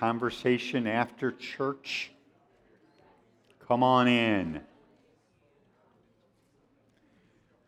conversation 0.00 0.86
after 0.86 1.30
church? 1.30 2.10
Come 3.68 3.82
on 3.82 4.08
in. 4.08 4.62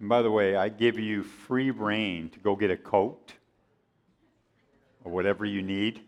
And 0.01 0.09
by 0.09 0.23
the 0.23 0.31
way, 0.31 0.57
I 0.57 0.71
give 0.71 0.99
you 0.99 1.25
free 1.25 1.71
reign 1.71 2.31
to 2.31 2.39
go 2.39 2.57
get 2.57 2.71
a 2.71 2.77
coat 2.77 3.35
or 5.05 5.13
whatever 5.13 5.45
you 5.45 5.61
need. 5.61 6.01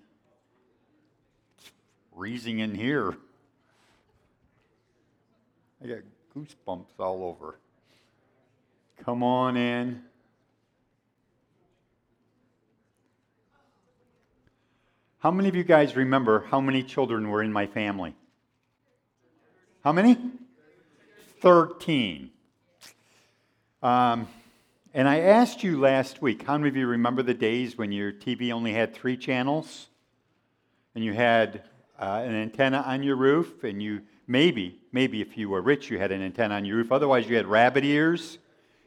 It's 1.59 1.71
freezing 2.17 2.61
in 2.61 2.75
here. 2.75 3.15
I 5.83 5.87
got 5.87 5.99
goosebumps 6.35 6.99
all 6.99 7.23
over. 7.23 7.59
Come 9.05 9.23
on 9.23 9.59
in. 9.59 10.03
How 15.25 15.31
many 15.31 15.49
of 15.49 15.57
you 15.57 15.65
guys 15.65 15.97
remember 15.97 16.45
how 16.51 16.61
many 16.61 16.83
children 16.83 17.31
were 17.31 17.43
in 17.43 17.51
my 17.51 17.67
family? 17.67 18.15
How 19.83 19.91
many? 19.91 20.19
13. 21.41 22.29
Um, 23.83 24.29
and 24.93 25.09
I 25.09 25.21
asked 25.21 25.65
you 25.65 25.81
last 25.81 26.21
week, 26.21 26.43
how 26.43 26.59
many 26.59 26.69
of 26.69 26.77
you 26.77 26.87
remember 26.87 27.23
the 27.23 27.33
days 27.33 27.79
when 27.79 27.91
your 27.91 28.13
TV 28.13 28.53
only 28.53 28.75
had 28.75 28.93
three 28.93 29.17
channels? 29.17 29.87
And 30.95 31.03
you 31.03 31.15
had 31.15 31.63
uh, 31.99 32.21
an 32.23 32.35
antenna 32.35 32.85
on 32.87 33.03
your 33.03 33.17
roof, 33.17 33.65
and 33.65 33.83
you 33.83 34.03
maybe, 34.27 34.79
maybe 34.93 35.23
if 35.23 35.39
you 35.39 35.49
were 35.49 35.63
rich, 35.63 35.89
you 35.89 35.99
had 35.99 36.13
an 36.13 36.21
antenna 36.21 36.57
on 36.57 36.67
your 36.67 36.77
roof. 36.77 36.93
Otherwise, 36.93 37.27
you 37.31 37.37
had 37.37 37.47
rabbit 37.47 37.87
ears. 37.87 38.37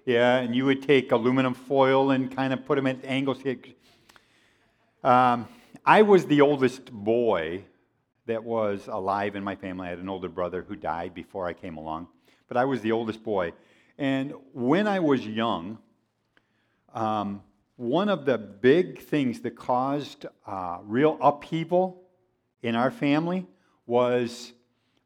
Yeah, 0.06 0.38
and 0.38 0.56
you 0.56 0.66
would 0.66 0.84
take 0.84 1.12
aluminum 1.12 1.56
foil 1.56 2.12
and 2.12 2.32
kind 2.32 2.54
of 2.54 2.64
put 2.64 2.76
them 2.76 2.86
at 2.86 3.04
angles. 3.06 3.40
Um, 5.04 5.48
I 5.88 6.02
was 6.02 6.26
the 6.26 6.42
oldest 6.42 6.92
boy 6.92 7.64
that 8.26 8.44
was 8.44 8.88
alive 8.88 9.38
in 9.38 9.44
my 9.46 9.56
family. 9.56 9.88
I 9.88 9.92
had 9.92 10.00
an 10.00 10.10
older 10.10 10.28
brother 10.28 10.66
who 10.68 10.76
died 10.76 11.14
before 11.14 11.48
I 11.48 11.54
came 11.54 11.78
along, 11.78 12.10
but 12.50 12.58
I 12.58 12.66
was 12.66 12.82
the 12.82 12.92
oldest 12.92 13.24
boy. 13.24 13.54
And 13.98 14.34
when 14.52 14.86
I 14.86 15.00
was 15.00 15.26
young, 15.26 15.78
um, 16.94 17.42
one 17.78 18.10
of 18.10 18.26
the 18.26 18.38
big 18.38 19.00
things 19.00 19.40
that 19.42 19.56
caused 19.56 20.26
uh, 20.46 20.80
real 20.84 21.18
upheaval 21.22 22.04
in 22.62 22.76
our 22.76 22.92
family 22.92 23.48
was 23.86 24.52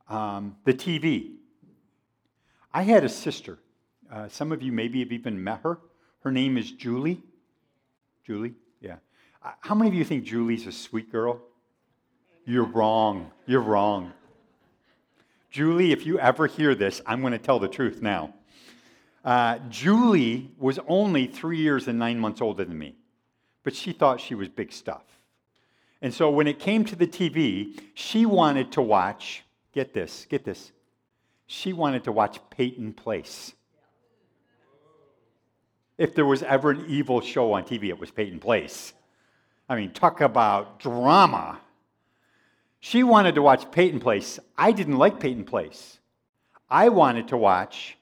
um, 0.10 0.56
the 0.66 0.74
TV. 0.74 1.36
I 2.74 2.82
had 2.82 3.04
a 3.04 3.10
sister. 3.10 3.60
Uh, 4.12 4.30
some 4.30 4.52
of 4.52 4.64
you 4.64 4.72
maybe 4.72 5.02
have 5.02 5.12
even 5.12 5.44
met 5.44 5.60
her. 5.62 5.78
Her 6.22 6.32
name 6.32 6.58
is 6.58 6.72
Julie. 6.72 7.22
Julie? 8.26 8.56
How 9.42 9.74
many 9.74 9.90
of 9.90 9.96
you 9.96 10.04
think 10.04 10.24
Julie's 10.24 10.68
a 10.68 10.72
sweet 10.72 11.12
girl? 11.12 11.42
You're 12.46 12.66
wrong. 12.66 13.32
You're 13.48 13.62
wrong. 13.62 14.14
Julie, 15.50 15.92
if 15.92 16.06
you 16.06 16.20
ever 16.20 16.48
hear 16.48 16.76
this, 16.76 17.02
I'm 17.06 17.22
going 17.22 17.34
to 17.34 17.40
tell 17.40 17.60
the 17.60 17.68
truth 17.68 18.02
now. 18.02 18.34
Uh, 19.26 19.60
Julie 19.70 20.52
was 20.58 20.80
only 20.88 21.28
three 21.28 21.58
years 21.58 21.88
and 21.88 22.00
nine 22.00 22.20
months 22.20 22.42
older 22.42 22.64
than 22.66 22.78
me, 22.78 22.96
but 23.64 23.76
she 23.76 23.92
thought 23.92 24.20
she 24.20 24.34
was 24.34 24.48
big 24.48 24.72
stuff. 24.72 25.04
And 26.02 26.14
so 26.14 26.30
when 26.32 26.48
it 26.48 26.58
came 26.58 26.86
to 26.86 26.96
the 26.96 27.06
TV, 27.06 27.80
she 27.94 28.26
wanted 28.26 28.72
to 28.74 28.82
watch, 28.82 29.44
get 29.74 29.94
this, 29.94 30.26
get 30.30 30.44
this, 30.44 30.72
she 31.46 31.74
wanted 31.74 32.06
to 32.06 32.12
watch 32.12 32.40
Peyton 32.50 32.94
Place. 32.94 33.54
If 35.98 36.16
there 36.16 36.26
was 36.26 36.42
ever 36.42 36.72
an 36.72 36.86
evil 36.88 37.22
show 37.22 37.54
on 37.54 37.64
TV, 37.64 37.90
it 37.90 38.00
was 38.00 38.10
Peyton 38.10 38.40
Place. 38.40 38.94
I 39.72 39.78
mean, 39.78 39.92
talk 39.92 40.20
about 40.20 40.82
drama. 40.82 41.58
She 42.82 43.04
wanted 43.04 43.36
to 43.36 43.42
watch 43.42 43.72
Peyton 43.72 44.02
Place. 44.02 44.38
I 44.58 44.74
didn't 44.74 44.98
like 44.98 45.22
Peyton 45.22 45.46
Place. 45.46 45.98
I 46.70 46.90
wanted 46.90 47.30
to 47.30 47.38
watch 47.38 47.98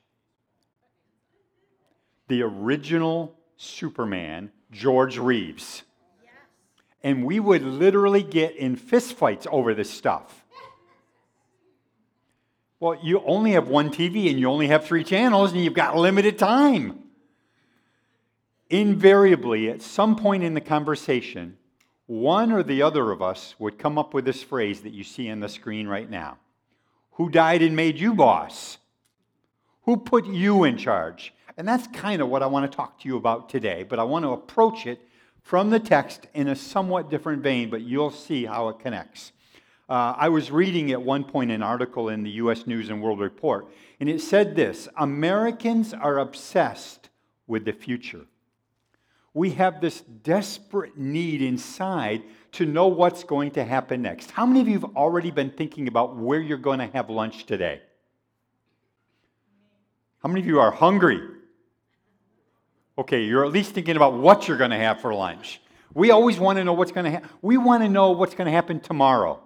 the 2.28 2.42
original 2.42 3.38
Superman, 3.56 4.52
George 4.72 5.20
Reeves. 5.20 5.84
And 7.04 7.24
we 7.24 7.40
would 7.40 7.62
literally 7.62 8.24
get 8.24 8.56
in 8.56 8.76
fistfights 8.76 9.46
over 9.46 9.76
this 9.76 9.92
stuff. 9.92 10.44
Well, 12.80 12.98
you 13.04 13.22
only 13.28 13.52
have 13.52 13.68
one 13.68 13.92
TV 13.92 14.32
and 14.32 14.40
you 14.40 14.50
only 14.50 14.70
have 14.70 14.86
three 14.86 15.04
channels 15.04 15.52
and 15.52 15.64
you've 15.64 15.76
got 15.76 15.96
limited 15.96 16.40
time. 16.40 17.09
Invariably, 18.70 19.70
at 19.70 19.82
some 19.82 20.16
point 20.16 20.44
in 20.44 20.54
the 20.54 20.62
conversation, 20.62 21.58
one 22.06 22.52
or 22.52 22.62
the 22.62 22.84
other 22.84 23.12
of 23.12 23.22
us 23.22 23.56
would 23.58 23.80
come 23.80 23.98
up 23.98 24.14
with 24.14 24.26
this 24.26 24.44
phrase 24.44 24.82
that 24.82 24.94
you 24.94 25.04
see 25.04 25.30
on 25.30 25.40
the 25.40 25.50
screen 25.50 25.88
right 25.88 26.10
now 26.10 26.38
Who 27.14 27.30
died 27.30 27.62
and 27.62 27.76
made 27.76 28.00
you 28.00 28.14
boss? 28.14 28.78
Who 29.84 29.98
put 29.98 30.26
you 30.28 30.66
in 30.66 30.78
charge? 30.78 31.34
And 31.58 31.68
that's 31.68 31.88
kind 31.88 32.22
of 32.22 32.30
what 32.30 32.44
I 32.44 32.48
want 32.48 32.72
to 32.72 32.76
talk 32.76 33.00
to 33.00 33.08
you 33.08 33.18
about 33.18 33.50
today, 33.50 33.84
but 33.84 34.00
I 34.00 34.04
want 34.04 34.24
to 34.24 34.32
approach 34.32 34.86
it 34.86 35.02
from 35.42 35.72
the 35.72 35.80
text 35.80 36.28
in 36.34 36.48
a 36.48 36.56
somewhat 36.56 37.10
different 37.10 37.42
vein, 37.42 37.70
but 37.70 37.82
you'll 37.82 38.12
see 38.12 38.46
how 38.46 38.70
it 38.70 38.80
connects. 38.80 39.32
Uh, 39.90 40.14
I 40.16 40.30
was 40.30 40.52
reading 40.52 40.92
at 40.92 41.02
one 41.02 41.24
point 41.24 41.50
an 41.50 41.64
article 41.64 42.10
in 42.10 42.22
the 42.22 42.30
U.S. 42.32 42.68
News 42.68 42.90
and 42.90 43.02
World 43.02 43.20
Report, 43.20 43.68
and 44.00 44.08
it 44.08 44.22
said 44.22 44.56
this 44.56 44.88
Americans 44.96 45.94
are 45.94 46.20
obsessed 46.20 47.10
with 47.48 47.66
the 47.66 47.74
future 47.74 48.26
we 49.34 49.52
have 49.52 49.82
this 49.82 50.02
desperate 50.02 50.98
need 50.98 51.42
inside 51.42 52.24
to 52.54 52.66
know 52.66 52.88
what's 52.88 53.24
going 53.24 53.52
to 53.52 53.64
happen 53.64 54.02
next. 54.02 54.32
How 54.32 54.46
many 54.46 54.62
of 54.62 54.68
you 54.68 54.80
have 54.80 54.96
already 54.96 55.32
been 55.32 55.52
thinking 55.52 55.88
about 55.88 56.16
where 56.16 56.40
you're 56.40 56.58
going 56.58 56.80
to 56.80 56.88
have 56.88 57.10
lunch 57.10 57.46
today? 57.46 57.82
How 60.24 60.30
many 60.30 60.42
of 60.42 60.48
you 60.48 60.60
are 60.60 60.72
hungry? 60.72 61.22
Okay, 62.98 63.24
you're 63.24 63.46
at 63.46 63.52
least 63.52 63.72
thinking 63.74 63.96
about 63.96 64.16
what 64.16 64.48
you're 64.48 64.58
going 64.58 64.72
to 64.72 64.78
have 64.78 65.00
for 65.00 65.14
lunch. 65.14 65.62
We 65.94 66.12
always 66.12 66.38
want 66.40 66.58
to 66.58 66.64
know 66.64 66.74
what's 66.74 66.92
going 66.92 67.06
to 67.06 67.12
happen. 67.12 67.30
We 67.42 67.58
want 67.58 67.84
to 67.84 67.90
know 67.90 68.12
what's 68.12 68.36
going 68.36 68.48
to 68.48 68.52
happen 68.52 68.80
tomorrow, 68.80 69.40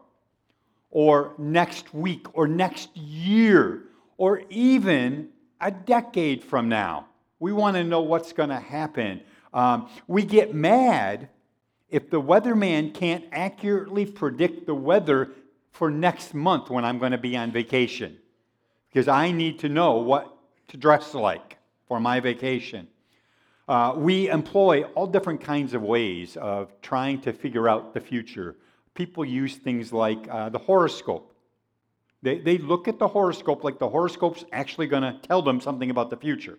or 0.90 1.34
next 1.38 1.94
week, 1.94 2.26
or 2.36 2.48
next 2.48 2.96
year, 2.98 3.84
or 4.18 4.42
even 4.50 5.30
a 5.62 5.72
decade 5.72 6.44
from 6.44 6.70
now. 6.70 7.08
We 7.40 7.54
want 7.54 7.76
to 7.76 7.84
know 7.84 8.02
what's 8.02 8.34
going 8.34 8.50
to 8.50 8.60
happen. 8.60 9.22
Um, 9.54 9.90
we 10.08 10.24
get 10.24 10.54
mad 10.54 11.30
if 11.90 12.10
the 12.10 12.22
weatherman 12.22 12.94
can't 12.94 13.24
accurately 13.32 14.06
predict 14.06 14.66
the 14.66 14.74
weather 14.74 15.32
for 15.72 15.92
next 15.92 16.34
month 16.34 16.70
when 16.70 16.84
I'm 16.84 16.98
going 16.98 17.12
to 17.12 17.18
be 17.18 17.38
on 17.38 17.52
vacation 17.52 18.18
because 18.90 19.08
I 19.08 19.32
need 19.32 19.60
to 19.60 19.70
know 19.70 19.94
what 19.98 20.36
to 20.70 20.78
dress 20.78 21.14
like 21.14 21.58
for 21.88 22.00
my 22.00 22.20
vacation. 22.20 22.88
Uh, 23.68 23.94
we 23.96 24.30
employ 24.30 24.84
all 24.96 25.08
different 25.08 25.42
kinds 25.42 25.74
of 25.74 25.82
ways 25.82 26.36
of 26.38 26.70
trying 26.82 27.22
to 27.22 27.32
figure 27.32 27.70
out 27.70 27.94
the 27.94 28.00
future. 28.00 28.56
People 28.94 29.24
use 29.24 29.56
things 29.56 29.94
like 29.94 30.28
uh, 30.30 30.50
the 30.50 30.58
horoscope. 30.58 31.34
They, 32.22 32.40
they 32.40 32.58
look 32.58 32.88
at 32.88 33.00
the 33.00 33.08
horoscope 33.08 33.64
like 33.64 33.80
the 33.80 33.90
horoscope's 33.90 34.46
actually 34.52 34.88
going 34.88 35.04
to 35.04 35.18
tell 35.28 35.42
them 35.42 35.62
something 35.62 35.90
about 35.90 36.10
the 36.10 36.18
future. 36.18 36.58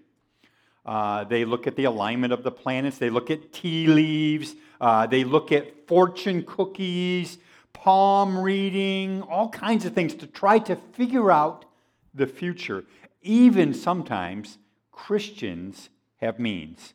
Uh, 0.84 1.24
they 1.24 1.44
look 1.44 1.66
at 1.66 1.76
the 1.76 1.84
alignment 1.84 2.32
of 2.32 2.42
the 2.42 2.50
planets. 2.50 2.98
They 2.98 3.10
look 3.10 3.30
at 3.30 3.52
tea 3.52 3.86
leaves. 3.86 4.54
Uh, 4.80 5.06
they 5.06 5.24
look 5.24 5.50
at 5.50 5.86
fortune 5.86 6.42
cookies, 6.42 7.38
palm 7.72 8.38
reading, 8.38 9.22
all 9.22 9.48
kinds 9.48 9.84
of 9.86 9.94
things 9.94 10.14
to 10.16 10.26
try 10.26 10.58
to 10.58 10.76
figure 10.76 11.30
out 11.30 11.64
the 12.12 12.26
future. 12.26 12.84
Even 13.22 13.72
sometimes 13.72 14.58
Christians 14.92 15.88
have 16.16 16.38
means. 16.38 16.94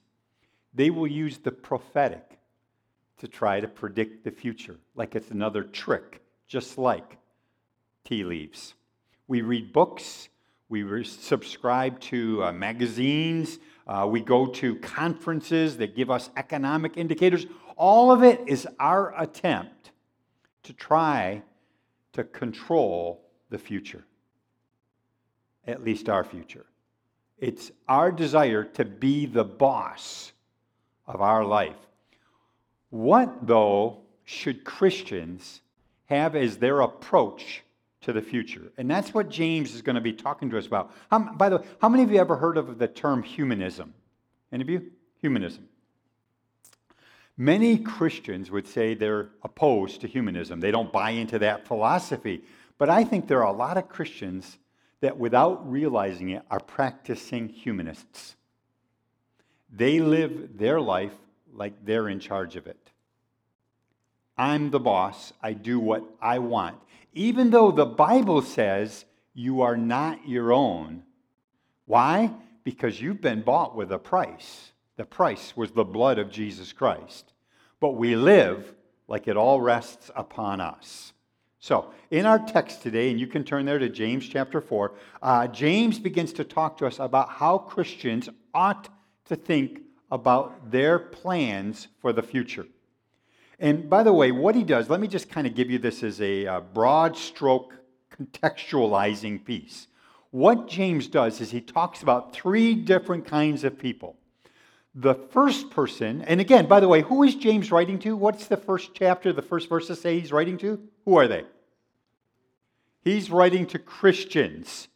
They 0.73 0.89
will 0.89 1.07
use 1.07 1.39
the 1.39 1.51
prophetic 1.51 2.39
to 3.17 3.27
try 3.27 3.59
to 3.59 3.67
predict 3.67 4.23
the 4.23 4.31
future, 4.31 4.77
like 4.95 5.15
it's 5.15 5.31
another 5.31 5.63
trick, 5.63 6.21
just 6.47 6.77
like 6.77 7.17
tea 8.05 8.23
leaves. 8.23 8.75
We 9.27 9.41
read 9.41 9.73
books, 9.73 10.29
we 10.69 11.03
subscribe 11.03 11.99
to 12.01 12.43
uh, 12.43 12.51
magazines, 12.51 13.59
uh, 13.89 14.05
we 14.05 14.21
go 14.21 14.45
to 14.45 14.75
conferences 14.75 15.77
that 15.77 15.95
give 15.95 16.11
us 16.11 16.29
economic 16.37 16.95
indicators. 16.95 17.47
All 17.75 18.11
of 18.11 18.23
it 18.23 18.39
is 18.45 18.67
our 18.79 19.19
attempt 19.19 19.91
to 20.61 20.73
try 20.73 21.41
to 22.13 22.23
control 22.23 23.25
the 23.49 23.57
future, 23.57 24.05
at 25.65 25.83
least 25.83 26.07
our 26.07 26.23
future. 26.23 26.67
It's 27.39 27.71
our 27.87 28.11
desire 28.11 28.63
to 28.63 28.85
be 28.85 29.25
the 29.25 29.43
boss 29.43 30.33
of 31.07 31.19
our 31.19 31.43
life. 31.43 31.87
What, 32.91 33.47
though, 33.47 34.01
should 34.23 34.65
Christians 34.65 35.61
have 36.05 36.35
as 36.35 36.57
their 36.57 36.81
approach 36.81 37.63
to 38.01 38.13
the 38.13 38.21
future. 38.21 38.71
And 38.77 38.89
that's 38.89 39.13
what 39.13 39.29
James 39.29 39.75
is 39.75 39.81
going 39.81 39.95
to 39.95 40.01
be 40.01 40.13
talking 40.13 40.49
to 40.51 40.57
us 40.57 40.67
about. 40.67 40.93
How, 41.11 41.19
by 41.19 41.49
the 41.49 41.57
way, 41.57 41.65
how 41.81 41.89
many 41.89 42.03
of 42.03 42.11
you 42.11 42.19
ever 42.19 42.35
heard 42.35 42.57
of 42.57 42.77
the 42.77 42.87
term 42.87 43.23
humanism? 43.23 43.93
Any 44.51 44.63
of 44.63 44.69
you? 44.69 44.91
Humanism. 45.21 45.67
Many 47.37 47.77
Christians 47.77 48.51
would 48.51 48.67
say 48.67 48.93
they're 48.93 49.29
opposed 49.43 50.01
to 50.01 50.07
humanism. 50.07 50.59
They 50.59 50.71
don't 50.71 50.91
buy 50.91 51.11
into 51.11 51.39
that 51.39 51.67
philosophy. 51.67 52.43
But 52.77 52.89
I 52.89 53.03
think 53.03 53.27
there 53.27 53.39
are 53.43 53.53
a 53.53 53.57
lot 53.57 53.77
of 53.77 53.89
Christians 53.89 54.57
that, 55.01 55.17
without 55.17 55.69
realizing 55.69 56.29
it, 56.29 56.43
are 56.49 56.59
practicing 56.59 57.47
humanists. 57.47 58.35
They 59.71 59.99
live 59.99 60.57
their 60.57 60.81
life 60.81 61.13
like 61.53 61.73
they're 61.85 62.09
in 62.09 62.19
charge 62.19 62.55
of 62.55 62.67
it. 62.67 62.91
I'm 64.39 64.71
the 64.71 64.79
boss. 64.79 65.33
I 65.43 65.51
do 65.51 65.81
what 65.81 66.05
I 66.21 66.39
want. 66.39 66.77
Even 67.13 67.49
though 67.49 67.71
the 67.71 67.85
Bible 67.85 68.41
says 68.41 69.03
you 69.33 69.61
are 69.61 69.75
not 69.75 70.27
your 70.27 70.53
own. 70.53 71.03
Why? 71.85 72.31
Because 72.63 73.01
you've 73.01 73.19
been 73.19 73.41
bought 73.41 73.75
with 73.75 73.91
a 73.91 73.99
price. 73.99 74.71
The 74.95 75.03
price 75.03 75.57
was 75.57 75.71
the 75.71 75.83
blood 75.83 76.19
of 76.19 76.31
Jesus 76.31 76.71
Christ. 76.71 77.33
But 77.81 77.91
we 77.91 78.15
live 78.15 78.73
like 79.09 79.27
it 79.27 79.35
all 79.35 79.59
rests 79.59 80.09
upon 80.15 80.61
us. 80.61 81.11
So, 81.59 81.91
in 82.09 82.25
our 82.25 82.39
text 82.39 82.81
today, 82.81 83.11
and 83.11 83.19
you 83.19 83.27
can 83.27 83.43
turn 83.43 83.65
there 83.65 83.79
to 83.79 83.89
James 83.89 84.25
chapter 84.29 84.61
4, 84.61 84.93
uh, 85.21 85.47
James 85.47 85.99
begins 85.99 86.31
to 86.33 86.45
talk 86.45 86.77
to 86.77 86.87
us 86.87 86.99
about 86.99 87.27
how 87.27 87.57
Christians 87.57 88.29
ought 88.53 88.87
to 89.25 89.35
think 89.35 89.81
about 90.09 90.71
their 90.71 90.97
plans 90.97 91.89
for 91.99 92.13
the 92.13 92.23
future. 92.23 92.65
And 93.59 93.89
by 93.89 94.03
the 94.03 94.13
way, 94.13 94.31
what 94.31 94.55
he 94.55 94.63
does, 94.63 94.89
let 94.89 95.01
me 95.01 95.07
just 95.07 95.29
kind 95.29 95.45
of 95.45 95.53
give 95.53 95.69
you 95.69 95.79
this 95.79 96.01
as 96.01 96.21
a 96.21 96.47
uh, 96.47 96.59
broad 96.61 97.17
stroke 97.17 97.73
contextualizing 98.15 99.43
piece. 99.43 99.87
What 100.31 100.67
James 100.67 101.07
does 101.07 101.41
is 101.41 101.51
he 101.51 101.61
talks 101.61 102.01
about 102.01 102.33
three 102.33 102.75
different 102.75 103.25
kinds 103.25 103.63
of 103.63 103.77
people. 103.77 104.15
The 104.95 105.15
first 105.15 105.69
person, 105.71 106.21
and 106.23 106.39
again, 106.39 106.67
by 106.67 106.79
the 106.79 106.87
way, 106.87 107.01
who 107.01 107.23
is 107.23 107.35
James 107.35 107.71
writing 107.71 107.99
to? 107.99 108.15
What's 108.15 108.47
the 108.47 108.57
first 108.57 108.91
chapter, 108.93 109.33
the 109.33 109.41
first 109.41 109.69
verses 109.69 110.01
say 110.01 110.19
he's 110.19 110.31
writing 110.31 110.57
to? 110.59 110.79
Who 111.05 111.17
are 111.17 111.27
they? 111.27 111.43
He's 113.03 113.29
writing 113.29 113.65
to 113.67 113.79
Christians. 113.79 114.87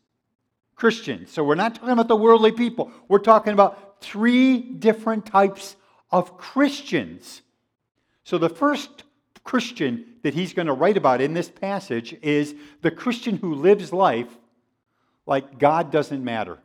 Christians. 0.76 1.32
So 1.32 1.44
we're 1.44 1.56
not 1.56 1.76
talking 1.76 1.92
about 1.92 2.08
the 2.08 2.16
worldly 2.16 2.52
people. 2.52 2.92
We're 3.08 3.20
talking 3.20 3.54
about 3.54 4.02
three 4.02 4.60
different 4.60 5.26
types 5.26 5.76
of 6.12 6.38
Christians. 6.38 7.42
So 8.24 8.38
the 8.38 8.50
first 8.50 9.04
Christian 9.44 10.06
that 10.24 10.34
he's 10.34 10.54
going 10.54 10.68
to 10.68 10.74
write 10.74 10.98
about 10.98 11.22
in 11.22 11.34
this 11.34 11.50
passage 11.50 12.16
is 12.22 12.56
the 12.82 12.92
Christian 12.92 13.38
who 13.38 13.56
lives 13.56 13.92
life 13.92 14.30
like 15.26 15.60
God 15.60 15.92
doesn't 15.92 16.24
matter. 16.24 16.60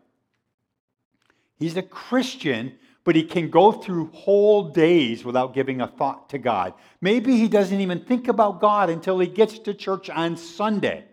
He's 1.56 1.76
a 1.76 1.82
Christian, 1.82 2.74
but 3.02 3.16
he 3.16 3.24
can 3.24 3.50
go 3.50 3.72
through 3.72 4.10
whole 4.12 4.68
days 4.68 5.24
without 5.24 5.54
giving 5.54 5.80
a 5.80 5.88
thought 5.88 6.30
to 6.30 6.38
God. 6.38 6.74
Maybe 7.00 7.36
he 7.36 7.48
doesn't 7.48 7.80
even 7.80 8.04
think 8.04 8.28
about 8.28 8.60
God 8.60 8.90
until 8.90 9.18
he 9.18 9.26
gets 9.26 9.58
to 9.60 9.74
church 9.74 10.08
on 10.08 10.36
Sunday. 10.36 11.04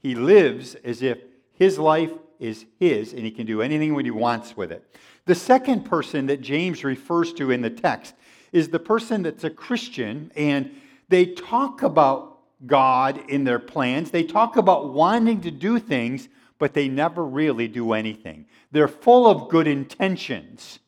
He 0.00 0.14
lives 0.14 0.74
as 0.76 1.02
if 1.02 1.18
his 1.52 1.78
life 1.78 2.12
is 2.40 2.66
his 2.78 3.12
and 3.12 3.24
he 3.24 3.30
can 3.30 3.46
do 3.46 3.62
anything 3.62 3.94
what 3.94 4.04
he 4.04 4.10
wants 4.10 4.56
with 4.56 4.72
it. 4.72 4.96
The 5.26 5.34
second 5.34 5.84
person 5.84 6.26
that 6.26 6.40
James 6.40 6.84
refers 6.84 7.32
to 7.34 7.50
in 7.50 7.60
the 7.60 7.70
text 7.70 8.14
is 8.52 8.68
the 8.68 8.78
person 8.78 9.22
that's 9.22 9.44
a 9.44 9.50
Christian 9.50 10.32
and 10.36 10.70
they 11.08 11.26
talk 11.26 11.82
about 11.82 12.38
God 12.66 13.22
in 13.28 13.44
their 13.44 13.58
plans. 13.58 14.10
They 14.10 14.24
talk 14.24 14.56
about 14.56 14.92
wanting 14.92 15.40
to 15.42 15.50
do 15.50 15.78
things, 15.78 16.28
but 16.58 16.74
they 16.74 16.88
never 16.88 17.24
really 17.24 17.68
do 17.68 17.92
anything. 17.92 18.46
They're 18.72 18.88
full 18.88 19.26
of 19.26 19.48
good 19.48 19.66
intentions, 19.66 20.80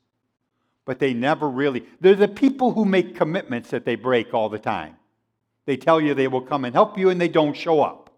but 0.84 0.98
they 0.98 1.14
never 1.14 1.48
really. 1.48 1.84
They're 2.00 2.14
the 2.14 2.28
people 2.28 2.72
who 2.72 2.84
make 2.84 3.14
commitments 3.14 3.70
that 3.70 3.84
they 3.84 3.94
break 3.94 4.34
all 4.34 4.48
the 4.48 4.58
time. 4.58 4.96
They 5.66 5.76
tell 5.76 6.00
you 6.00 6.14
they 6.14 6.28
will 6.28 6.40
come 6.40 6.64
and 6.64 6.74
help 6.74 6.98
you, 6.98 7.10
and 7.10 7.20
they 7.20 7.28
don't 7.28 7.56
show 7.56 7.80
up. 7.80 8.10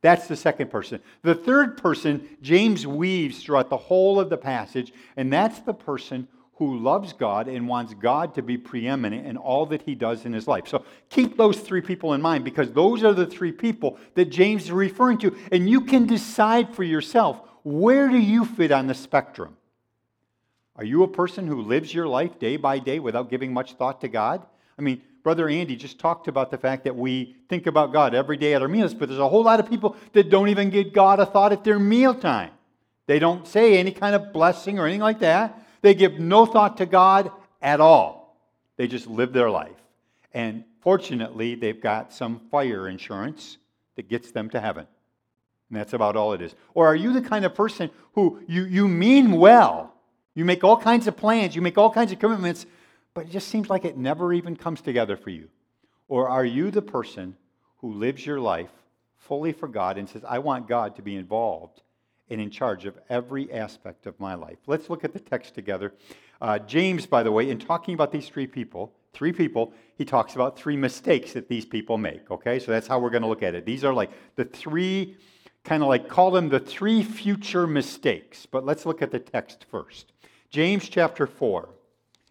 That's 0.00 0.28
the 0.28 0.36
second 0.36 0.70
person. 0.70 1.00
The 1.22 1.34
third 1.34 1.76
person, 1.76 2.28
James 2.40 2.86
weaves 2.86 3.42
throughout 3.42 3.70
the 3.70 3.76
whole 3.76 4.18
of 4.18 4.30
the 4.30 4.36
passage, 4.36 4.92
and 5.16 5.32
that's 5.32 5.60
the 5.60 5.74
person 5.74 6.28
who 6.56 6.78
loves 6.78 7.12
God 7.12 7.48
and 7.48 7.68
wants 7.68 7.92
God 7.94 8.34
to 8.34 8.42
be 8.42 8.56
preeminent 8.56 9.26
in 9.26 9.36
all 9.36 9.66
that 9.66 9.82
he 9.82 9.94
does 9.94 10.24
in 10.24 10.32
his 10.32 10.48
life. 10.48 10.66
So 10.68 10.84
keep 11.10 11.36
those 11.36 11.60
three 11.60 11.82
people 11.82 12.14
in 12.14 12.22
mind 12.22 12.44
because 12.44 12.72
those 12.72 13.04
are 13.04 13.12
the 13.12 13.26
three 13.26 13.52
people 13.52 13.98
that 14.14 14.26
James 14.26 14.64
is 14.64 14.72
referring 14.72 15.18
to. 15.18 15.36
And 15.52 15.68
you 15.68 15.82
can 15.82 16.06
decide 16.06 16.74
for 16.74 16.82
yourself 16.82 17.40
where 17.62 18.08
do 18.08 18.16
you 18.16 18.44
fit 18.44 18.72
on 18.72 18.86
the 18.86 18.94
spectrum? 18.94 19.56
Are 20.76 20.84
you 20.84 21.02
a 21.02 21.08
person 21.08 21.46
who 21.46 21.62
lives 21.62 21.92
your 21.92 22.06
life 22.06 22.38
day 22.38 22.56
by 22.56 22.78
day 22.78 23.00
without 23.00 23.28
giving 23.28 23.52
much 23.52 23.74
thought 23.74 24.00
to 24.02 24.08
God? 24.08 24.46
I 24.78 24.82
mean, 24.82 25.02
Brother 25.22 25.48
Andy 25.48 25.74
just 25.74 25.98
talked 25.98 26.28
about 26.28 26.50
the 26.50 26.58
fact 26.58 26.84
that 26.84 26.94
we 26.94 27.34
think 27.48 27.66
about 27.66 27.92
God 27.92 28.14
every 28.14 28.36
day 28.36 28.54
at 28.54 28.62
our 28.62 28.68
meals, 28.68 28.94
but 28.94 29.08
there's 29.08 29.20
a 29.20 29.28
whole 29.28 29.42
lot 29.42 29.58
of 29.58 29.68
people 29.68 29.96
that 30.12 30.30
don't 30.30 30.48
even 30.48 30.70
give 30.70 30.92
God 30.92 31.18
a 31.18 31.26
thought 31.26 31.52
at 31.52 31.64
their 31.64 31.80
mealtime. 31.80 32.52
They 33.06 33.18
don't 33.18 33.46
say 33.46 33.78
any 33.78 33.90
kind 33.90 34.14
of 34.14 34.32
blessing 34.32 34.78
or 34.78 34.86
anything 34.86 35.00
like 35.00 35.18
that. 35.20 35.65
They 35.86 35.94
give 35.94 36.18
no 36.18 36.46
thought 36.46 36.78
to 36.78 36.86
God 36.86 37.30
at 37.62 37.80
all. 37.80 38.36
They 38.76 38.88
just 38.88 39.06
live 39.06 39.32
their 39.32 39.48
life. 39.48 39.80
And 40.34 40.64
fortunately, 40.80 41.54
they've 41.54 41.80
got 41.80 42.12
some 42.12 42.40
fire 42.50 42.88
insurance 42.88 43.58
that 43.94 44.08
gets 44.08 44.32
them 44.32 44.50
to 44.50 44.60
heaven. 44.60 44.88
And 45.70 45.78
that's 45.78 45.92
about 45.92 46.16
all 46.16 46.32
it 46.32 46.42
is. 46.42 46.56
Or 46.74 46.88
are 46.88 46.96
you 46.96 47.12
the 47.12 47.22
kind 47.22 47.44
of 47.44 47.54
person 47.54 47.88
who 48.14 48.40
you, 48.48 48.64
you 48.64 48.88
mean 48.88 49.36
well? 49.36 49.94
You 50.34 50.44
make 50.44 50.64
all 50.64 50.76
kinds 50.76 51.06
of 51.06 51.16
plans, 51.16 51.54
you 51.54 51.62
make 51.62 51.78
all 51.78 51.92
kinds 51.92 52.10
of 52.10 52.18
commitments, 52.18 52.66
but 53.14 53.26
it 53.26 53.30
just 53.30 53.46
seems 53.46 53.70
like 53.70 53.84
it 53.84 53.96
never 53.96 54.32
even 54.32 54.56
comes 54.56 54.80
together 54.80 55.16
for 55.16 55.30
you. 55.30 55.48
Or 56.08 56.28
are 56.28 56.44
you 56.44 56.72
the 56.72 56.82
person 56.82 57.36
who 57.76 57.92
lives 57.92 58.26
your 58.26 58.40
life 58.40 58.72
fully 59.18 59.52
for 59.52 59.68
God 59.68 59.98
and 59.98 60.08
says, 60.08 60.24
I 60.28 60.40
want 60.40 60.66
God 60.66 60.96
to 60.96 61.02
be 61.02 61.14
involved 61.14 61.80
and 62.30 62.40
in 62.40 62.50
charge 62.50 62.86
of 62.86 62.98
every 63.08 63.52
aspect 63.52 64.06
of 64.06 64.18
my 64.18 64.34
life. 64.34 64.58
Let's 64.66 64.90
look 64.90 65.04
at 65.04 65.12
the 65.12 65.20
text 65.20 65.54
together. 65.54 65.94
Uh, 66.40 66.58
James, 66.58 67.06
by 67.06 67.22
the 67.22 67.32
way, 67.32 67.50
in 67.50 67.58
talking 67.58 67.94
about 67.94 68.12
these 68.12 68.28
three 68.28 68.46
people, 68.46 68.92
three 69.12 69.32
people, 69.32 69.72
he 69.96 70.04
talks 70.04 70.34
about 70.34 70.58
three 70.58 70.76
mistakes 70.76 71.32
that 71.32 71.48
these 71.48 71.64
people 71.64 71.96
make. 71.98 72.30
Okay, 72.30 72.58
so 72.58 72.70
that's 72.70 72.86
how 72.86 72.98
we're 72.98 73.10
going 73.10 73.22
to 73.22 73.28
look 73.28 73.42
at 73.42 73.54
it. 73.54 73.64
These 73.64 73.84
are 73.84 73.94
like 73.94 74.10
the 74.34 74.44
three, 74.44 75.16
kind 75.64 75.82
of 75.82 75.88
like 75.88 76.08
call 76.08 76.30
them 76.30 76.48
the 76.48 76.60
three 76.60 77.02
future 77.02 77.66
mistakes. 77.66 78.44
But 78.46 78.64
let's 78.64 78.84
look 78.84 79.02
at 79.02 79.10
the 79.10 79.20
text 79.20 79.64
first. 79.70 80.12
James 80.50 80.88
chapter 80.88 81.26
4, 81.26 81.68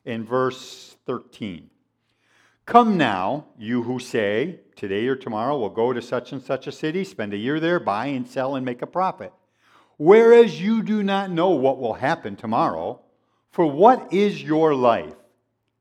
in 0.05 0.23
verse 0.23 0.95
13. 1.05 1.69
Come 2.65 2.97
now, 2.97 3.45
you 3.57 3.83
who 3.83 3.99
say, 3.99 4.59
Today 4.75 5.07
or 5.07 5.15
tomorrow 5.15 5.57
we'll 5.57 5.69
go 5.69 5.93
to 5.93 6.01
such 6.01 6.31
and 6.31 6.41
such 6.41 6.67
a 6.67 6.71
city, 6.71 7.03
spend 7.03 7.33
a 7.33 7.37
year 7.37 7.59
there, 7.59 7.79
buy 7.79 8.07
and 8.07 8.27
sell, 8.27 8.55
and 8.55 8.65
make 8.65 8.81
a 8.81 8.87
profit. 8.87 9.31
Whereas 9.97 10.59
you 10.59 10.83
do 10.83 11.03
not 11.03 11.31
know 11.31 11.51
what 11.51 11.79
will 11.79 11.93
happen 11.93 12.35
tomorrow, 12.35 13.01
for 13.51 13.65
what 13.65 14.11
is 14.11 14.41
your 14.43 14.75
life? 14.75 15.13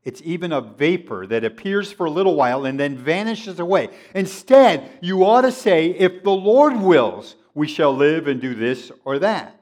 It's 0.05 0.21
even 0.25 0.53
a 0.53 0.61
vapor 0.61 1.27
that 1.27 1.45
appears 1.45 1.91
for 1.91 2.07
a 2.07 2.11
little 2.11 2.35
while 2.35 2.67
and 2.67 2.79
then 2.79 2.97
vanishes 2.97 3.59
away. 3.59 3.89
Instead, 4.15 4.99
you 5.01 5.25
ought 5.25 5.43
to 5.43 5.53
say, 5.53 5.89
If 5.91 6.23
the 6.23 6.31
Lord 6.31 6.77
wills, 6.77 7.37
we 7.55 7.67
shall 7.67 7.95
live 7.95 8.29
and 8.29 8.41
do 8.41 8.55
this 8.55 8.93
or 9.05 9.19
that. 9.21 9.61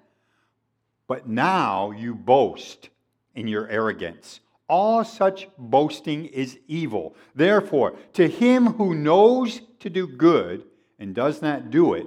But 1.06 1.28
now 1.28 1.92
you 1.92 2.14
boast 2.14 2.90
in 3.34 3.46
your 3.46 3.68
arrogance. 3.68 4.40
All 4.68 5.04
such 5.04 5.48
boasting 5.58 6.26
is 6.26 6.58
evil. 6.66 7.14
Therefore, 7.34 7.94
to 8.14 8.28
him 8.28 8.66
who 8.66 8.94
knows 8.94 9.60
to 9.80 9.90
do 9.90 10.06
good 10.06 10.64
and 10.98 11.14
does 11.14 11.42
not 11.42 11.70
do 11.70 11.94
it, 11.94 12.06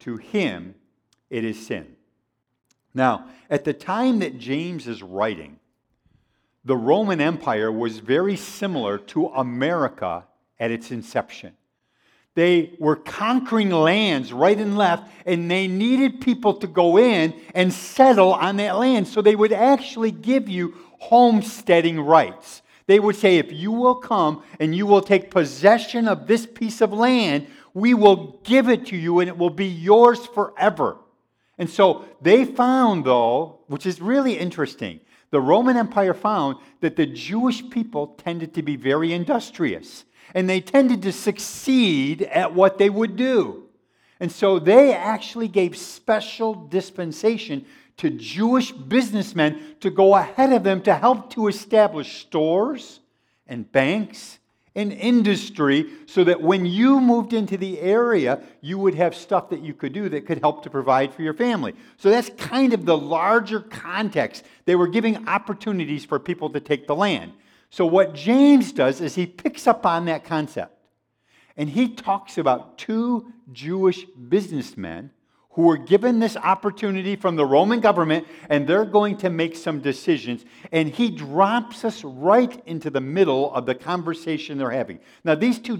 to 0.00 0.16
him 0.16 0.74
it 1.34 1.44
is 1.44 1.66
sin. 1.66 1.96
Now, 2.94 3.26
at 3.50 3.64
the 3.64 3.72
time 3.72 4.20
that 4.20 4.38
James 4.38 4.86
is 4.86 5.02
writing, 5.02 5.58
the 6.64 6.76
Roman 6.76 7.20
Empire 7.20 7.72
was 7.72 7.98
very 7.98 8.36
similar 8.36 8.98
to 8.98 9.26
America 9.26 10.26
at 10.60 10.70
its 10.70 10.92
inception. 10.92 11.54
They 12.36 12.74
were 12.78 12.94
conquering 12.94 13.70
lands 13.70 14.32
right 14.32 14.56
and 14.56 14.78
left, 14.78 15.10
and 15.26 15.50
they 15.50 15.66
needed 15.66 16.20
people 16.20 16.54
to 16.54 16.68
go 16.68 16.98
in 16.98 17.34
and 17.52 17.72
settle 17.72 18.32
on 18.32 18.56
that 18.58 18.78
land. 18.78 19.08
So 19.08 19.20
they 19.20 19.34
would 19.34 19.52
actually 19.52 20.12
give 20.12 20.48
you 20.48 20.76
homesteading 21.00 22.00
rights. 22.00 22.62
They 22.86 23.00
would 23.00 23.16
say, 23.16 23.38
if 23.38 23.50
you 23.50 23.72
will 23.72 23.96
come 23.96 24.44
and 24.60 24.72
you 24.72 24.86
will 24.86 25.02
take 25.02 25.32
possession 25.32 26.06
of 26.06 26.28
this 26.28 26.46
piece 26.46 26.80
of 26.80 26.92
land, 26.92 27.48
we 27.72 27.92
will 27.92 28.38
give 28.44 28.68
it 28.68 28.86
to 28.86 28.96
you 28.96 29.18
and 29.18 29.28
it 29.28 29.36
will 29.36 29.50
be 29.50 29.66
yours 29.66 30.24
forever. 30.26 30.98
And 31.58 31.70
so 31.70 32.04
they 32.20 32.44
found, 32.44 33.04
though, 33.04 33.60
which 33.66 33.86
is 33.86 34.00
really 34.00 34.38
interesting, 34.38 35.00
the 35.30 35.40
Roman 35.40 35.76
Empire 35.76 36.14
found 36.14 36.58
that 36.80 36.96
the 36.96 37.06
Jewish 37.06 37.68
people 37.70 38.08
tended 38.08 38.54
to 38.54 38.62
be 38.62 38.76
very 38.76 39.12
industrious 39.12 40.04
and 40.34 40.48
they 40.48 40.60
tended 40.60 41.02
to 41.02 41.12
succeed 41.12 42.22
at 42.22 42.54
what 42.54 42.78
they 42.78 42.88
would 42.88 43.16
do. 43.16 43.64
And 44.20 44.30
so 44.30 44.58
they 44.58 44.94
actually 44.94 45.48
gave 45.48 45.76
special 45.76 46.54
dispensation 46.54 47.66
to 47.96 48.10
Jewish 48.10 48.72
businessmen 48.72 49.76
to 49.80 49.90
go 49.90 50.16
ahead 50.16 50.52
of 50.52 50.64
them 50.64 50.82
to 50.82 50.94
help 50.94 51.30
to 51.30 51.48
establish 51.48 52.20
stores 52.22 53.00
and 53.46 53.70
banks 53.70 54.38
and 54.76 54.92
industry 54.92 55.86
so 56.06 56.24
that 56.24 56.40
when 56.40 56.66
you 56.66 57.00
moved 57.00 57.32
into 57.32 57.56
the 57.56 57.80
area, 57.80 58.42
you 58.60 58.76
would 58.78 58.94
have 58.94 59.14
stuff 59.14 59.48
that 59.50 59.60
you 59.60 59.72
could 59.72 59.92
do 59.92 60.08
that 60.08 60.26
could 60.26 60.40
help 60.40 60.62
to 60.64 60.70
provide 60.70 61.14
for 61.14 61.22
your 61.22 61.34
family. 61.34 61.74
So 61.96 62.10
that's 62.10 62.30
kind 62.30 62.72
of 62.72 62.84
the 62.84 62.96
larger 62.96 63.60
context. 63.60 64.44
They 64.64 64.74
were 64.74 64.88
giving 64.88 65.28
opportunities 65.28 66.04
for 66.04 66.18
people 66.18 66.50
to 66.50 66.60
take 66.60 66.86
the 66.86 66.96
land. 66.96 67.32
So 67.70 67.86
what 67.86 68.14
James 68.14 68.72
does 68.72 69.00
is 69.00 69.14
he 69.14 69.26
picks 69.26 69.66
up 69.66 69.86
on 69.86 70.06
that 70.06 70.24
concept 70.24 70.76
and 71.56 71.68
he 71.68 71.88
talks 71.88 72.36
about 72.38 72.78
two 72.78 73.32
Jewish 73.52 74.04
businessmen 74.04 75.10
who 75.54 75.62
were 75.62 75.76
given 75.76 76.18
this 76.18 76.36
opportunity 76.36 77.16
from 77.16 77.36
the 77.36 77.46
Roman 77.46 77.80
government, 77.80 78.26
and 78.48 78.66
they're 78.66 78.84
going 78.84 79.16
to 79.18 79.30
make 79.30 79.56
some 79.56 79.80
decisions. 79.80 80.44
And 80.72 80.88
he 80.88 81.10
drops 81.10 81.84
us 81.84 82.02
right 82.02 82.60
into 82.66 82.90
the 82.90 83.00
middle 83.00 83.54
of 83.54 83.64
the 83.64 83.74
conversation 83.74 84.58
they're 84.58 84.70
having. 84.70 84.98
Now, 85.22 85.36
these 85.36 85.58
two 85.60 85.76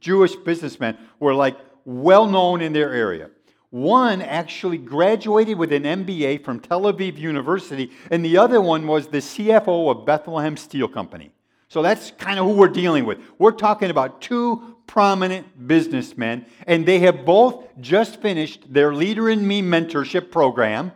Jewish 0.00 0.36
businessmen 0.36 0.98
were 1.18 1.34
like 1.34 1.56
well 1.86 2.26
known 2.26 2.60
in 2.60 2.74
their 2.74 2.92
area. 2.92 3.30
One 3.70 4.20
actually 4.22 4.78
graduated 4.78 5.58
with 5.58 5.72
an 5.72 5.82
MBA 5.82 6.44
from 6.44 6.60
Tel 6.60 6.82
Aviv 6.82 7.16
University, 7.16 7.90
and 8.10 8.24
the 8.24 8.36
other 8.36 8.60
one 8.60 8.86
was 8.86 9.08
the 9.08 9.18
CFO 9.18 9.90
of 9.90 10.06
Bethlehem 10.06 10.56
Steel 10.56 10.88
Company. 10.88 11.32
So 11.68 11.82
that's 11.82 12.12
kind 12.12 12.38
of 12.38 12.46
who 12.46 12.52
we're 12.52 12.68
dealing 12.68 13.06
with. 13.06 13.18
We're 13.38 13.50
talking 13.50 13.90
about 13.90 14.20
two 14.20 14.75
prominent 14.86 15.66
businessmen, 15.66 16.46
and 16.66 16.86
they 16.86 17.00
have 17.00 17.24
both 17.24 17.64
just 17.80 18.20
finished 18.20 18.72
their 18.72 18.94
Leader 18.94 19.28
in 19.28 19.46
Me 19.46 19.62
mentorship 19.62 20.30
program. 20.30 20.92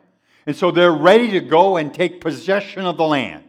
And 0.46 0.56
so 0.56 0.70
they're 0.70 0.92
ready 0.92 1.30
to 1.32 1.40
go 1.40 1.76
and 1.76 1.92
take 1.92 2.20
possession 2.20 2.84
of 2.84 2.96
the 2.96 3.06
land. 3.06 3.44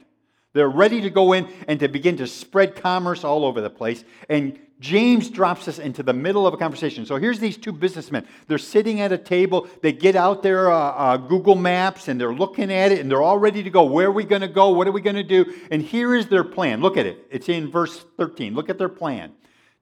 They're 0.53 0.69
ready 0.69 1.01
to 1.01 1.09
go 1.09 1.33
in 1.33 1.47
and 1.67 1.79
to 1.79 1.87
begin 1.87 2.17
to 2.17 2.27
spread 2.27 2.75
commerce 2.75 3.23
all 3.23 3.45
over 3.45 3.61
the 3.61 3.69
place. 3.69 4.03
And 4.27 4.59
James 4.81 5.29
drops 5.29 5.67
us 5.67 5.79
into 5.79 6.03
the 6.03 6.11
middle 6.11 6.45
of 6.45 6.53
a 6.53 6.57
conversation. 6.57 7.05
So 7.05 7.15
here's 7.17 7.39
these 7.39 7.55
two 7.55 7.71
businessmen. 7.71 8.27
They're 8.47 8.57
sitting 8.57 8.99
at 8.99 9.11
a 9.11 9.17
table. 9.17 9.69
They 9.81 9.93
get 9.93 10.15
out 10.15 10.41
their 10.41 10.71
uh, 10.71 10.75
uh, 10.75 11.17
Google 11.17 11.55
Maps 11.55 12.07
and 12.07 12.19
they're 12.19 12.33
looking 12.33 12.71
at 12.73 12.91
it 12.91 12.99
and 12.99 13.09
they're 13.09 13.21
all 13.21 13.37
ready 13.37 13.61
to 13.63 13.69
go. 13.69 13.83
Where 13.83 14.07
are 14.07 14.11
we 14.11 14.23
going 14.23 14.41
to 14.41 14.47
go? 14.47 14.69
What 14.69 14.87
are 14.87 14.91
we 14.91 15.01
going 15.01 15.15
to 15.15 15.23
do? 15.23 15.53
And 15.69 15.81
here 15.83 16.15
is 16.15 16.27
their 16.27 16.43
plan. 16.43 16.81
Look 16.81 16.97
at 16.97 17.05
it. 17.05 17.27
It's 17.29 17.47
in 17.47 17.71
verse 17.71 18.03
13. 18.17 18.55
Look 18.55 18.69
at 18.69 18.79
their 18.79 18.89
plan. 18.89 19.31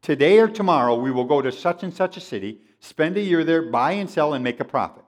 Today 0.02 0.40
or 0.40 0.48
tomorrow, 0.48 0.96
we 0.96 1.12
will 1.12 1.26
go 1.26 1.42
to 1.42 1.52
such 1.52 1.84
and 1.84 1.94
such 1.94 2.18
a 2.18 2.22
city, 2.22 2.62
spend 2.80 3.18
a 3.18 3.22
year 3.22 3.44
there, 3.44 3.64
buy 3.64 3.94
and 3.94 4.10
sell, 4.10 4.34
and 4.34 4.44
make 4.44 4.60
a 4.60 4.66
profit. 4.66 5.04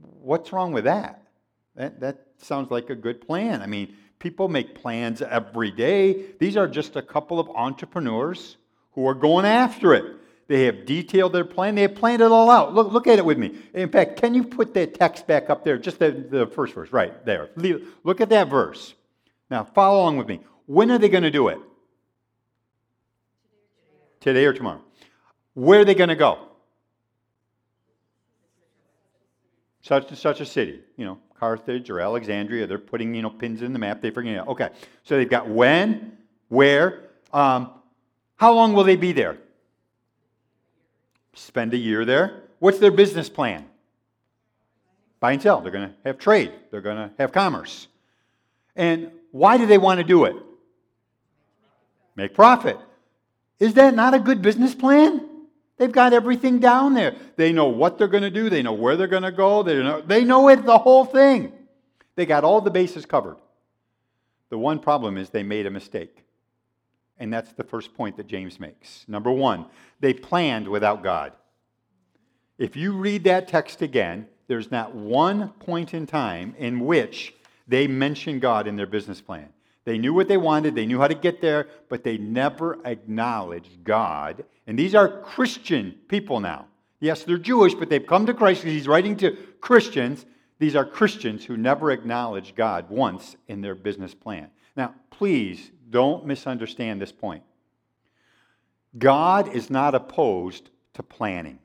What's 0.00 0.52
wrong 0.52 0.72
with 0.72 0.84
that? 0.84 1.22
That, 1.74 2.00
that 2.00 2.26
sounds 2.38 2.70
like 2.70 2.90
a 2.90 2.94
good 2.94 3.20
plan. 3.20 3.62
I 3.62 3.66
mean, 3.66 3.94
people 4.18 4.48
make 4.48 4.74
plans 4.74 5.22
every 5.22 5.70
day. 5.70 6.24
These 6.38 6.56
are 6.56 6.66
just 6.68 6.96
a 6.96 7.02
couple 7.02 7.38
of 7.38 7.48
entrepreneurs 7.50 8.56
who 8.92 9.06
are 9.06 9.14
going 9.14 9.44
after 9.44 9.94
it. 9.94 10.16
They 10.48 10.64
have 10.64 10.86
detailed 10.86 11.32
their 11.32 11.44
plan. 11.44 11.74
They 11.74 11.82
have 11.82 11.96
planned 11.96 12.22
it 12.22 12.30
all 12.30 12.50
out. 12.50 12.72
Look, 12.72 12.92
look 12.92 13.06
at 13.08 13.18
it 13.18 13.24
with 13.24 13.36
me. 13.36 13.58
In 13.74 13.88
fact, 13.88 14.20
can 14.20 14.32
you 14.32 14.44
put 14.44 14.74
that 14.74 14.94
text 14.94 15.26
back 15.26 15.50
up 15.50 15.64
there? 15.64 15.76
Just 15.76 15.98
the, 15.98 16.12
the 16.12 16.46
first 16.46 16.74
verse, 16.74 16.92
right 16.92 17.24
there. 17.26 17.50
Look 18.04 18.20
at 18.20 18.28
that 18.28 18.48
verse. 18.48 18.94
Now, 19.50 19.64
follow 19.64 20.00
along 20.00 20.18
with 20.18 20.28
me. 20.28 20.40
When 20.66 20.90
are 20.92 20.98
they 20.98 21.08
going 21.08 21.24
to 21.24 21.30
do 21.30 21.48
it? 21.48 21.58
Today 24.26 24.44
or 24.44 24.52
tomorrow. 24.52 24.80
Where 25.54 25.82
are 25.82 25.84
they 25.84 25.94
going 25.94 26.08
to 26.08 26.16
go? 26.16 26.48
Such 29.82 30.08
and 30.08 30.18
such 30.18 30.40
a 30.40 30.44
city, 30.44 30.80
you 30.96 31.04
know, 31.04 31.20
Carthage 31.38 31.88
or 31.90 32.00
Alexandria. 32.00 32.66
They're 32.66 32.76
putting, 32.76 33.14
you 33.14 33.22
know, 33.22 33.30
pins 33.30 33.62
in 33.62 33.72
the 33.72 33.78
map. 33.78 34.00
They 34.00 34.10
figure 34.10 34.34
it 34.34 34.38
out. 34.38 34.48
Okay, 34.48 34.70
so 35.04 35.16
they've 35.16 35.30
got 35.30 35.48
when, 35.48 36.18
where, 36.48 37.04
um, 37.32 37.70
how 38.34 38.52
long 38.52 38.72
will 38.72 38.82
they 38.82 38.96
be 38.96 39.12
there? 39.12 39.38
Spend 41.34 41.72
a 41.72 41.76
year 41.76 42.04
there. 42.04 42.42
What's 42.58 42.80
their 42.80 42.90
business 42.90 43.28
plan? 43.28 43.64
Buy 45.20 45.34
and 45.34 45.42
sell. 45.42 45.60
They're 45.60 45.70
going 45.70 45.88
to 45.88 45.94
have 46.04 46.18
trade. 46.18 46.52
They're 46.72 46.80
going 46.80 46.96
to 46.96 47.12
have 47.20 47.30
commerce. 47.30 47.86
And 48.74 49.12
why 49.30 49.56
do 49.56 49.66
they 49.66 49.78
want 49.78 49.98
to 49.98 50.04
do 50.04 50.24
it? 50.24 50.34
Make 52.16 52.34
profit. 52.34 52.76
Is 53.58 53.74
that 53.74 53.94
not 53.94 54.14
a 54.14 54.18
good 54.18 54.42
business 54.42 54.74
plan? 54.74 55.28
They've 55.78 55.92
got 55.92 56.12
everything 56.12 56.58
down 56.58 56.94
there. 56.94 57.14
They 57.36 57.52
know 57.52 57.68
what 57.68 57.98
they're 57.98 58.08
going 58.08 58.22
to 58.22 58.30
do, 58.30 58.48
they 58.48 58.62
know 58.62 58.72
where 58.72 58.96
they're 58.96 59.06
going 59.06 59.22
to 59.22 59.32
go, 59.32 59.62
they 59.62 59.82
know, 59.82 60.00
they 60.00 60.24
know 60.24 60.48
it, 60.48 60.64
the 60.64 60.78
whole 60.78 61.04
thing. 61.04 61.52
They 62.14 62.26
got 62.26 62.44
all 62.44 62.60
the 62.60 62.70
bases 62.70 63.04
covered. 63.04 63.36
The 64.48 64.58
one 64.58 64.78
problem 64.78 65.18
is 65.18 65.30
they 65.30 65.42
made 65.42 65.66
a 65.66 65.70
mistake. 65.70 66.24
And 67.18 67.32
that's 67.32 67.52
the 67.52 67.64
first 67.64 67.94
point 67.94 68.16
that 68.16 68.26
James 68.26 68.60
makes. 68.60 69.04
Number 69.08 69.30
one, 69.30 69.66
they 70.00 70.12
planned 70.12 70.68
without 70.68 71.02
God. 71.02 71.32
If 72.58 72.76
you 72.76 72.92
read 72.92 73.24
that 73.24 73.48
text 73.48 73.82
again, 73.82 74.28
there's 74.48 74.70
not 74.70 74.94
one 74.94 75.50
point 75.50 75.94
in 75.94 76.06
time 76.06 76.54
in 76.58 76.80
which 76.80 77.34
they 77.68 77.86
mention 77.86 78.38
God 78.38 78.66
in 78.66 78.76
their 78.76 78.86
business 78.86 79.20
plan. 79.20 79.48
They 79.86 79.98
knew 79.98 80.12
what 80.12 80.26
they 80.26 80.36
wanted, 80.36 80.74
they 80.74 80.84
knew 80.84 80.98
how 80.98 81.06
to 81.06 81.14
get 81.14 81.40
there, 81.40 81.68
but 81.88 82.02
they 82.02 82.18
never 82.18 82.84
acknowledged 82.84 83.84
God. 83.84 84.44
And 84.66 84.76
these 84.76 84.96
are 84.96 85.20
Christian 85.22 85.94
people 86.08 86.40
now. 86.40 86.66
Yes, 86.98 87.22
they're 87.22 87.38
Jewish, 87.38 87.72
but 87.72 87.88
they've 87.88 88.06
come 88.06 88.26
to 88.26 88.34
Christ 88.34 88.62
because 88.62 88.74
he's 88.74 88.88
writing 88.88 89.16
to 89.18 89.36
Christians. 89.60 90.26
These 90.58 90.74
are 90.74 90.84
Christians 90.84 91.44
who 91.44 91.56
never 91.56 91.92
acknowledged 91.92 92.56
God 92.56 92.90
once 92.90 93.36
in 93.46 93.60
their 93.60 93.76
business 93.76 94.12
plan. 94.12 94.50
Now, 94.76 94.92
please 95.10 95.70
don't 95.88 96.26
misunderstand 96.26 97.00
this 97.00 97.12
point. 97.12 97.44
God 98.98 99.54
is 99.54 99.70
not 99.70 99.94
opposed 99.94 100.68
to 100.94 101.04
planning. 101.04 101.60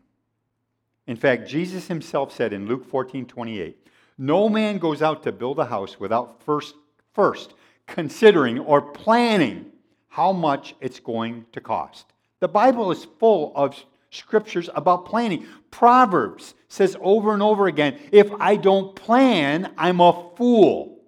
In 1.07 1.15
fact, 1.15 1.49
Jesus 1.49 1.87
himself 1.87 2.31
said 2.31 2.53
in 2.53 2.67
Luke 2.67 2.87
14 2.87 3.25
28, 3.25 3.87
No 4.19 4.47
man 4.47 4.77
goes 4.77 5.01
out 5.01 5.23
to 5.23 5.31
build 5.31 5.57
a 5.57 5.65
house 5.65 5.99
without 5.99 6.43
first, 6.43 6.75
first 7.13 7.55
considering 7.87 8.59
or 8.59 8.81
planning 8.81 9.71
how 10.07 10.31
much 10.31 10.75
it's 10.81 10.99
going 10.99 11.45
to 11.53 11.61
cost. 11.61 12.05
The 12.39 12.47
Bible 12.47 12.91
is 12.91 13.07
full 13.19 13.53
of 13.55 13.75
scriptures 14.09 14.69
about 14.75 15.05
planning. 15.05 15.45
Proverbs 15.71 16.53
says 16.67 16.97
over 17.01 17.33
and 17.33 17.41
over 17.41 17.67
again 17.67 17.97
if 18.11 18.31
I 18.39 18.55
don't 18.55 18.95
plan, 18.95 19.73
I'm 19.77 20.01
a 20.01 20.31
fool. 20.35 20.99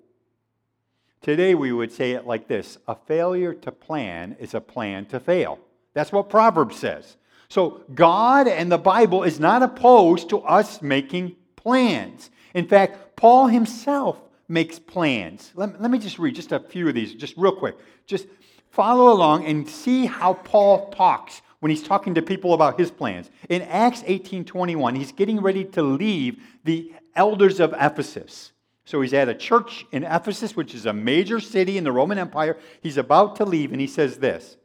Today 1.21 1.55
we 1.55 1.71
would 1.71 1.91
say 1.91 2.11
it 2.11 2.25
like 2.27 2.47
this 2.47 2.77
a 2.87 2.95
failure 2.95 3.53
to 3.53 3.71
plan 3.71 4.35
is 4.39 4.53
a 4.53 4.61
plan 4.61 5.05
to 5.07 5.19
fail. 5.19 5.59
That's 5.93 6.11
what 6.11 6.29
Proverbs 6.29 6.75
says. 6.77 7.17
So 7.49 7.83
God 7.93 8.47
and 8.47 8.71
the 8.71 8.77
Bible 8.77 9.23
is 9.23 9.39
not 9.39 9.63
opposed 9.63 10.29
to 10.29 10.39
us 10.39 10.81
making 10.81 11.35
plans. 11.55 12.29
In 12.53 12.67
fact, 12.67 13.15
Paul 13.15 13.47
himself 13.47 14.19
makes 14.47 14.79
plans. 14.79 15.51
Let, 15.55 15.81
let 15.81 15.91
me 15.91 15.99
just 15.99 16.19
read 16.19 16.35
just 16.35 16.51
a 16.51 16.59
few 16.59 16.87
of 16.87 16.93
these, 16.93 17.13
just 17.13 17.35
real 17.37 17.55
quick. 17.55 17.77
Just 18.05 18.27
follow 18.71 19.13
along 19.13 19.45
and 19.45 19.67
see 19.67 20.05
how 20.05 20.33
Paul 20.33 20.89
talks 20.89 21.41
when 21.59 21.69
he's 21.69 21.83
talking 21.83 22.15
to 22.15 22.21
people 22.21 22.53
about 22.53 22.79
his 22.79 22.91
plans. 22.91 23.29
In 23.47 23.61
Acts 23.61 24.03
18:21, 24.03 24.97
he's 24.97 25.11
getting 25.11 25.39
ready 25.39 25.63
to 25.65 25.81
leave 25.81 26.43
the 26.63 26.91
elders 27.15 27.59
of 27.59 27.73
Ephesus. 27.79 28.51
So 28.85 28.99
he's 28.99 29.13
at 29.13 29.29
a 29.29 29.33
church 29.33 29.85
in 29.93 30.03
Ephesus, 30.03 30.57
which 30.57 30.75
is 30.75 30.85
a 30.85 30.91
major 30.91 31.39
city 31.39 31.77
in 31.77 31.85
the 31.85 31.91
Roman 31.91 32.17
Empire. 32.17 32.57
He's 32.81 32.97
about 32.97 33.37
to 33.37 33.45
leave, 33.45 33.71
and 33.71 33.79
he 33.79 33.87
says 33.87 34.17
this 34.17 34.57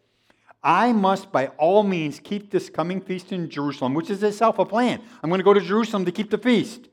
I 0.63 0.93
must 0.93 1.31
by 1.31 1.49
all 1.59 1.85
means 1.85 2.19
keep 2.19 2.51
this 2.51 2.69
coming 2.69 3.01
feast 3.01 3.31
in 3.31 3.49
Jerusalem, 3.49 3.95
which 3.95 4.11
is 4.11 4.23
itself 4.23 4.59
a 4.59 4.65
plan. 4.65 5.01
I'm 5.23 5.31
going 5.31 5.39
to 5.39 5.45
go 5.45 5.55
to 5.55 5.61
Jerusalem 5.61 6.05
to 6.05 6.13
keep 6.13 6.31
the 6.31 6.39
feast 6.39 6.88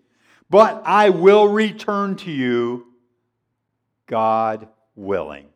but 0.50 0.82
I 0.86 1.10
will 1.10 1.48
return 1.48 2.16
to 2.18 2.32
you, 2.32 2.88
God 4.08 4.68
willing. 4.96 5.48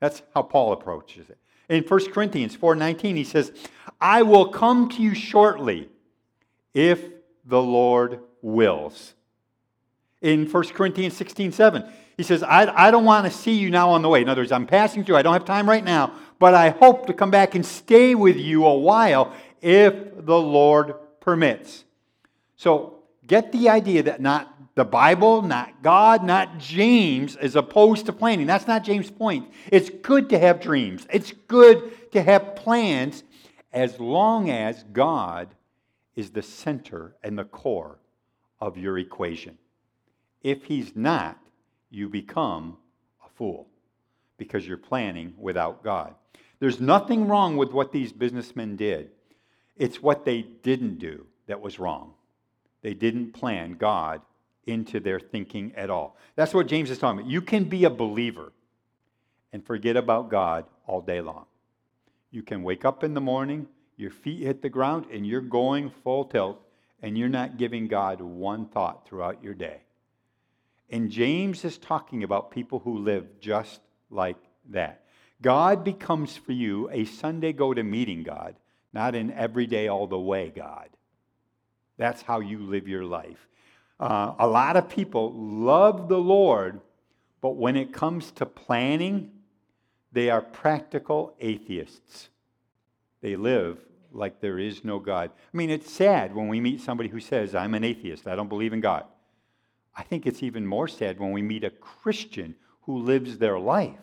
That's 0.00 0.22
how 0.34 0.42
Paul 0.42 0.72
approaches 0.72 1.28
it. 1.30 1.38
In 1.68 1.82
1 1.82 2.12
Corinthians 2.12 2.56
4:19 2.56 3.16
he 3.16 3.24
says, 3.24 3.52
"I 4.00 4.22
will 4.22 4.48
come 4.48 4.88
to 4.90 5.02
you 5.02 5.14
shortly 5.14 5.88
if 6.74 7.10
the 7.44 7.60
Lord 7.60 8.20
wills." 8.40 9.14
In 10.22 10.46
1 10.46 10.74
Corinthians 10.74 11.14
16:7, 11.14 11.90
he 12.16 12.22
says, 12.22 12.42
I, 12.42 12.86
I 12.86 12.90
don't 12.90 13.04
want 13.04 13.26
to 13.26 13.32
see 13.32 13.52
you 13.52 13.70
now 13.70 13.90
on 13.90 14.00
the 14.00 14.08
way. 14.08 14.22
In 14.22 14.28
other 14.28 14.40
words, 14.40 14.52
I'm 14.52 14.66
passing 14.66 15.04
through. 15.04 15.16
I 15.16 15.22
don't 15.22 15.34
have 15.34 15.44
time 15.44 15.68
right 15.68 15.84
now, 15.84 16.12
but 16.38 16.54
I 16.54 16.70
hope 16.70 17.06
to 17.06 17.12
come 17.12 17.30
back 17.30 17.54
and 17.54 17.64
stay 17.64 18.14
with 18.14 18.36
you 18.36 18.64
a 18.64 18.74
while 18.74 19.32
if 19.60 19.94
the 20.24 20.38
Lord 20.38 20.94
permits. 21.20 21.84
So 22.56 22.95
Get 23.26 23.52
the 23.52 23.68
idea 23.68 24.02
that 24.04 24.20
not 24.20 24.74
the 24.74 24.84
Bible, 24.84 25.42
not 25.42 25.82
God, 25.82 26.22
not 26.22 26.58
James 26.58 27.36
is 27.36 27.56
opposed 27.56 28.06
to 28.06 28.12
planning. 28.12 28.46
That's 28.46 28.66
not 28.66 28.84
James' 28.84 29.10
point. 29.10 29.50
It's 29.72 29.90
good 29.90 30.28
to 30.30 30.38
have 30.38 30.60
dreams, 30.60 31.06
it's 31.10 31.32
good 31.48 32.12
to 32.12 32.22
have 32.22 32.56
plans 32.56 33.24
as 33.72 33.98
long 34.00 34.50
as 34.50 34.84
God 34.92 35.48
is 36.14 36.30
the 36.30 36.42
center 36.42 37.16
and 37.22 37.38
the 37.38 37.44
core 37.44 37.98
of 38.60 38.78
your 38.78 38.98
equation. 38.98 39.58
If 40.42 40.64
He's 40.64 40.94
not, 40.96 41.38
you 41.90 42.08
become 42.08 42.76
a 43.24 43.28
fool. 43.36 43.68
because 44.38 44.66
you're 44.66 44.76
planning 44.76 45.32
without 45.38 45.82
God. 45.82 46.14
There's 46.58 46.80
nothing 46.80 47.28
wrong 47.28 47.56
with 47.56 47.72
what 47.72 47.92
these 47.92 48.12
businessmen 48.12 48.76
did. 48.76 49.10
It's 49.76 50.02
what 50.02 50.24
they 50.24 50.42
didn't 50.42 50.98
do 50.98 51.26
that 51.46 51.60
was 51.60 51.78
wrong. 51.78 52.12
They 52.86 52.94
didn't 52.94 53.32
plan 53.32 53.72
God 53.72 54.22
into 54.64 55.00
their 55.00 55.18
thinking 55.18 55.72
at 55.74 55.90
all. 55.90 56.16
That's 56.36 56.54
what 56.54 56.68
James 56.68 56.88
is 56.88 56.98
talking 56.98 57.18
about. 57.18 57.28
You 57.28 57.42
can 57.42 57.64
be 57.64 57.82
a 57.82 57.90
believer 57.90 58.52
and 59.52 59.66
forget 59.66 59.96
about 59.96 60.30
God 60.30 60.66
all 60.86 61.00
day 61.00 61.20
long. 61.20 61.46
You 62.30 62.44
can 62.44 62.62
wake 62.62 62.84
up 62.84 63.02
in 63.02 63.12
the 63.12 63.20
morning, 63.20 63.66
your 63.96 64.12
feet 64.12 64.44
hit 64.44 64.62
the 64.62 64.68
ground, 64.68 65.06
and 65.12 65.26
you're 65.26 65.40
going 65.40 65.90
full 66.04 66.26
tilt, 66.26 66.62
and 67.02 67.18
you're 67.18 67.28
not 67.28 67.56
giving 67.56 67.88
God 67.88 68.20
one 68.20 68.66
thought 68.66 69.04
throughout 69.04 69.42
your 69.42 69.54
day. 69.54 69.80
And 70.88 71.10
James 71.10 71.64
is 71.64 71.78
talking 71.78 72.22
about 72.22 72.52
people 72.52 72.78
who 72.78 72.98
live 72.98 73.40
just 73.40 73.80
like 74.10 74.38
that. 74.70 75.06
God 75.42 75.82
becomes 75.82 76.36
for 76.36 76.52
you 76.52 76.88
a 76.92 77.04
Sunday 77.04 77.52
go 77.52 77.74
to 77.74 77.82
meeting 77.82 78.22
God, 78.22 78.54
not 78.92 79.16
an 79.16 79.32
everyday 79.32 79.88
all 79.88 80.06
the 80.06 80.16
way 80.16 80.52
God. 80.54 80.90
That's 81.98 82.22
how 82.22 82.40
you 82.40 82.58
live 82.58 82.88
your 82.88 83.04
life. 83.04 83.48
Uh, 83.98 84.34
a 84.38 84.46
lot 84.46 84.76
of 84.76 84.88
people 84.88 85.32
love 85.32 86.08
the 86.08 86.18
Lord, 86.18 86.80
but 87.40 87.56
when 87.56 87.76
it 87.76 87.92
comes 87.92 88.30
to 88.32 88.46
planning, 88.46 89.30
they 90.12 90.30
are 90.30 90.42
practical 90.42 91.34
atheists. 91.40 92.28
They 93.22 93.36
live 93.36 93.78
like 94.12 94.40
there 94.40 94.58
is 94.58 94.84
no 94.84 94.98
God. 94.98 95.30
I 95.52 95.56
mean, 95.56 95.70
it's 95.70 95.90
sad 95.90 96.34
when 96.34 96.48
we 96.48 96.60
meet 96.60 96.80
somebody 96.80 97.08
who 97.08 97.20
says, 97.20 97.54
I'm 97.54 97.74
an 97.74 97.84
atheist, 97.84 98.26
I 98.26 98.36
don't 98.36 98.48
believe 98.48 98.72
in 98.72 98.80
God. 98.80 99.04
I 99.96 100.02
think 100.02 100.26
it's 100.26 100.42
even 100.42 100.66
more 100.66 100.88
sad 100.88 101.18
when 101.18 101.32
we 101.32 101.42
meet 101.42 101.64
a 101.64 101.70
Christian 101.70 102.54
who 102.82 102.98
lives 102.98 103.38
their 103.38 103.58
life 103.58 103.98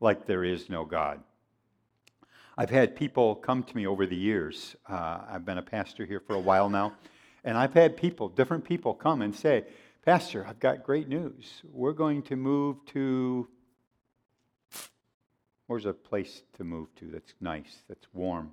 like 0.00 0.26
there 0.26 0.44
is 0.44 0.70
no 0.70 0.84
God. 0.84 1.20
I've 2.56 2.70
had 2.70 2.96
people 2.96 3.34
come 3.34 3.62
to 3.64 3.76
me 3.76 3.86
over 3.86 4.06
the 4.06 4.16
years. 4.16 4.76
Uh, 4.88 5.20
I've 5.28 5.44
been 5.44 5.58
a 5.58 5.62
pastor 5.62 6.06
here 6.06 6.20
for 6.20 6.34
a 6.34 6.40
while 6.40 6.70
now. 6.70 6.94
And 7.46 7.56
I've 7.56 7.72
had 7.74 7.96
people, 7.96 8.28
different 8.28 8.64
people, 8.64 8.92
come 8.92 9.22
and 9.22 9.34
say, 9.34 9.64
Pastor, 10.04 10.44
I've 10.46 10.58
got 10.58 10.82
great 10.82 11.08
news. 11.08 11.62
We're 11.72 11.92
going 11.92 12.22
to 12.22 12.36
move 12.36 12.84
to. 12.86 13.48
Where's 15.68 15.86
a 15.86 15.92
place 15.92 16.42
to 16.58 16.64
move 16.64 16.92
to 16.96 17.06
that's 17.06 17.34
nice, 17.40 17.82
that's 17.88 18.06
warm? 18.12 18.50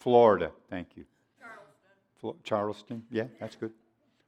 Florida. 0.00 0.50
Thank 0.68 0.88
you. 0.96 1.04
Charleston. 1.40 2.40
Charleston? 2.44 3.02
Yeah, 3.10 3.24
that's 3.40 3.54
good. 3.54 3.72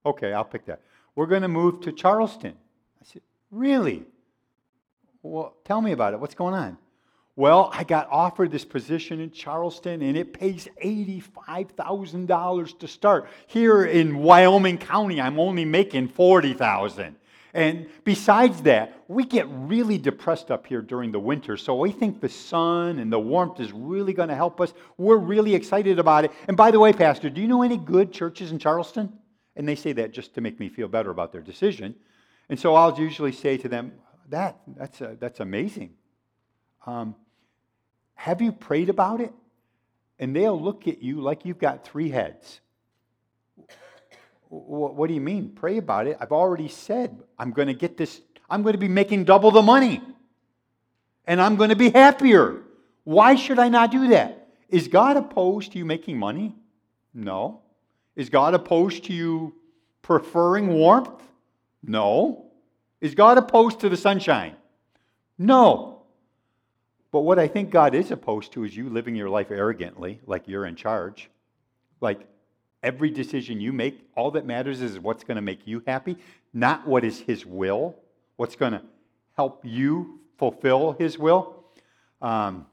Okay, 0.06 0.32
I'll 0.32 0.44
pick 0.44 0.64
that. 0.66 0.80
We're 1.16 1.26
going 1.26 1.42
to 1.42 1.49
move 1.49 1.80
to 1.82 1.92
Charleston. 1.92 2.54
I 3.00 3.04
said, 3.04 3.23
Really? 3.50 4.04
Well, 5.23 5.56
tell 5.64 5.80
me 5.80 5.90
about 5.92 6.14
it. 6.14 6.20
What's 6.20 6.35
going 6.35 6.54
on? 6.54 6.78
Well, 7.38 7.71
I 7.73 7.85
got 7.85 8.09
offered 8.11 8.50
this 8.50 8.64
position 8.64 9.21
in 9.21 9.30
Charleston 9.30 10.02
and 10.02 10.16
it 10.16 10.33
pays 10.33 10.66
$85,000 10.83 12.78
to 12.80 12.88
start. 12.88 13.28
Here 13.47 13.85
in 13.85 14.18
Wyoming 14.18 14.76
County, 14.76 15.21
I'm 15.21 15.38
only 15.38 15.64
making 15.64 16.09
40,000. 16.09 17.14
And 17.54 17.87
besides 18.02 18.62
that, 18.62 19.04
we 19.07 19.25
get 19.25 19.47
really 19.50 19.99
depressed 19.99 20.50
up 20.50 20.66
here 20.66 20.83
during 20.83 21.12
the 21.12 21.21
winter. 21.21 21.57
So 21.57 21.76
we 21.76 21.92
think 21.92 22.21
the 22.21 22.28
sun 22.28 22.99
and 22.99 23.12
the 23.12 23.21
warmth 23.21 23.61
is 23.61 23.71
really 23.71 24.12
going 24.12 24.30
to 24.30 24.35
help 24.35 24.61
us. 24.61 24.75
We're 24.97 25.18
really 25.18 25.54
excited 25.54 26.00
about 26.00 26.25
it. 26.25 26.33
And 26.49 26.57
by 26.57 26.73
the 26.73 26.80
way, 26.80 26.92
Pastor, 26.92 27.30
do 27.30 27.40
you 27.40 27.47
know 27.47 27.62
any 27.62 27.76
good 27.76 28.12
churches 28.12 28.50
in 28.50 28.59
Charleston? 28.59 29.12
And 29.54 29.68
they 29.68 29.76
say 29.76 29.92
that 29.92 30.12
just 30.12 30.35
to 30.35 30.40
make 30.40 30.59
me 30.59 30.68
feel 30.68 30.88
better 30.88 31.11
about 31.11 31.30
their 31.30 31.42
decision. 31.42 31.95
And 32.49 32.59
so 32.59 32.75
I'll 32.75 32.99
usually 32.99 33.30
say 33.30 33.57
to 33.59 33.68
them, 33.68 33.92
that, 34.28 34.59
that's, 34.76 35.00
a, 35.00 35.16
that's 35.21 35.38
amazing. 35.38 35.95
Um, 36.85 37.14
have 38.18 38.42
you 38.42 38.50
prayed 38.50 38.88
about 38.88 39.20
it? 39.20 39.32
And 40.18 40.34
they'll 40.34 40.60
look 40.60 40.88
at 40.88 41.00
you 41.00 41.20
like 41.20 41.44
you've 41.44 41.60
got 41.60 41.84
three 41.84 42.10
heads. 42.10 42.60
What 44.48 45.07
do 45.07 45.14
you 45.14 45.20
mean? 45.20 45.52
Pray 45.54 45.76
about 45.76 46.09
it. 46.09 46.16
I've 46.20 46.33
already 46.33 46.66
said 46.66 47.22
I'm 47.38 47.52
going 47.52 47.68
to 47.68 47.74
get 47.74 47.96
this, 47.96 48.20
I'm 48.50 48.62
going 48.62 48.72
to 48.72 48.78
be 48.78 48.88
making 48.88 49.22
double 49.22 49.52
the 49.52 49.62
money. 49.62 50.02
And 51.26 51.40
I'm 51.40 51.54
going 51.54 51.70
to 51.70 51.76
be 51.76 51.90
happier. 51.90 52.62
Why 53.04 53.37
should 53.37 53.61
I 53.61 53.68
not 53.68 53.92
do 53.92 54.09
that? 54.09 54.48
Is 54.68 54.88
God 54.88 55.16
opposed 55.16 55.70
to 55.72 55.78
you 55.78 55.85
making 55.85 56.18
money? 56.18 56.57
No. 57.14 57.61
Is 58.16 58.31
God 58.31 58.52
opposed 58.52 59.04
to 59.04 59.12
you 59.12 59.54
preferring 60.02 60.66
warmth? 60.66 61.22
No. 61.85 62.46
Is 63.00 63.14
God 63.14 63.38
opposed 63.38 63.78
to 63.81 63.88
the 63.88 63.96
sunshine? 63.96 64.57
No. 65.38 65.97
But 67.18 67.24
what 67.24 67.40
I 67.40 67.48
think 67.48 67.70
God 67.70 67.96
is 67.96 68.12
opposed 68.12 68.52
to 68.52 68.62
is 68.62 68.76
you 68.76 68.88
living 68.88 69.16
your 69.16 69.28
life 69.28 69.50
arrogantly, 69.50 70.20
like 70.28 70.46
you're 70.46 70.66
in 70.66 70.76
charge. 70.76 71.28
Like 72.00 72.20
every 72.81 73.11
decision 73.11 73.61
you 73.61 73.72
make, 73.72 74.09
all 74.14 74.31
that 74.31 74.46
matters 74.46 74.81
is 74.81 75.00
what's 75.00 75.24
going 75.24 75.35
to 75.35 75.42
make 75.42 75.66
you 75.66 75.83
happy, 75.85 76.16
not 76.54 76.87
what 76.87 77.02
is 77.02 77.18
His 77.18 77.44
will, 77.44 77.96
what's 78.37 78.54
going 78.54 78.70
to 78.70 78.83
help 79.35 79.64
you 79.64 80.20
fulfill 80.37 80.92
His 80.92 81.18
will. 81.18 81.64
Um, 82.22 82.66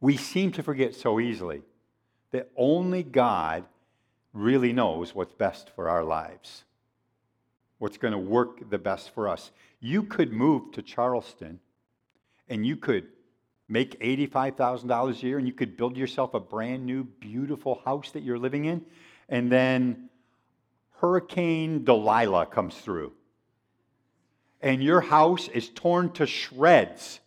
we 0.00 0.16
seem 0.16 0.50
to 0.52 0.62
forget 0.62 0.94
so 0.94 1.20
easily 1.20 1.60
that 2.30 2.50
only 2.56 3.02
God 3.02 3.66
really 4.32 4.72
knows 4.72 5.14
what's 5.14 5.34
best 5.34 5.68
for 5.76 5.90
our 5.90 6.04
lives, 6.04 6.64
what's 7.76 7.98
going 7.98 8.12
to 8.12 8.18
work 8.18 8.70
the 8.70 8.78
best 8.78 9.10
for 9.10 9.28
us. 9.28 9.50
You 9.78 10.04
could 10.04 10.32
move 10.32 10.72
to 10.72 10.80
Charleston 10.80 11.60
and 12.48 12.66
you 12.66 12.76
could 12.76 13.08
make 13.68 13.98
$85,000 14.00 15.22
a 15.22 15.26
year 15.26 15.38
and 15.38 15.46
you 15.46 15.52
could 15.52 15.76
build 15.76 15.96
yourself 15.96 16.34
a 16.34 16.40
brand 16.40 16.84
new, 16.84 17.04
beautiful 17.04 17.80
house 17.84 18.10
that 18.12 18.22
you're 18.22 18.38
living 18.38 18.66
in, 18.66 18.84
and 19.28 19.50
then 19.50 20.08
Hurricane 20.98 21.84
Delilah 21.84 22.46
comes 22.46 22.76
through, 22.76 23.12
and 24.60 24.82
your 24.82 25.00
house 25.00 25.48
is 25.48 25.68
torn 25.70 26.12
to 26.12 26.26
shreds. 26.26 27.20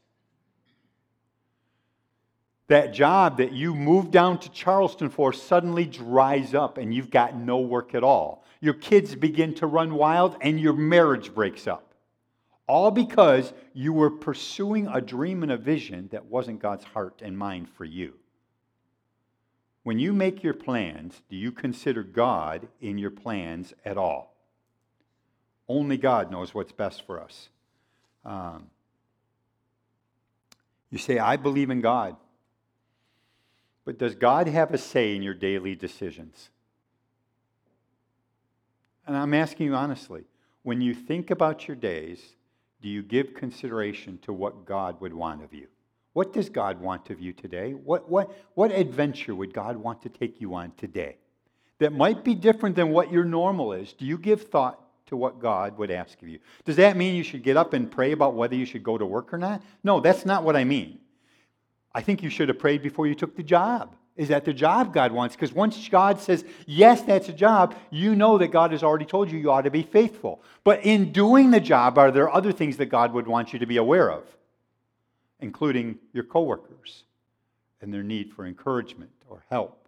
That 2.68 2.94
job 2.94 3.38
that 3.38 3.54
you 3.54 3.74
moved 3.74 4.12
down 4.12 4.40
to 4.40 4.52
Charleston 4.52 5.10
for 5.10 5.32
suddenly 5.32 5.86
dries 5.86 6.54
up 6.54 6.78
and 6.78 6.94
you've 6.94 7.10
got 7.10 7.36
no 7.36 7.60
work 7.60 7.96
at 7.96 8.04
all. 8.04 8.44
Your 8.60 8.74
kids 8.74 9.16
begin 9.16 9.54
to 9.56 9.68
run 9.68 9.94
wild 9.94 10.36
and 10.42 10.60
your 10.60 10.74
marriage 10.74 11.34
breaks 11.34 11.66
up. 11.66 11.87
All 12.68 12.92
because 12.92 13.54
you 13.74 13.94
were 13.94 14.10
pursuing 14.10 14.88
a 14.88 15.00
dream 15.00 15.42
and 15.42 15.52
a 15.52 15.58
vision 15.58 16.10
that 16.12 16.26
wasn't 16.26 16.62
God's 16.62 16.84
heart 16.84 17.22
and 17.24 17.38
mind 17.38 17.70
for 17.70 17.86
you. 17.86 18.14
When 19.84 20.00
you 20.00 20.12
make 20.12 20.44
your 20.44 20.54
plans, 20.54 21.22
do 21.30 21.38
you 21.38 21.54
consider 21.54 22.04
God 22.04 22.68
in 22.82 22.98
your 22.98 23.12
plans 23.12 23.74
at 23.86 23.98
all? 23.98 24.36
Only 25.70 25.96
God 25.96 26.30
knows 26.30 26.54
what's 26.54 26.74
best 26.74 27.06
for 27.06 27.22
us. 27.22 27.48
Um, 28.26 28.68
you 30.90 30.98
say, 30.98 31.20
I 31.20 31.38
believe 31.38 31.70
in 31.70 31.80
God. 31.80 32.18
But 33.86 33.98
does 33.98 34.16
God 34.16 34.50
have 34.50 34.74
a 34.74 34.78
say 34.78 35.16
in 35.16 35.22
your 35.22 35.34
daily 35.34 35.74
decisions? 35.74 36.50
And 39.06 39.16
I'm 39.16 39.34
asking 39.34 39.68
you 39.68 39.76
honestly, 39.76 40.26
when 40.64 40.82
you 40.82 40.94
think 40.94 41.32
about 41.32 41.68
your 41.70 41.78
days, 41.78 42.36
do 42.88 42.93
you 42.93 43.04
give 43.04 43.34
consideration 43.34 44.17
to 44.19 44.32
what 44.32 44.65
God 44.65 45.02
would 45.02 45.13
want 45.13 45.43
of 45.43 45.54
you? 45.54 45.67
What 46.13 46.32
does 46.32 46.47
God 46.47 46.80
want 46.80 47.10
of 47.10 47.19
you 47.19 47.34
today? 47.34 47.73
What, 47.73 48.10
what, 48.10 48.32
what 48.54 48.71
adventure 48.71 49.36
would 49.36 49.54
God 49.54 49.76
want 49.76 50.02
to 50.04 50.10
take 50.10 50.39
you 50.39 50.54
on 50.54 50.71
today 50.78 51.17
that 51.80 51.91
might 51.91 52.23
be 52.23 52.34
different 52.34 52.78
than 52.78 52.91
what 52.91 53.12
your 53.12 53.26
normal 53.26 53.73
is? 53.73 53.91
Do 53.91 54.06
you 54.06 54.17
give 54.17 54.43
thought 54.43 54.80
to 55.08 55.17
what 55.17 55.41
God 55.41 55.78
would 55.78 55.91
ask 55.91 56.21
of 56.21 56.30
you? 56.30 56.39
Does 56.63 56.78
that 56.78 56.95
mean 56.95 57.13
you 57.13 57.23
should 57.23 57.43
get 57.43 57.58
up 57.58 57.73
and 57.73 57.91
pray 57.91 58.13
about 58.13 58.36
whether 58.36 58.56
you 58.56 58.65
should 58.65 58.84
go 58.84 58.97
to 58.97 59.06
work 59.06 59.34
or 59.34 59.38
not? 59.38 59.62
No, 59.84 60.00
that's 60.00 60.26
not 60.26 60.45
what 60.45 60.56
I 60.56 60.63
mean. 60.63 61.00
I 61.93 62.02
think 62.02 62.23
you 62.23 62.30
should 62.30 62.47
have 62.47 62.58
prayed 62.58 62.82
before 62.82 63.06
you 63.06 63.15
took 63.15 63.36
the 63.36 63.43
job. 63.43 63.97
Is 64.18 64.30
that 64.30 64.46
the 64.46 64.54
job 64.54 64.94
God 64.94 65.12
wants? 65.12 65.36
Because 65.36 65.54
once 65.54 65.88
God 65.90 66.20
says, 66.20 66.44
yes, 66.66 67.04
that's 67.04 67.30
a 67.30 67.34
job, 67.34 67.76
you 67.92 68.16
know 68.16 68.40
that 68.40 68.48
God 68.48 68.72
has 68.72 68.82
already 68.84 69.06
told 69.06 69.32
you 69.32 69.38
you 69.38 69.52
ought 69.52 69.62
to 69.62 69.72
be 69.72 69.84
faithful. 69.84 70.42
But 70.64 70.84
in 70.84 71.12
doing 71.12 71.52
the 71.52 71.60
job, 71.60 72.00
are 72.00 72.12
there 72.12 72.34
other 72.34 72.52
things 72.52 72.78
that 72.78 72.88
God 72.88 73.14
would 73.14 73.28
want 73.28 73.54
you 73.54 73.60
to 73.60 73.68
be 73.68 73.78
aware 73.78 74.12
of, 74.12 74.24
including 75.40 76.00
your 76.14 76.24
coworkers 76.24 77.04
and 77.80 77.94
their 77.94 78.02
need 78.02 78.34
for 78.34 78.48
encouragement 78.48 79.12
or 79.30 79.44
help, 79.52 79.88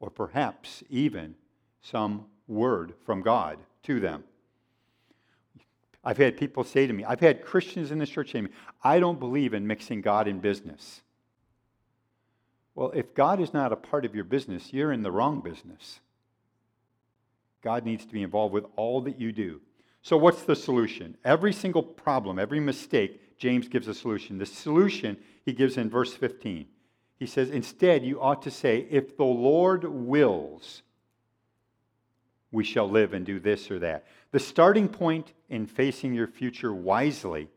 or 0.00 0.08
perhaps 0.08 0.82
even 0.88 1.34
some 1.82 2.24
word 2.48 2.94
from 3.04 3.20
God 3.20 3.58
to 3.82 4.00
them? 4.00 4.24
I've 6.02 6.16
had 6.16 6.38
people 6.38 6.64
say 6.64 6.86
to 6.86 6.92
me, 6.94 7.04
I've 7.04 7.20
had 7.20 7.44
Christians 7.44 7.90
in 7.90 7.98
this 7.98 8.08
church 8.08 8.28
say 8.32 8.38
to 8.38 8.44
me, 8.44 8.50
I 8.82 9.00
don't 9.00 9.20
believe 9.20 9.52
in 9.52 9.66
mixing 9.66 10.00
God 10.00 10.28
in 10.28 10.38
business. 10.38 11.02
Well, 12.74 12.92
if 12.94 13.14
God 13.14 13.40
is 13.40 13.52
not 13.52 13.72
a 13.72 13.76
part 13.76 14.04
of 14.04 14.14
your 14.14 14.24
business, 14.24 14.72
you're 14.72 14.92
in 14.92 15.02
the 15.02 15.10
wrong 15.10 15.40
business. 15.40 16.00
God 17.62 17.84
needs 17.84 18.06
to 18.06 18.12
be 18.12 18.22
involved 18.22 18.54
with 18.54 18.64
all 18.76 19.00
that 19.02 19.20
you 19.20 19.32
do. 19.32 19.60
So, 20.02 20.16
what's 20.16 20.42
the 20.42 20.56
solution? 20.56 21.16
Every 21.24 21.52
single 21.52 21.82
problem, 21.82 22.38
every 22.38 22.60
mistake, 22.60 23.36
James 23.38 23.68
gives 23.68 23.86
a 23.86 23.94
solution. 23.94 24.38
The 24.38 24.46
solution 24.46 25.18
he 25.44 25.52
gives 25.52 25.76
in 25.76 25.90
verse 25.90 26.14
15. 26.14 26.66
He 27.18 27.26
says, 27.26 27.50
Instead, 27.50 28.04
you 28.04 28.20
ought 28.20 28.42
to 28.42 28.50
say, 28.50 28.86
If 28.90 29.16
the 29.16 29.24
Lord 29.24 29.84
wills, 29.84 30.82
we 32.50 32.64
shall 32.64 32.88
live 32.88 33.12
and 33.12 33.26
do 33.26 33.38
this 33.38 33.70
or 33.70 33.78
that. 33.80 34.06
The 34.32 34.40
starting 34.40 34.88
point 34.88 35.32
in 35.48 35.66
facing 35.66 36.14
your 36.14 36.26
future 36.26 36.72
wisely 36.72 37.48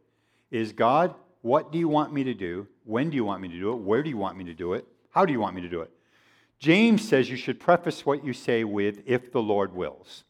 is 0.52 0.73
God, 0.73 1.15
what 1.41 1.71
do 1.71 1.78
you 1.78 1.88
want 1.88 2.13
me 2.13 2.23
to 2.26 2.34
do? 2.34 2.67
When 2.84 3.10
do 3.10 3.15
you 3.15 3.26
want 3.26 3.41
me 3.41 3.47
to 3.47 3.60
do 3.60 3.71
it? 3.71 3.78
Where 3.78 4.04
do 4.04 4.10
you 4.10 4.17
want 4.17 4.38
me 4.38 4.43
to 4.45 4.54
do 4.54 4.73
it? 4.73 4.86
How 5.13 5.26
do 5.26 5.32
you 5.32 5.39
want 5.39 5.56
me 5.56 5.62
to 5.62 5.69
do 5.69 5.82
it? 5.82 5.91
James 6.60 7.08
says 7.08 7.30
you 7.30 7.38
should 7.38 7.60
preface 7.60 8.06
what 8.06 8.26
you 8.26 8.34
say 8.34 8.63
with, 8.63 9.04
if 9.06 9.32
the 9.32 9.41
Lord 9.41 9.73
wills. 9.76 10.23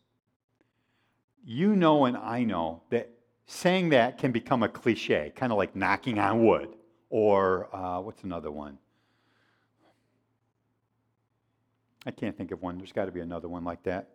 You 1.46 1.76
know, 1.76 2.06
and 2.06 2.18
I 2.18 2.44
know 2.44 2.82
that 2.90 3.10
saying 3.46 3.90
that 3.90 4.18
can 4.18 4.32
become 4.32 4.62
a 4.62 4.70
cliche, 4.70 5.32
kind 5.36 5.52
of 5.52 5.58
like 5.58 5.76
knocking 5.76 6.20
on 6.20 6.46
wood, 6.46 6.70
or 7.10 7.74
uh, 7.74 8.02
what's 8.02 8.24
another 8.24 8.52
one? 8.52 8.78
I 12.06 12.12
can't 12.12 12.38
think 12.38 12.52
of 12.52 12.62
one. 12.62 12.78
There's 12.78 12.92
got 12.92 13.06
to 13.06 13.12
be 13.12 13.22
another 13.22 13.48
one 13.48 13.64
like 13.64 13.84
that. 13.84 14.10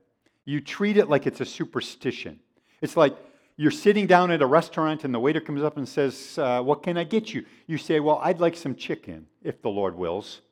You 0.44 0.61
treat 0.61 0.98
it 0.98 1.09
like 1.09 1.26
it's 1.26 1.40
a 1.40 1.46
superstition. 1.46 2.40
It's 2.83 2.96
like 2.96 3.16
you're 3.57 3.70
sitting 3.70 4.07
down 4.07 4.31
at 4.31 4.42
a 4.42 4.46
restaurant 4.46 5.04
and 5.04 5.14
the 5.14 5.18
waiter 5.18 5.40
comes 5.40 5.62
up 5.62 5.78
and 5.78 5.88
says, 5.88 6.38
uh, 6.38 6.61
What 6.61 6.83
can 6.83 6.98
I 6.98 7.04
get 7.04 7.33
you? 7.33 7.46
You 7.66 7.78
say, 7.78 8.00
Well, 8.00 8.20
I'd 8.22 8.40
like 8.40 8.57
some 8.57 8.74
chicken, 8.74 9.26
if 9.42 9.62
the 9.62 9.70
Lord 9.70 9.96
wills. 9.96 10.42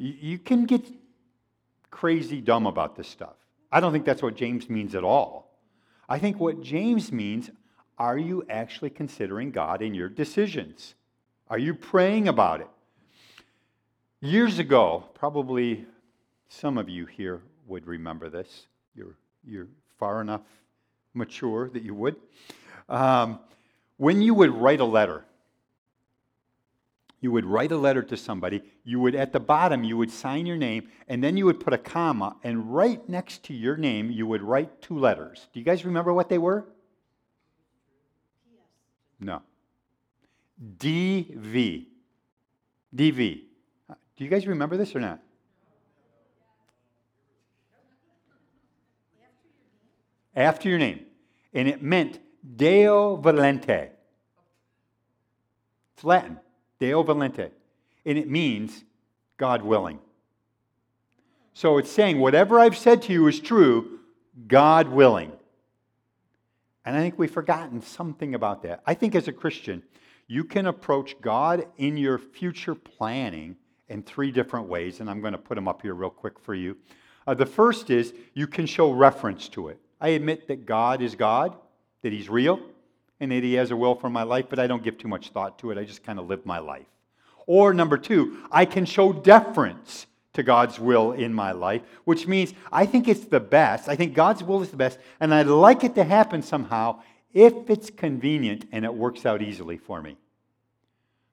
You, 0.00 0.38
can 0.38 0.64
get 0.64 0.86
crazy 1.90 2.40
dumb 2.40 2.66
about 2.66 2.94
this 2.94 3.08
stuff. 3.08 3.34
I 3.72 3.80
don't 3.80 3.92
think 3.92 4.04
that's 4.04 4.22
what 4.22 4.36
James 4.36 4.70
means 4.70 4.94
at 4.94 5.02
all. 5.02 5.50
I 6.08 6.20
think 6.20 6.38
what 6.38 6.62
James 6.62 7.10
means 7.10 7.50
are 7.98 8.16
you 8.16 8.46
actually 8.48 8.90
considering 8.90 9.50
God 9.50 9.82
in 9.82 9.94
your 9.94 10.08
decisions? 10.08 10.94
Are 11.50 11.58
you 11.58 11.74
praying 11.74 12.28
about 12.28 12.60
it? 12.60 12.68
Years 14.20 14.60
ago, 14.60 15.04
probably 15.14 15.84
some 16.48 16.78
of 16.78 16.88
you 16.88 17.04
here 17.04 17.42
would 17.66 17.86
remember 17.86 18.30
this. 18.30 18.66
You're, 18.94 19.16
you're 19.44 19.68
far 19.98 20.20
enough 20.20 20.42
mature 21.12 21.70
that 21.70 21.82
you 21.82 21.94
would. 21.94 22.14
Um, 22.88 23.40
when 23.96 24.22
you 24.22 24.32
would 24.34 24.50
write 24.50 24.78
a 24.78 24.84
letter, 24.84 25.24
you 27.20 27.32
would 27.32 27.44
write 27.44 27.72
a 27.72 27.76
letter 27.76 28.02
to 28.02 28.16
somebody, 28.16 28.62
you 28.84 29.00
would, 29.00 29.14
at 29.14 29.32
the 29.32 29.40
bottom, 29.40 29.82
you 29.82 29.96
would 29.96 30.10
sign 30.10 30.46
your 30.46 30.56
name, 30.56 30.88
and 31.08 31.22
then 31.22 31.36
you 31.36 31.46
would 31.46 31.60
put 31.60 31.72
a 31.72 31.78
comma, 31.78 32.36
and 32.44 32.74
right 32.74 33.06
next 33.08 33.44
to 33.44 33.54
your 33.54 33.76
name, 33.76 34.10
you 34.10 34.26
would 34.26 34.42
write 34.42 34.80
two 34.80 34.98
letters. 34.98 35.48
Do 35.52 35.58
you 35.58 35.64
guys 35.64 35.84
remember 35.84 36.12
what 36.12 36.28
they 36.28 36.38
were? 36.38 36.68
No. 39.20 39.42
DV. 40.78 41.86
DV. 42.94 43.40
Do 44.16 44.24
you 44.24 44.30
guys 44.30 44.46
remember 44.46 44.76
this 44.76 44.94
or 44.94 45.00
not? 45.00 45.20
After 50.36 50.68
your 50.68 50.78
name. 50.78 51.00
And 51.52 51.66
it 51.66 51.82
meant 51.82 52.20
Deo 52.56 53.16
Volente. 53.16 53.90
It's 55.94 56.04
Latin. 56.04 56.38
Deo 56.78 57.02
Volente. 57.02 57.50
And 58.04 58.18
it 58.18 58.28
means 58.28 58.84
God 59.36 59.62
willing. 59.62 59.98
So 61.54 61.78
it's 61.78 61.90
saying, 61.90 62.20
whatever 62.20 62.60
I've 62.60 62.76
said 62.76 63.02
to 63.02 63.12
you 63.12 63.26
is 63.26 63.40
true, 63.40 63.98
God 64.46 64.88
willing. 64.88 65.32
And 66.84 66.96
I 66.96 67.00
think 67.00 67.18
we've 67.18 67.30
forgotten 67.30 67.82
something 67.82 68.34
about 68.34 68.62
that. 68.62 68.82
I 68.86 68.94
think 68.94 69.14
as 69.14 69.28
a 69.28 69.32
Christian, 69.32 69.82
you 70.26 70.44
can 70.44 70.66
approach 70.66 71.20
God 71.20 71.66
in 71.76 71.96
your 71.96 72.18
future 72.18 72.74
planning 72.74 73.56
in 73.88 74.02
three 74.02 74.30
different 74.30 74.68
ways, 74.68 75.00
and 75.00 75.10
I'm 75.10 75.20
going 75.20 75.32
to 75.32 75.38
put 75.38 75.54
them 75.54 75.66
up 75.66 75.82
here 75.82 75.94
real 75.94 76.10
quick 76.10 76.38
for 76.38 76.54
you. 76.54 76.76
Uh, 77.26 77.34
the 77.34 77.46
first 77.46 77.90
is 77.90 78.14
you 78.34 78.46
can 78.46 78.66
show 78.66 78.92
reference 78.92 79.48
to 79.50 79.68
it. 79.68 79.78
I 80.00 80.10
admit 80.10 80.48
that 80.48 80.64
God 80.64 81.02
is 81.02 81.14
God, 81.14 81.56
that 82.02 82.12
He's 82.12 82.28
real, 82.28 82.60
and 83.20 83.30
that 83.32 83.42
He 83.42 83.54
has 83.54 83.70
a 83.70 83.76
will 83.76 83.94
for 83.94 84.10
my 84.10 84.22
life, 84.22 84.46
but 84.48 84.58
I 84.58 84.66
don't 84.66 84.82
give 84.82 84.98
too 84.98 85.08
much 85.08 85.30
thought 85.30 85.58
to 85.60 85.70
it. 85.70 85.78
I 85.78 85.84
just 85.84 86.04
kind 86.04 86.18
of 86.18 86.28
live 86.28 86.44
my 86.46 86.58
life. 86.58 86.86
Or 87.46 87.72
number 87.72 87.96
two, 87.96 88.38
I 88.50 88.64
can 88.64 88.84
show 88.84 89.12
deference 89.12 90.06
to 90.34 90.42
God's 90.42 90.78
will 90.78 91.12
in 91.12 91.32
my 91.32 91.52
life, 91.52 91.82
which 92.04 92.26
means 92.26 92.52
I 92.70 92.86
think 92.86 93.08
it's 93.08 93.24
the 93.24 93.40
best. 93.40 93.88
I 93.88 93.96
think 93.96 94.14
God's 94.14 94.44
will 94.44 94.62
is 94.62 94.70
the 94.70 94.76
best, 94.76 94.98
and 95.18 95.34
I'd 95.34 95.46
like 95.46 95.82
it 95.82 95.94
to 95.96 96.04
happen 96.04 96.42
somehow 96.42 97.00
if 97.32 97.68
it's 97.68 97.90
convenient 97.90 98.66
and 98.72 98.84
it 98.84 98.94
works 98.94 99.26
out 99.26 99.42
easily 99.42 99.76
for 99.76 100.00
me. 100.02 100.16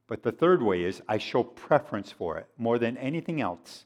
But 0.07 0.23
the 0.23 0.31
third 0.31 0.61
way 0.61 0.83
is 0.83 1.01
I 1.07 1.17
show 1.17 1.43
preference 1.43 2.11
for 2.11 2.37
it. 2.37 2.47
More 2.57 2.77
than 2.77 2.97
anything 2.97 3.41
else, 3.41 3.85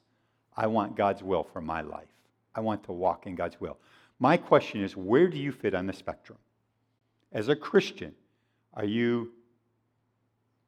I 0.55 0.67
want 0.67 0.95
God's 0.95 1.23
will 1.23 1.43
for 1.43 1.61
my 1.61 1.81
life. 1.81 2.07
I 2.53 2.61
want 2.61 2.83
to 2.85 2.91
walk 2.91 3.25
in 3.25 3.35
God's 3.35 3.59
will. 3.59 3.77
My 4.19 4.35
question 4.35 4.83
is 4.83 4.97
where 4.97 5.27
do 5.27 5.37
you 5.37 5.51
fit 5.51 5.73
on 5.73 5.87
the 5.87 5.93
spectrum? 5.93 6.37
As 7.31 7.47
a 7.47 7.55
Christian, 7.55 8.13
are 8.73 8.85
you 8.85 9.31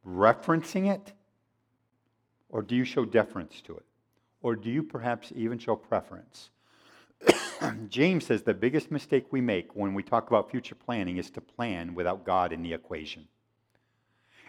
referencing 0.06 0.94
it? 0.94 1.14
Or 2.50 2.62
do 2.62 2.76
you 2.76 2.84
show 2.84 3.06
deference 3.06 3.62
to 3.62 3.78
it? 3.78 3.86
Or 4.42 4.56
do 4.56 4.70
you 4.70 4.84
perhaps 4.84 5.32
even 5.36 5.58
show 5.58 5.76
preference? 5.76 6.50
James 7.90 8.26
says 8.26 8.44
the 8.44 8.54
biggest 8.54 8.92
mistake 8.92 9.28
we 9.32 9.42
make 9.42 9.76
when 9.76 9.94
we 9.94 10.04
talk 10.04 10.28
about 10.28 10.52
future 10.52 10.76
planning 10.76 11.18
is 11.18 11.30
to 11.32 11.42
plan 11.42 11.94
without 11.94 12.26
God 12.26 12.52
in 12.52 12.64
the 12.64 12.74
equation. 12.74 13.28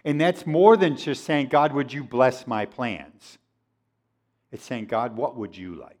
And 0.03 0.19
that's 0.19 0.45
more 0.45 0.75
than 0.75 0.97
just 0.97 1.23
saying, 1.23 1.47
God, 1.47 1.73
would 1.73 1.93
you 1.93 2.03
bless 2.03 2.45
my 2.45 2.65
plans? 2.65 3.37
It's 4.51 4.65
saying, 4.65 4.87
God, 4.87 5.15
what 5.15 5.37
would 5.37 5.55
you 5.55 5.75
like? 5.75 5.97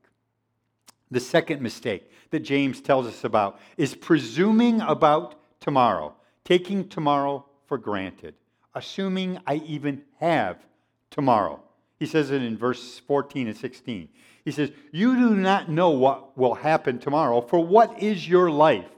The 1.09 1.19
second 1.19 1.61
mistake 1.61 2.11
that 2.31 2.41
James 2.41 2.81
tells 2.81 3.05
us 3.05 3.23
about 3.23 3.59
is 3.77 3.95
presuming 3.95 4.81
about 4.81 5.35
tomorrow, 5.63 6.13
taking 6.43 6.89
tomorrow 6.89 7.45
for 7.65 7.77
granted, 7.77 8.35
assuming 8.75 9.39
I 9.47 9.55
even 9.65 10.03
have 10.19 10.57
tomorrow. 11.09 11.63
He 11.97 12.05
says 12.05 12.31
it 12.31 12.43
in 12.43 12.57
verse 12.57 12.99
14 12.99 13.47
and 13.47 13.57
16. 13.57 14.09
He 14.43 14.51
says, 14.51 14.71
You 14.91 15.15
do 15.15 15.35
not 15.35 15.69
know 15.69 15.91
what 15.91 16.37
will 16.37 16.53
happen 16.53 16.99
tomorrow, 16.99 17.39
for 17.39 17.65
what 17.65 18.03
is 18.03 18.27
your 18.27 18.51
life? 18.51 18.89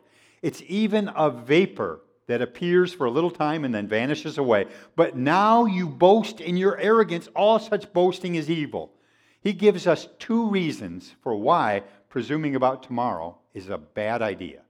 It's 0.42 0.64
even 0.68 1.10
a 1.16 1.30
vapor 1.30 2.02
that 2.28 2.42
appears 2.42 2.92
for 2.92 3.06
a 3.06 3.12
little 3.12 3.30
time 3.30 3.64
and 3.64 3.74
then 3.74 3.88
vanishes 3.88 4.40
away. 4.40 4.66
But 4.96 5.16
now 5.16 5.66
you 5.66 5.88
boast 5.88 6.42
in 6.42 6.58
your 6.58 6.80
arrogance. 6.80 7.28
All 7.36 7.60
such 7.60 7.94
boasting 7.94 8.34
is 8.34 8.50
evil. 8.50 8.92
He 9.40 9.54
gives 9.54 9.86
us 9.86 10.08
two 10.18 10.50
reasons 10.50 11.14
for 11.22 11.36
why 11.36 11.84
presuming 12.10 12.56
about 12.56 12.82
tomorrow 12.82 13.38
is 13.54 13.70
a 13.70 13.78
bad 13.78 14.24
idea. 14.24 14.62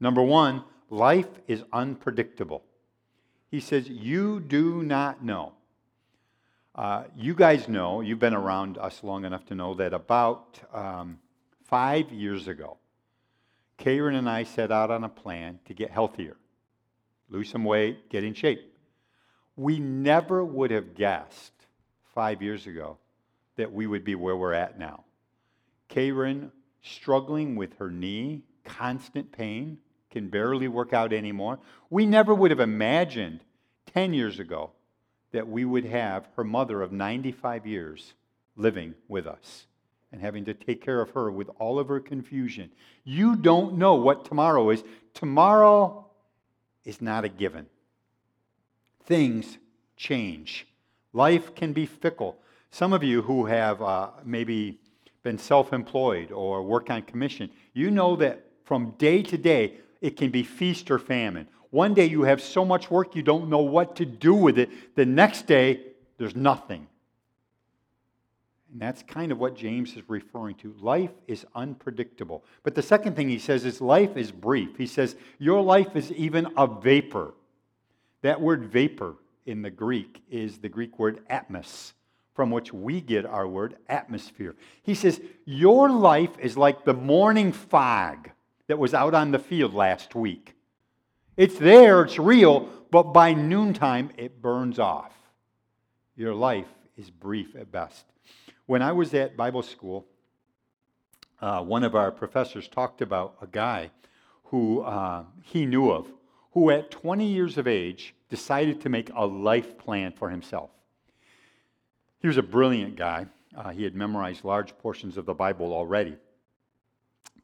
Number 0.00 0.22
one, 0.22 0.64
life 0.90 1.28
is 1.46 1.62
unpredictable. 1.72 2.62
He 3.50 3.60
says, 3.60 3.88
You 3.88 4.40
do 4.40 4.82
not 4.82 5.24
know. 5.24 5.52
Uh, 6.74 7.04
you 7.16 7.34
guys 7.34 7.68
know, 7.68 8.00
you've 8.02 8.18
been 8.18 8.34
around 8.34 8.76
us 8.76 9.02
long 9.02 9.24
enough 9.24 9.46
to 9.46 9.54
know 9.54 9.74
that 9.74 9.94
about 9.94 10.60
um, 10.74 11.18
five 11.64 12.12
years 12.12 12.48
ago, 12.48 12.76
Karen 13.78 14.14
and 14.14 14.28
I 14.28 14.42
set 14.42 14.70
out 14.70 14.90
on 14.90 15.04
a 15.04 15.08
plan 15.08 15.58
to 15.66 15.74
get 15.74 15.90
healthier 15.90 16.36
lose 17.28 17.50
some 17.50 17.64
weight, 17.64 18.08
get 18.08 18.24
in 18.24 18.34
shape. 18.34 18.72
We 19.56 19.78
never 19.78 20.44
would 20.44 20.70
have 20.70 20.94
guessed 20.94 21.52
five 22.14 22.42
years 22.42 22.66
ago 22.66 22.98
that 23.56 23.72
we 23.72 23.86
would 23.86 24.04
be 24.04 24.14
where 24.14 24.36
we're 24.36 24.52
at 24.52 24.78
now. 24.78 25.04
Karen 25.88 26.52
struggling 26.82 27.56
with 27.56 27.76
her 27.78 27.90
knee, 27.90 28.42
constant 28.64 29.32
pain, 29.32 29.78
can 30.16 30.28
barely 30.28 30.66
work 30.66 30.94
out 30.94 31.12
anymore. 31.12 31.58
We 31.90 32.06
never 32.06 32.34
would 32.34 32.50
have 32.50 32.60
imagined 32.60 33.40
10 33.92 34.14
years 34.14 34.38
ago 34.38 34.70
that 35.32 35.46
we 35.46 35.62
would 35.66 35.84
have 35.84 36.26
her 36.36 36.42
mother 36.42 36.80
of 36.80 36.90
95 36.90 37.66
years 37.66 38.14
living 38.56 38.94
with 39.08 39.26
us 39.26 39.66
and 40.10 40.22
having 40.22 40.46
to 40.46 40.54
take 40.54 40.82
care 40.82 41.02
of 41.02 41.10
her 41.10 41.30
with 41.30 41.50
all 41.58 41.78
of 41.78 41.88
her 41.88 42.00
confusion. 42.00 42.72
You 43.04 43.36
don't 43.36 43.76
know 43.76 43.96
what 43.96 44.24
tomorrow 44.24 44.70
is. 44.70 44.82
Tomorrow 45.12 46.06
is 46.86 47.02
not 47.02 47.26
a 47.26 47.28
given. 47.28 47.66
Things 49.04 49.58
change. 49.98 50.66
Life 51.12 51.54
can 51.54 51.74
be 51.74 51.84
fickle. 51.84 52.38
Some 52.70 52.94
of 52.94 53.04
you 53.04 53.20
who 53.20 53.44
have 53.44 53.82
uh, 53.82 54.12
maybe 54.24 54.80
been 55.22 55.36
self 55.36 55.74
employed 55.74 56.32
or 56.32 56.62
work 56.62 56.88
on 56.88 57.02
commission, 57.02 57.50
you 57.74 57.90
know 57.90 58.16
that 58.16 58.46
from 58.64 58.92
day 58.92 59.22
to 59.22 59.36
day, 59.36 59.74
it 60.00 60.16
can 60.16 60.30
be 60.30 60.42
feast 60.42 60.90
or 60.90 60.98
famine. 60.98 61.48
One 61.70 61.94
day 61.94 62.06
you 62.06 62.22
have 62.22 62.40
so 62.40 62.64
much 62.64 62.90
work 62.90 63.14
you 63.14 63.22
don't 63.22 63.48
know 63.48 63.62
what 63.62 63.96
to 63.96 64.06
do 64.06 64.34
with 64.34 64.58
it. 64.58 64.94
The 64.94 65.04
next 65.04 65.46
day, 65.46 65.80
there's 66.18 66.36
nothing. 66.36 66.86
And 68.72 68.80
that's 68.80 69.02
kind 69.02 69.32
of 69.32 69.38
what 69.38 69.56
James 69.56 69.96
is 69.96 70.02
referring 70.08 70.56
to. 70.56 70.74
Life 70.80 71.12
is 71.26 71.46
unpredictable. 71.54 72.44
But 72.62 72.74
the 72.74 72.82
second 72.82 73.16
thing 73.16 73.28
he 73.28 73.38
says 73.38 73.64
is 73.64 73.80
life 73.80 74.16
is 74.16 74.30
brief. 74.30 74.76
He 74.76 74.86
says, 74.86 75.16
Your 75.38 75.62
life 75.62 75.96
is 75.96 76.12
even 76.12 76.48
a 76.56 76.66
vapor. 76.66 77.34
That 78.22 78.40
word 78.40 78.64
vapor 78.64 79.16
in 79.46 79.62
the 79.62 79.70
Greek 79.70 80.22
is 80.30 80.58
the 80.58 80.68
Greek 80.68 80.98
word 80.98 81.26
atmos, 81.28 81.92
from 82.34 82.50
which 82.50 82.72
we 82.72 83.00
get 83.00 83.24
our 83.24 83.46
word 83.46 83.76
atmosphere. 83.88 84.56
He 84.82 84.94
says, 84.94 85.20
Your 85.44 85.90
life 85.90 86.38
is 86.38 86.56
like 86.56 86.84
the 86.84 86.94
morning 86.94 87.52
fog 87.52 88.30
that 88.68 88.78
was 88.78 88.94
out 88.94 89.14
on 89.14 89.30
the 89.30 89.38
field 89.38 89.74
last 89.74 90.14
week. 90.14 90.54
It's 91.36 91.58
there, 91.58 92.02
it's 92.02 92.18
real, 92.18 92.68
but 92.90 93.12
by 93.12 93.34
noontime 93.34 94.10
it 94.16 94.40
burns 94.40 94.78
off. 94.78 95.12
Your 96.16 96.34
life 96.34 96.68
is 96.96 97.10
brief 97.10 97.54
at 97.56 97.70
best. 97.70 98.06
When 98.66 98.82
I 98.82 98.92
was 98.92 99.12
at 99.14 99.36
Bible 99.36 99.62
school, 99.62 100.06
uh, 101.40 101.62
one 101.62 101.84
of 101.84 101.94
our 101.94 102.10
professors 102.10 102.68
talked 102.68 103.02
about 103.02 103.36
a 103.42 103.46
guy 103.46 103.90
who 104.44 104.80
uh, 104.80 105.24
he 105.42 105.66
knew 105.66 105.90
of, 105.90 106.08
who 106.52 106.70
at 106.70 106.90
20 106.90 107.26
years 107.26 107.58
of 107.58 107.68
age 107.68 108.14
decided 108.30 108.80
to 108.80 108.88
make 108.88 109.10
a 109.14 109.26
life 109.26 109.76
plan 109.76 110.12
for 110.12 110.30
himself. 110.30 110.70
He 112.20 112.28
was 112.28 112.38
a 112.38 112.42
brilliant 112.42 112.96
guy. 112.96 113.26
Uh, 113.54 113.70
he 113.70 113.84
had 113.84 113.94
memorized 113.94 114.44
large 114.44 114.76
portions 114.78 115.16
of 115.16 115.26
the 115.26 115.34
Bible 115.34 115.72
already. 115.72 116.16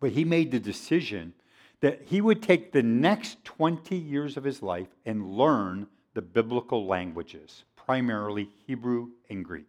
But 0.02 0.10
he 0.10 0.24
made 0.24 0.50
the 0.50 0.58
decision 0.58 1.32
that 1.80 2.02
he 2.06 2.20
would 2.20 2.42
take 2.42 2.72
the 2.72 2.82
next 2.82 3.44
20 3.44 3.94
years 3.94 4.36
of 4.36 4.42
his 4.42 4.60
life 4.60 4.88
and 5.06 5.36
learn 5.36 5.86
the 6.14 6.20
biblical 6.20 6.86
languages, 6.86 7.62
primarily 7.76 8.50
Hebrew 8.66 9.10
and 9.30 9.44
Greek. 9.44 9.66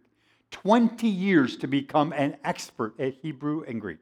20 0.50 1.06
years 1.06 1.56
to 1.58 1.68
become 1.68 2.12
an 2.12 2.36
expert 2.42 2.98
at 2.98 3.14
Hebrew 3.22 3.62
and 3.62 3.80
Greek. 3.80 4.00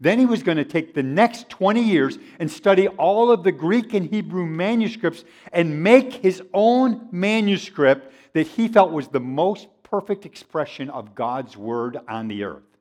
Then 0.00 0.18
he 0.18 0.26
was 0.26 0.42
going 0.42 0.58
to 0.58 0.64
take 0.64 0.92
the 0.92 1.04
next 1.04 1.48
20 1.50 1.80
years 1.80 2.18
and 2.40 2.50
study 2.50 2.88
all 2.88 3.30
of 3.30 3.44
the 3.44 3.52
Greek 3.52 3.94
and 3.94 4.10
Hebrew 4.10 4.46
manuscripts 4.46 5.22
and 5.52 5.84
make 5.84 6.14
his 6.14 6.42
own 6.52 7.06
manuscript 7.12 8.12
that 8.32 8.48
he 8.48 8.66
felt 8.66 8.90
was 8.90 9.06
the 9.06 9.20
most 9.20 9.68
perfect 9.84 10.26
expression 10.26 10.90
of 10.90 11.14
God's 11.14 11.56
word 11.56 12.00
on 12.08 12.26
the 12.26 12.42
earth. 12.42 12.73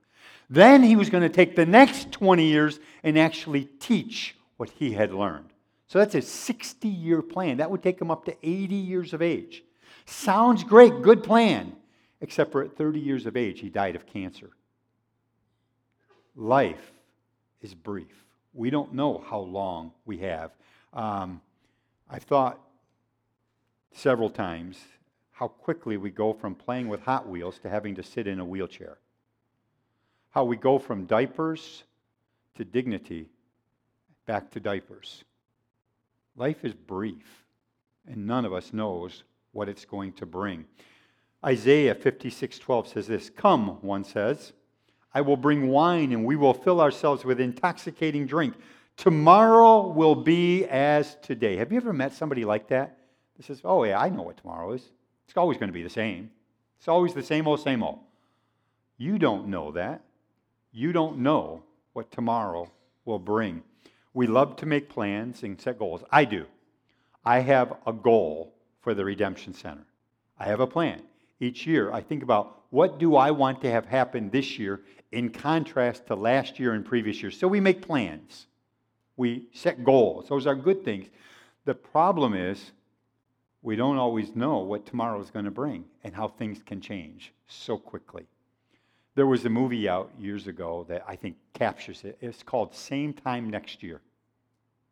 Then 0.53 0.83
he 0.83 0.95
was 0.95 1.09
going 1.09 1.23
to 1.23 1.29
take 1.29 1.55
the 1.55 1.65
next 1.65 2.11
20 2.11 2.45
years 2.45 2.79
and 3.01 3.17
actually 3.17 3.65
teach 3.79 4.35
what 4.57 4.69
he 4.69 4.91
had 4.91 5.11
learned. 5.11 5.49
So 5.87 5.97
that's 5.97 6.13
a 6.13 6.21
60 6.21 6.87
year 6.87 7.23
plan. 7.23 7.57
That 7.57 7.71
would 7.71 7.81
take 7.81 7.99
him 7.99 8.11
up 8.11 8.25
to 8.25 8.35
80 8.43 8.75
years 8.75 9.13
of 9.13 9.23
age. 9.23 9.63
Sounds 10.05 10.63
great, 10.63 11.01
good 11.01 11.23
plan. 11.23 11.75
Except 12.21 12.51
for 12.51 12.61
at 12.61 12.77
30 12.77 12.99
years 12.99 13.25
of 13.25 13.35
age, 13.35 13.61
he 13.61 13.69
died 13.69 13.95
of 13.95 14.05
cancer. 14.05 14.51
Life 16.35 16.91
is 17.63 17.73
brief. 17.73 18.23
We 18.53 18.69
don't 18.69 18.93
know 18.93 19.25
how 19.27 19.39
long 19.39 19.91
we 20.05 20.19
have. 20.19 20.51
Um, 20.93 21.41
I've 22.07 22.23
thought 22.23 22.59
several 23.91 24.29
times 24.29 24.77
how 25.31 25.47
quickly 25.47 25.97
we 25.97 26.11
go 26.11 26.31
from 26.31 26.53
playing 26.53 26.89
with 26.89 27.01
Hot 27.01 27.27
Wheels 27.27 27.57
to 27.63 27.69
having 27.69 27.95
to 27.95 28.03
sit 28.03 28.27
in 28.27 28.39
a 28.39 28.45
wheelchair. 28.45 28.99
How 30.33 30.43
we 30.43 30.57
go 30.57 30.79
from 30.79 31.05
diapers 31.05 31.83
to 32.55 32.65
dignity 32.65 33.29
back 34.25 34.49
to 34.51 34.59
diapers. 34.59 35.23
Life 36.35 36.65
is 36.65 36.73
brief, 36.73 37.45
and 38.07 38.25
none 38.25 38.43
of 38.43 38.51
us 38.51 38.73
knows 38.73 39.23
what 39.51 39.69
it's 39.69 39.85
going 39.85 40.13
to 40.13 40.25
bring. 40.25 40.65
Isaiah 41.45 41.93
56:12 41.93 42.87
says 42.87 43.05
this, 43.05 43.29
"Come," 43.29 43.79
one 43.81 44.03
says, 44.03 44.53
"I 45.13 45.21
will 45.21 45.37
bring 45.37 45.67
wine 45.67 46.11
and 46.11 46.25
we 46.25 46.35
will 46.35 46.55
fill 46.55 46.81
ourselves 46.81 47.23
with 47.23 47.39
intoxicating 47.39 48.25
drink. 48.25 48.55
Tomorrow 48.97 49.89
will 49.89 50.15
be 50.15 50.65
as 50.65 51.15
today." 51.17 51.57
Have 51.57 51.71
you 51.71 51.77
ever 51.77 51.93
met 51.93 52.11
somebody 52.11 52.43
like 52.43 52.69
that? 52.69 52.97
That 53.37 53.43
says, 53.43 53.61
"Oh 53.63 53.83
yeah, 53.83 54.01
I 54.01 54.09
know 54.09 54.23
what 54.23 54.37
tomorrow 54.37 54.71
is. 54.71 54.91
It's 55.27 55.37
always 55.37 55.59
going 55.59 55.69
to 55.69 55.73
be 55.73 55.83
the 55.83 55.91
same. 55.91 56.31
It's 56.77 56.87
always 56.87 57.13
the 57.13 57.21
same 57.21 57.47
old 57.47 57.59
same 57.59 57.83
old." 57.83 57.99
You 58.97 59.19
don't 59.19 59.47
know 59.47 59.71
that. 59.73 60.01
You 60.75 60.91
don't 60.91 61.19
know 61.19 61.61
what 61.93 62.11
tomorrow 62.11 62.69
will 63.05 63.19
bring. 63.19 63.61
We 64.15 64.25
love 64.25 64.55
to 64.57 64.65
make 64.65 64.89
plans 64.89 65.43
and 65.43 65.61
set 65.61 65.77
goals. 65.77 66.03
I 66.11 66.25
do. 66.25 66.47
I 67.23 67.39
have 67.39 67.77
a 67.85 67.93
goal 67.93 68.55
for 68.81 68.95
the 68.95 69.05
Redemption 69.05 69.53
Center. 69.53 69.85
I 70.39 70.45
have 70.45 70.59
a 70.59 70.67
plan. 70.67 71.03
Each 71.39 71.67
year, 71.67 71.91
I 71.91 72.01
think 72.01 72.23
about 72.23 72.63
what 72.71 72.97
do 72.97 73.15
I 73.15 73.29
want 73.29 73.61
to 73.61 73.69
have 73.69 73.85
happen 73.85 74.31
this 74.31 74.57
year 74.57 74.81
in 75.11 75.29
contrast 75.29 76.07
to 76.07 76.15
last 76.15 76.59
year 76.59 76.73
and 76.73 76.83
previous 76.83 77.21
years. 77.21 77.37
So 77.37 77.47
we 77.47 77.59
make 77.59 77.85
plans. 77.85 78.47
We 79.15 79.49
set 79.53 79.83
goals. 79.83 80.27
Those 80.27 80.47
are 80.47 80.55
good 80.55 80.83
things. 80.83 81.07
The 81.65 81.75
problem 81.75 82.33
is 82.33 82.71
we 83.61 83.75
don't 83.75 83.97
always 83.97 84.35
know 84.35 84.57
what 84.59 84.87
tomorrow 84.87 85.21
is 85.21 85.29
going 85.29 85.45
to 85.45 85.51
bring 85.51 85.85
and 86.03 86.15
how 86.15 86.29
things 86.29 86.63
can 86.65 86.81
change 86.81 87.31
so 87.47 87.77
quickly. 87.77 88.25
There 89.15 89.27
was 89.27 89.45
a 89.45 89.49
movie 89.49 89.87
out 89.87 90.11
years 90.19 90.47
ago 90.47 90.85
that 90.89 91.03
I 91.07 91.15
think 91.15 91.35
captures 91.53 92.03
it. 92.03 92.17
It's 92.19 92.41
called 92.41 92.73
Same 92.73 93.13
Time 93.13 93.49
Next 93.49 93.83
Year. 93.83 94.01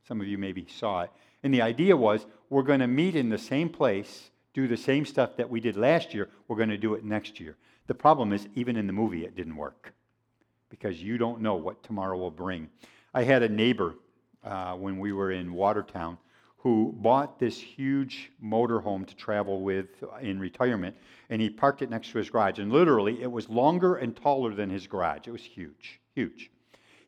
Some 0.07 0.21
of 0.21 0.27
you 0.27 0.37
maybe 0.37 0.67
saw 0.69 1.01
it. 1.01 1.11
And 1.43 1.53
the 1.53 1.61
idea 1.61 1.97
was 1.97 2.25
we're 2.49 2.61
going 2.61 2.81
to 2.81 2.87
meet 2.87 3.15
in 3.15 3.29
the 3.29 3.37
same 3.37 3.67
place, 3.67 4.29
do 4.53 4.67
the 4.67 4.77
same 4.77 5.05
stuff 5.05 5.37
that 5.37 5.49
we 5.49 5.59
did 5.59 5.75
last 5.75 6.13
year, 6.13 6.29
we're 6.47 6.57
going 6.57 6.69
to 6.69 6.77
do 6.77 6.93
it 6.93 7.03
next 7.03 7.39
year. 7.39 7.55
The 7.87 7.95
problem 7.95 8.31
is, 8.31 8.47
even 8.53 8.77
in 8.77 8.85
the 8.85 8.93
movie, 8.93 9.25
it 9.25 9.35
didn't 9.35 9.55
work 9.55 9.93
because 10.69 11.01
you 11.01 11.17
don't 11.17 11.41
know 11.41 11.55
what 11.55 11.81
tomorrow 11.83 12.17
will 12.17 12.31
bring. 12.31 12.69
I 13.13 13.23
had 13.23 13.41
a 13.43 13.49
neighbor 13.49 13.95
uh, 14.43 14.75
when 14.75 14.99
we 14.99 15.13
were 15.13 15.31
in 15.31 15.53
Watertown 15.53 16.17
who 16.63 16.93
bought 16.97 17.39
this 17.39 17.59
huge 17.59 18.31
motorhome 18.43 19.05
to 19.07 19.15
travel 19.15 19.61
with 19.61 19.87
in 20.21 20.39
retirement, 20.39 20.95
and 21.29 21.41
he 21.41 21.49
parked 21.49 21.81
it 21.81 21.89
next 21.89 22.11
to 22.11 22.19
his 22.19 22.29
garage. 22.29 22.59
And 22.59 22.71
literally, 22.71 23.21
it 23.21 23.31
was 23.31 23.49
longer 23.49 23.95
and 23.95 24.15
taller 24.15 24.53
than 24.53 24.69
his 24.69 24.85
garage. 24.85 25.27
It 25.27 25.31
was 25.31 25.43
huge, 25.43 25.99
huge. 26.13 26.51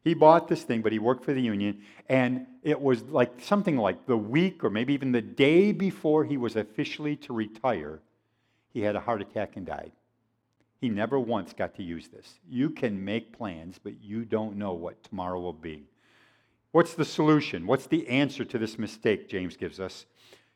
He 0.03 0.15
bought 0.15 0.47
this 0.47 0.63
thing, 0.63 0.81
but 0.81 0.91
he 0.91 0.99
worked 0.99 1.23
for 1.23 1.33
the 1.33 1.41
union, 1.41 1.83
and 2.09 2.47
it 2.63 2.81
was 2.81 3.03
like 3.03 3.39
something 3.41 3.77
like 3.77 4.07
the 4.07 4.17
week 4.17 4.63
or 4.63 4.69
maybe 4.71 4.93
even 4.93 5.11
the 5.11 5.21
day 5.21 5.71
before 5.71 6.25
he 6.25 6.35
was 6.35 6.55
officially 6.55 7.15
to 7.17 7.33
retire, 7.33 8.01
he 8.73 8.81
had 8.81 8.95
a 8.95 8.99
heart 8.99 9.21
attack 9.21 9.55
and 9.55 9.67
died. 9.67 9.91
He 10.81 10.89
never 10.89 11.19
once 11.19 11.53
got 11.53 11.75
to 11.75 11.83
use 11.83 12.07
this. 12.07 12.39
You 12.49 12.71
can 12.71 13.05
make 13.05 13.37
plans, 13.37 13.79
but 13.81 14.01
you 14.01 14.25
don't 14.25 14.57
know 14.57 14.73
what 14.73 15.01
tomorrow 15.03 15.39
will 15.39 15.53
be. 15.53 15.85
What's 16.73 16.95
the 16.95 17.05
solution? 17.05 17.67
What's 17.67 17.85
the 17.85 18.07
answer 18.07 18.43
to 18.43 18.57
this 18.57 18.79
mistake 18.79 19.29
James 19.29 19.55
gives 19.55 19.79
us? 19.79 20.07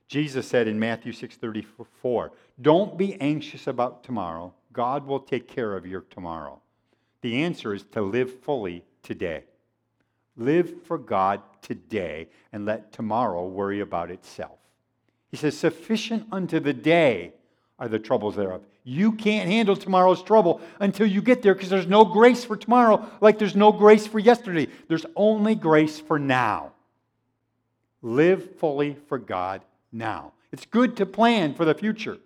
Jesus 0.08 0.48
said 0.48 0.68
in 0.68 0.80
Matthew 0.80 1.12
6:34, 1.12 2.32
"Don't 2.60 2.98
be 2.98 3.14
anxious 3.22 3.68
about 3.68 4.04
tomorrow. 4.04 4.56
God 4.74 5.06
will 5.06 5.20
take 5.20 5.48
care 5.48 5.76
of 5.78 5.86
your 5.86 6.02
tomorrow." 6.02 6.62
The 7.22 7.44
answer 7.44 7.72
is 7.72 7.84
to 7.92 8.02
live 8.02 8.32
fully 8.40 8.84
today. 9.04 9.44
Live 10.36 10.82
for 10.84 10.98
God 10.98 11.42
today 11.62 12.30
and 12.52 12.66
let 12.66 12.92
tomorrow 12.92 13.46
worry 13.48 13.80
about 13.80 14.10
itself. 14.10 14.58
He 15.30 15.38
says, 15.38 15.56
Sufficient 15.56 16.28
unto 16.32 16.60
the 16.60 16.74
day 16.74 17.34
are 17.78 17.88
the 17.88 18.00
troubles 18.00 18.36
thereof. 18.36 18.64
You 18.90 19.12
can't 19.12 19.50
handle 19.50 19.76
tomorrow's 19.76 20.24
trouble 20.24 20.62
until 20.80 21.08
you 21.08 21.22
get 21.22 21.42
there 21.42 21.54
because 21.54 21.70
there's 21.70 21.88
no 21.88 22.06
grace 22.06 22.46
for 22.46 22.56
tomorrow 22.56 23.06
like 23.20 23.38
there's 23.38 23.54
no 23.54 23.74
grace 23.74 24.08
for 24.08 24.18
yesterday. 24.18 24.70
There's 24.88 25.06
only 25.14 25.56
grace 25.56 26.00
for 26.00 26.18
now. 26.18 26.72
Live 28.02 28.56
fully 28.56 28.96
for 29.10 29.18
God 29.18 29.62
now. 29.92 30.32
It's 30.54 30.66
good 30.66 30.96
to 30.98 31.06
plan 31.06 31.54
for 31.54 31.66
the 31.66 31.74
future. 31.74 32.18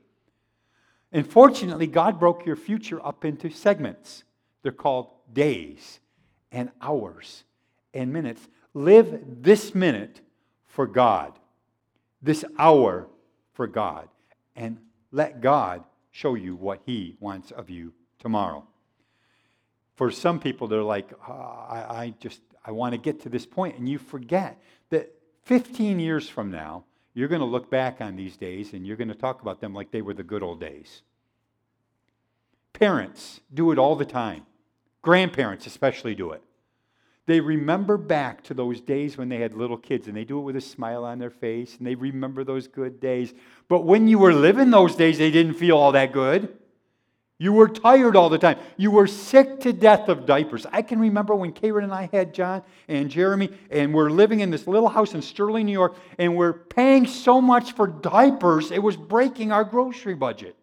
And 1.11 1.25
fortunately, 1.25 1.87
God 1.87 2.19
broke 2.19 2.45
your 2.45 2.55
future 2.55 3.03
up 3.03 3.25
into 3.25 3.49
segments. 3.49 4.23
They're 4.61 4.71
called 4.71 5.07
days 5.33 5.99
and 6.51 6.69
hours 6.79 7.43
and 7.91 8.13
minutes. 8.13 8.47
Live 8.75 9.19
this 9.41 9.73
minute 9.73 10.21
for 10.67 10.85
God, 10.85 11.33
this 12.21 12.45
hour 12.59 13.07
for 13.53 13.65
God, 13.65 14.09
and 14.55 14.77
let 15.11 15.41
God 15.41 15.85
show 16.11 16.35
you 16.35 16.55
what 16.55 16.81
He 16.85 17.15
wants 17.19 17.51
of 17.51 17.69
you 17.69 17.93
tomorrow. 18.19 18.65
For 19.95 20.11
some 20.11 20.39
people, 20.39 20.67
they're 20.67 20.83
like, 20.83 21.11
oh, 21.27 21.31
I, 21.31 21.85
I 21.89 22.13
just, 22.19 22.41
I 22.65 22.71
want 22.71 22.93
to 22.93 22.97
get 22.97 23.21
to 23.21 23.29
this 23.29 23.45
point. 23.45 23.73
point, 23.73 23.79
and 23.79 23.89
you 23.89 23.97
forget 23.97 24.61
that 24.89 25.13
15 25.43 25.99
years 25.99 26.29
from 26.29 26.51
now, 26.51 26.85
you're 27.13 27.27
going 27.27 27.41
to 27.41 27.45
look 27.45 27.69
back 27.69 27.99
on 27.99 28.15
these 28.15 28.37
days 28.37 28.73
and 28.73 28.85
you're 28.85 28.97
going 28.97 29.09
to 29.09 29.15
talk 29.15 29.41
about 29.41 29.59
them 29.59 29.73
like 29.73 29.91
they 29.91 30.01
were 30.01 30.13
the 30.13 30.23
good 30.23 30.43
old 30.43 30.59
days. 30.61 31.01
Parents 32.73 33.41
do 33.53 33.71
it 33.71 33.77
all 33.77 33.95
the 33.95 34.05
time. 34.05 34.45
Grandparents 35.01 35.67
especially 35.67 36.15
do 36.15 36.31
it. 36.31 36.41
They 37.27 37.39
remember 37.39 37.97
back 37.97 38.43
to 38.45 38.53
those 38.53 38.81
days 38.81 39.17
when 39.17 39.29
they 39.29 39.37
had 39.37 39.53
little 39.53 39.77
kids 39.77 40.07
and 40.07 40.17
they 40.17 40.23
do 40.23 40.39
it 40.39 40.41
with 40.41 40.55
a 40.55 40.61
smile 40.61 41.05
on 41.05 41.19
their 41.19 41.29
face 41.29 41.77
and 41.77 41.85
they 41.85 41.95
remember 41.95 42.43
those 42.43 42.67
good 42.67 42.99
days. 42.99 43.33
But 43.67 43.85
when 43.85 44.07
you 44.07 44.17
were 44.17 44.33
living 44.33 44.71
those 44.71 44.95
days, 44.95 45.17
they 45.17 45.31
didn't 45.31 45.53
feel 45.53 45.77
all 45.77 45.91
that 45.91 46.11
good. 46.11 46.57
You 47.41 47.53
were 47.53 47.67
tired 47.67 48.15
all 48.15 48.29
the 48.29 48.37
time. 48.37 48.59
You 48.77 48.91
were 48.91 49.07
sick 49.07 49.61
to 49.61 49.73
death 49.73 50.09
of 50.09 50.27
diapers. 50.27 50.67
I 50.71 50.83
can 50.83 50.99
remember 50.99 51.33
when 51.33 51.53
Karen 51.53 51.83
and 51.83 51.91
I 51.91 52.07
had 52.13 52.35
John 52.35 52.61
and 52.87 53.09
Jeremy, 53.09 53.49
and 53.71 53.95
we're 53.95 54.11
living 54.11 54.41
in 54.41 54.51
this 54.51 54.67
little 54.67 54.89
house 54.89 55.15
in 55.15 55.23
Sterling, 55.23 55.65
New 55.65 55.71
York, 55.71 55.95
and 56.19 56.35
we're 56.35 56.53
paying 56.53 57.07
so 57.07 57.41
much 57.41 57.71
for 57.71 57.87
diapers, 57.87 58.69
it 58.69 58.83
was 58.83 58.95
breaking 58.95 59.51
our 59.51 59.63
grocery 59.63 60.13
budget. 60.13 60.55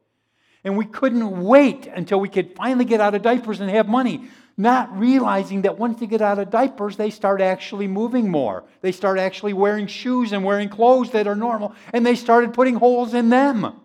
And 0.63 0.77
we 0.77 0.85
couldn't 0.85 1.43
wait 1.43 1.89
until 1.89 2.21
we 2.21 2.29
could 2.29 2.55
finally 2.55 2.85
get 2.85 3.01
out 3.01 3.17
of 3.17 3.23
diapers 3.23 3.61
and 3.61 3.69
have 3.71 3.89
money, 3.89 4.29
not 4.59 4.99
realizing 4.99 5.63
that 5.63 5.79
once 5.79 6.01
they 6.01 6.07
get 6.07 6.21
out 6.21 6.41
of 6.41 6.51
diapers, 6.51 6.97
they 6.97 7.11
start 7.11 7.41
actually 7.41 7.87
moving 7.87 8.29
more. 8.29 8.65
They 8.81 8.91
start 8.91 9.19
actually 9.19 9.53
wearing 9.53 9.87
shoes 9.87 10.33
and 10.33 10.45
wearing 10.45 10.69
clothes 10.69 11.13
that 11.13 11.29
are 11.29 11.37
normal, 11.37 11.75
and 11.93 12.05
they 12.05 12.17
started 12.17 12.53
putting 12.53 12.75
holes 12.75 13.15
in 13.15 13.29
them. 13.29 13.81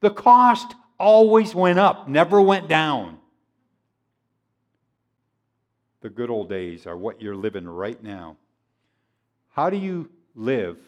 The 0.00 0.10
cost 0.10 0.74
always 0.98 1.54
went 1.54 1.78
up, 1.78 2.08
never 2.08 2.40
went 2.40 2.66
down. 2.66 3.18
The 6.00 6.08
good 6.08 6.30
old 6.30 6.48
days 6.48 6.86
are 6.86 6.96
what 6.96 7.20
you're 7.20 7.36
living 7.36 7.68
right 7.68 8.02
now. 8.02 8.38
How 9.50 9.68
do 9.68 9.76
you 9.76 10.10
live 10.34 10.78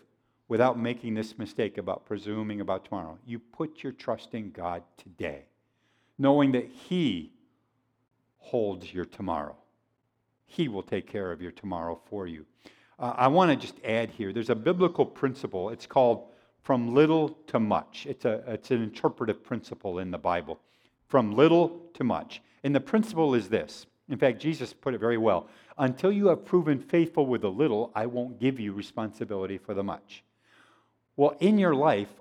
without 0.48 0.78
making 0.78 1.14
this 1.14 1.38
mistake 1.38 1.76
about 1.76 2.06
presuming 2.06 2.62
about 2.62 2.86
tomorrow? 2.86 3.18
You 3.26 3.40
put 3.40 3.82
your 3.82 3.92
trust 3.92 4.32
in 4.32 4.52
God 4.52 4.82
today, 4.96 5.44
knowing 6.18 6.52
that 6.52 6.66
He 6.66 7.32
holds 8.46 8.94
your 8.94 9.04
tomorrow. 9.04 9.56
He 10.46 10.68
will 10.68 10.82
take 10.82 11.06
care 11.06 11.32
of 11.32 11.42
your 11.42 11.50
tomorrow 11.50 12.00
for 12.08 12.28
you. 12.28 12.46
Uh, 12.98 13.12
I 13.16 13.26
want 13.26 13.50
to 13.50 13.56
just 13.56 13.84
add 13.84 14.10
here 14.10 14.32
there's 14.32 14.50
a 14.50 14.54
biblical 14.54 15.04
principle. 15.04 15.70
It's 15.70 15.86
called 15.86 16.28
from 16.62 16.94
little 16.94 17.30
to 17.48 17.58
much. 17.58 18.06
It's, 18.08 18.24
a, 18.24 18.42
it's 18.46 18.70
an 18.70 18.82
interpretive 18.82 19.42
principle 19.42 19.98
in 19.98 20.12
the 20.12 20.18
Bible. 20.18 20.60
From 21.08 21.32
little 21.32 21.80
to 21.94 22.04
much. 22.04 22.40
And 22.62 22.74
the 22.74 22.80
principle 22.80 23.34
is 23.34 23.48
this. 23.48 23.86
In 24.08 24.18
fact, 24.18 24.40
Jesus 24.40 24.72
put 24.72 24.94
it 24.94 25.00
very 25.00 25.18
well. 25.18 25.48
Until 25.78 26.12
you 26.12 26.28
have 26.28 26.44
proven 26.44 26.78
faithful 26.78 27.26
with 27.26 27.42
the 27.42 27.50
little, 27.50 27.90
I 27.94 28.06
won't 28.06 28.38
give 28.38 28.60
you 28.60 28.72
responsibility 28.72 29.58
for 29.58 29.74
the 29.74 29.82
much. 29.82 30.22
Well, 31.16 31.36
in 31.40 31.58
your 31.58 31.74
life, 31.74 32.12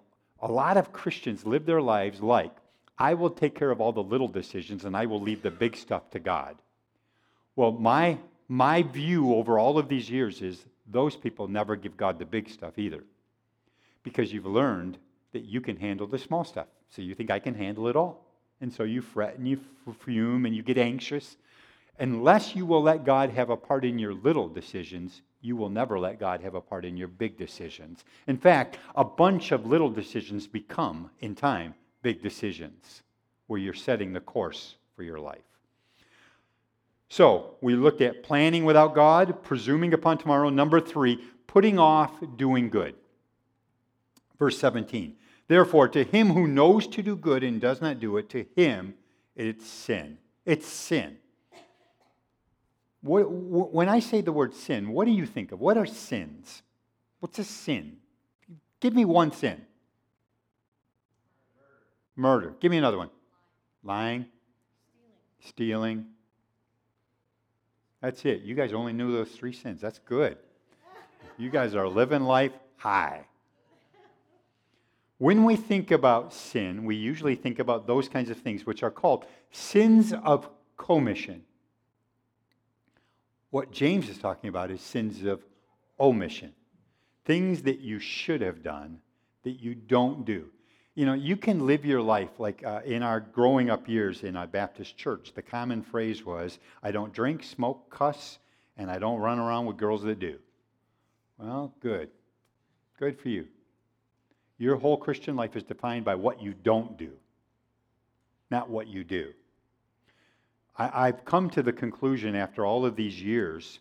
a 0.42 0.52
lot 0.52 0.78
of 0.78 0.92
Christians 0.92 1.46
live 1.46 1.66
their 1.66 1.82
lives 1.82 2.22
like, 2.22 2.56
I 2.98 3.14
will 3.14 3.30
take 3.30 3.56
care 3.56 3.72
of 3.72 3.82
all 3.82 3.92
the 3.92 4.04
little 4.04 4.28
decisions 4.28 4.86
and 4.86 4.96
I 4.96 5.06
will 5.06 5.22
leave 5.22 5.42
the 5.42 5.52
big 5.52 5.76
stuff 5.76 6.10
to 6.12 6.20
God. 6.20 6.56
Well, 7.56 7.72
my, 7.72 8.18
my 8.48 8.84
view 8.84 9.34
over 9.36 9.60
all 9.60 9.78
of 9.78 9.90
these 9.90 10.10
years 10.10 10.42
is 10.42 10.66
those 10.88 11.16
people 11.16 11.48
never 11.48 11.76
give 11.76 11.98
God 11.98 12.20
the 12.20 12.26
big 12.26 12.50
stuff 12.50 12.78
either 12.78 13.04
because 14.04 14.32
you've 14.32 14.46
learned 14.46 14.98
that 15.34 15.44
you 15.44 15.60
can 15.60 15.78
handle 15.78 16.08
the 16.08 16.20
small 16.20 16.44
stuff. 16.44 16.68
So 16.90 17.02
you 17.02 17.16
think 17.16 17.32
I 17.32 17.40
can 17.40 17.56
handle 17.56 17.88
it 17.88 17.96
all. 17.96 18.26
And 18.62 18.72
so 18.72 18.84
you 18.84 19.02
fret 19.02 19.38
and 19.38 19.48
you 19.48 19.60
fume 20.00 20.46
and 20.46 20.56
you 20.56 20.64
get 20.64 20.78
anxious. 20.78 21.38
Unless 22.00 22.56
you 22.56 22.66
will 22.66 22.82
let 22.82 23.06
God 23.06 23.30
have 23.32 23.50
a 23.50 23.58
part 23.58 23.84
in 23.84 24.00
your 24.00 24.14
little 24.14 24.48
decisions, 24.48 25.22
you 25.42 25.56
will 25.56 25.70
never 25.70 26.00
let 26.00 26.20
God 26.20 26.42
have 26.42 26.56
a 26.56 26.62
part 26.62 26.86
in 26.86 26.98
your 26.98 27.08
big 27.08 27.38
decisions. 27.38 28.04
In 28.28 28.38
fact, 28.38 28.78
a 28.96 29.04
bunch 29.04 29.52
of 29.52 29.66
little 29.66 29.90
decisions 29.90 30.48
become, 30.48 31.10
in 31.20 31.36
time, 31.36 31.74
big 32.06 32.22
decisions 32.22 33.02
where 33.48 33.60
you're 33.60 33.74
setting 33.74 34.14
the 34.14 34.20
course 34.20 34.76
for 34.96 35.02
your 35.02 35.20
life. 35.20 35.42
So, 37.10 37.56
we 37.62 37.76
looked 37.76 38.00
at 38.00 38.22
planning 38.22 38.64
without 38.64 38.94
God, 38.94 39.42
presuming 39.42 39.92
upon 39.92 40.20
tomorrow. 40.20 40.50
Number 40.50 40.80
three, 40.80 41.20
putting 41.48 41.80
off 41.80 42.12
doing 42.38 42.70
good. 42.70 42.94
Verse 44.38 44.60
17. 44.60 45.16
Therefore, 45.48 45.88
to 45.88 46.04
him 46.04 46.30
who 46.30 46.46
knows 46.46 46.86
to 46.90 47.02
do 47.02 47.16
good 47.16 47.44
and 47.44 47.60
does 47.60 47.82
not 47.82 48.00
do 48.00 48.18
it, 48.18 48.30
to 48.30 48.46
him 48.56 48.94
it's 49.36 49.66
sin. 49.66 50.20
It's 50.46 50.68
sin. 50.68 51.18
What, 53.02 53.32
when 53.32 53.90
I 53.90 54.00
say 54.00 54.22
the 54.22 54.32
word 54.32 54.54
sin, 54.54 54.92
what 54.92 55.06
do 55.06 55.12
you 55.12 55.26
think 55.26 55.52
of? 55.52 55.60
What 55.60 55.76
are 55.76 55.88
sins? 55.88 56.62
What's 57.20 57.40
a 57.40 57.44
sin? 57.44 57.98
Give 58.80 58.94
me 58.94 59.06
one 59.06 59.32
sin. 59.32 59.66
Murder. 62.16 62.56
Give 62.60 62.72
me 62.72 62.78
another 62.78 62.98
one. 62.98 63.10
Lying. 63.84 64.26
Stealing. 65.46 66.06
That's 68.02 68.24
it. 68.26 68.42
You 68.42 68.56
guys 68.56 68.74
only 68.74 68.94
knew 68.94 69.12
those 69.12 69.32
three 69.32 69.54
sins. 69.54 69.82
That's 69.82 70.00
good. 70.00 70.38
You 71.38 71.50
guys 71.50 71.76
are 71.76 71.88
living 71.88 72.24
life 72.24 72.54
high. 72.78 73.26
When 75.18 75.46
we 75.46 75.56
think 75.56 75.92
about 75.92 76.34
sin, 76.34 76.86
we 76.86 76.96
usually 76.96 77.36
think 77.36 77.60
about 77.60 77.88
those 77.88 78.10
kinds 78.10 78.30
of 78.30 78.38
things, 78.38 78.66
which 78.66 78.84
are 78.84 78.92
called 78.92 79.26
sins 79.52 80.14
of 80.14 80.50
commission. 80.78 81.44
What 83.50 83.72
James 83.72 84.10
is 84.10 84.18
talking 84.18 84.50
about 84.50 84.72
is 84.72 84.82
sins 84.82 85.24
of 85.24 85.42
omission 86.00 86.54
things 87.26 87.64
that 87.64 87.80
you 87.80 88.00
should 88.00 88.42
have 88.42 88.64
done 88.64 89.00
that 89.44 89.60
you 89.62 89.76
don't 89.76 90.26
do. 90.26 90.50
You 90.96 91.06
know, 91.06 91.14
you 91.14 91.36
can 91.36 91.66
live 91.68 91.86
your 91.86 92.02
life 92.02 92.30
like 92.40 92.66
uh, 92.66 92.80
in 92.86 93.04
our 93.04 93.20
growing 93.20 93.70
up 93.70 93.90
years 93.90 94.24
in 94.24 94.38
our 94.38 94.48
Baptist 94.48 94.96
church, 94.98 95.34
the 95.36 95.42
common 95.42 95.84
phrase 95.84 96.26
was, 96.26 96.58
I 96.82 96.92
don't 96.92 97.14
drink, 97.14 97.44
smoke, 97.44 97.90
cuss, 97.90 98.40
and 98.78 98.90
I 98.90 98.98
don't 98.98 99.20
run 99.20 99.38
around 99.38 99.66
with 99.66 99.76
girls 99.76 100.04
that 100.04 100.20
do. 100.20 100.40
Well, 101.38 101.74
good. 101.82 102.10
Good 102.98 103.20
for 103.20 103.28
you. 103.28 103.48
Your 104.58 104.78
whole 104.78 104.96
Christian 104.96 105.36
life 105.36 105.58
is 105.58 105.64
defined 105.64 106.06
by 106.06 106.16
what 106.16 106.42
you 106.42 106.54
don't 106.54 106.98
do, 106.98 107.12
not 108.50 108.70
what 108.70 108.88
you 108.88 109.04
do. 109.04 109.34
I, 110.78 111.08
have 111.08 111.26
come 111.26 111.50
to 111.52 111.64
the 111.64 111.74
conclusion 111.74 112.36
after 112.36 112.66
all 112.66 112.86
of 112.86 112.96
these 112.96 113.22
years 113.22 113.80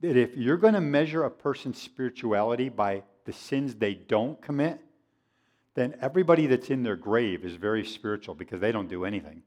that 0.00 0.16
if 0.16 0.36
you're 0.36 0.58
going 0.58 0.74
to 0.74 0.82
measure 0.82 1.24
a 1.24 1.30
person's 1.30 1.80
spirituality 1.80 2.68
by 2.68 3.02
the 3.24 3.32
sins 3.32 3.74
they 3.74 3.94
don't 3.94 4.40
commit, 4.42 4.80
then 5.76 5.94
everybody 6.00 6.46
that's 6.46 6.70
in 6.70 6.82
their 6.82 6.96
grave 6.96 7.44
is 7.44 7.54
very 7.54 7.84
spiritual 7.84 8.34
because 8.34 8.60
they 8.60 8.72
don't 8.72 8.88
do 8.88 9.04
anything. 9.04 9.42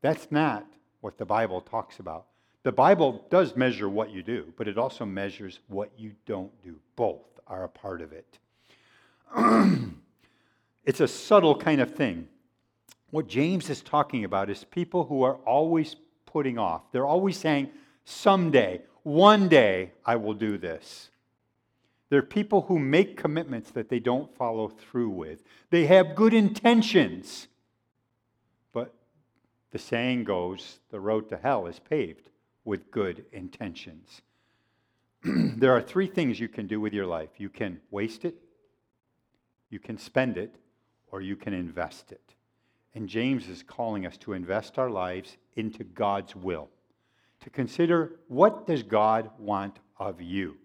That's 0.00 0.28
not 0.30 0.66
what 1.00 1.18
the 1.18 1.26
Bible 1.26 1.60
talks 1.60 1.98
about. 1.98 2.26
The 2.62 2.72
Bible 2.72 3.24
does 3.28 3.56
measure 3.56 3.88
what 3.88 4.10
you 4.10 4.22
do, 4.22 4.52
but 4.56 4.68
it 4.68 4.78
also 4.78 5.04
measures 5.04 5.58
what 5.66 5.90
you 5.98 6.12
don't 6.26 6.52
do. 6.62 6.76
Both 6.94 7.40
are 7.46 7.64
a 7.64 7.68
part 7.68 8.00
of 8.00 8.12
it. 8.12 8.38
it's 10.84 11.00
a 11.00 11.08
subtle 11.08 11.56
kind 11.56 11.80
of 11.80 11.94
thing. 11.94 12.28
What 13.10 13.26
James 13.26 13.68
is 13.68 13.82
talking 13.82 14.24
about 14.24 14.48
is 14.48 14.64
people 14.64 15.04
who 15.04 15.24
are 15.24 15.36
always 15.46 15.96
putting 16.24 16.56
off. 16.56 16.82
They're 16.92 17.06
always 17.06 17.36
saying, 17.36 17.70
someday, 18.04 18.82
one 19.02 19.48
day, 19.48 19.90
I 20.06 20.16
will 20.16 20.34
do 20.34 20.56
this. 20.56 21.09
They're 22.10 22.22
people 22.22 22.62
who 22.62 22.78
make 22.78 23.16
commitments 23.16 23.70
that 23.70 23.88
they 23.88 24.00
don't 24.00 24.36
follow 24.36 24.68
through 24.68 25.10
with. 25.10 25.44
They 25.70 25.86
have 25.86 26.16
good 26.16 26.34
intentions, 26.34 27.46
but 28.72 28.92
the 29.70 29.78
saying 29.78 30.24
goes 30.24 30.80
the 30.90 31.00
road 31.00 31.28
to 31.30 31.36
hell 31.36 31.66
is 31.66 31.78
paved 31.78 32.28
with 32.64 32.90
good 32.90 33.24
intentions. 33.32 34.22
there 35.24 35.72
are 35.72 35.80
three 35.80 36.08
things 36.08 36.40
you 36.40 36.48
can 36.48 36.66
do 36.66 36.80
with 36.80 36.92
your 36.92 37.06
life 37.06 37.30
you 37.38 37.48
can 37.48 37.80
waste 37.90 38.24
it, 38.24 38.34
you 39.70 39.78
can 39.78 39.96
spend 39.96 40.36
it 40.36 40.56
or 41.12 41.20
you 41.20 41.36
can 41.36 41.54
invest 41.54 42.10
it. 42.10 42.34
And 42.92 43.08
James 43.08 43.48
is 43.48 43.62
calling 43.62 44.04
us 44.04 44.16
to 44.18 44.32
invest 44.32 44.78
our 44.78 44.90
lives 44.90 45.36
into 45.54 45.84
God's 45.84 46.34
will, 46.34 46.68
to 47.40 47.50
consider 47.50 48.16
what 48.26 48.66
does 48.66 48.82
God 48.82 49.30
want 49.38 49.78
of 49.96 50.20
you. 50.20 50.56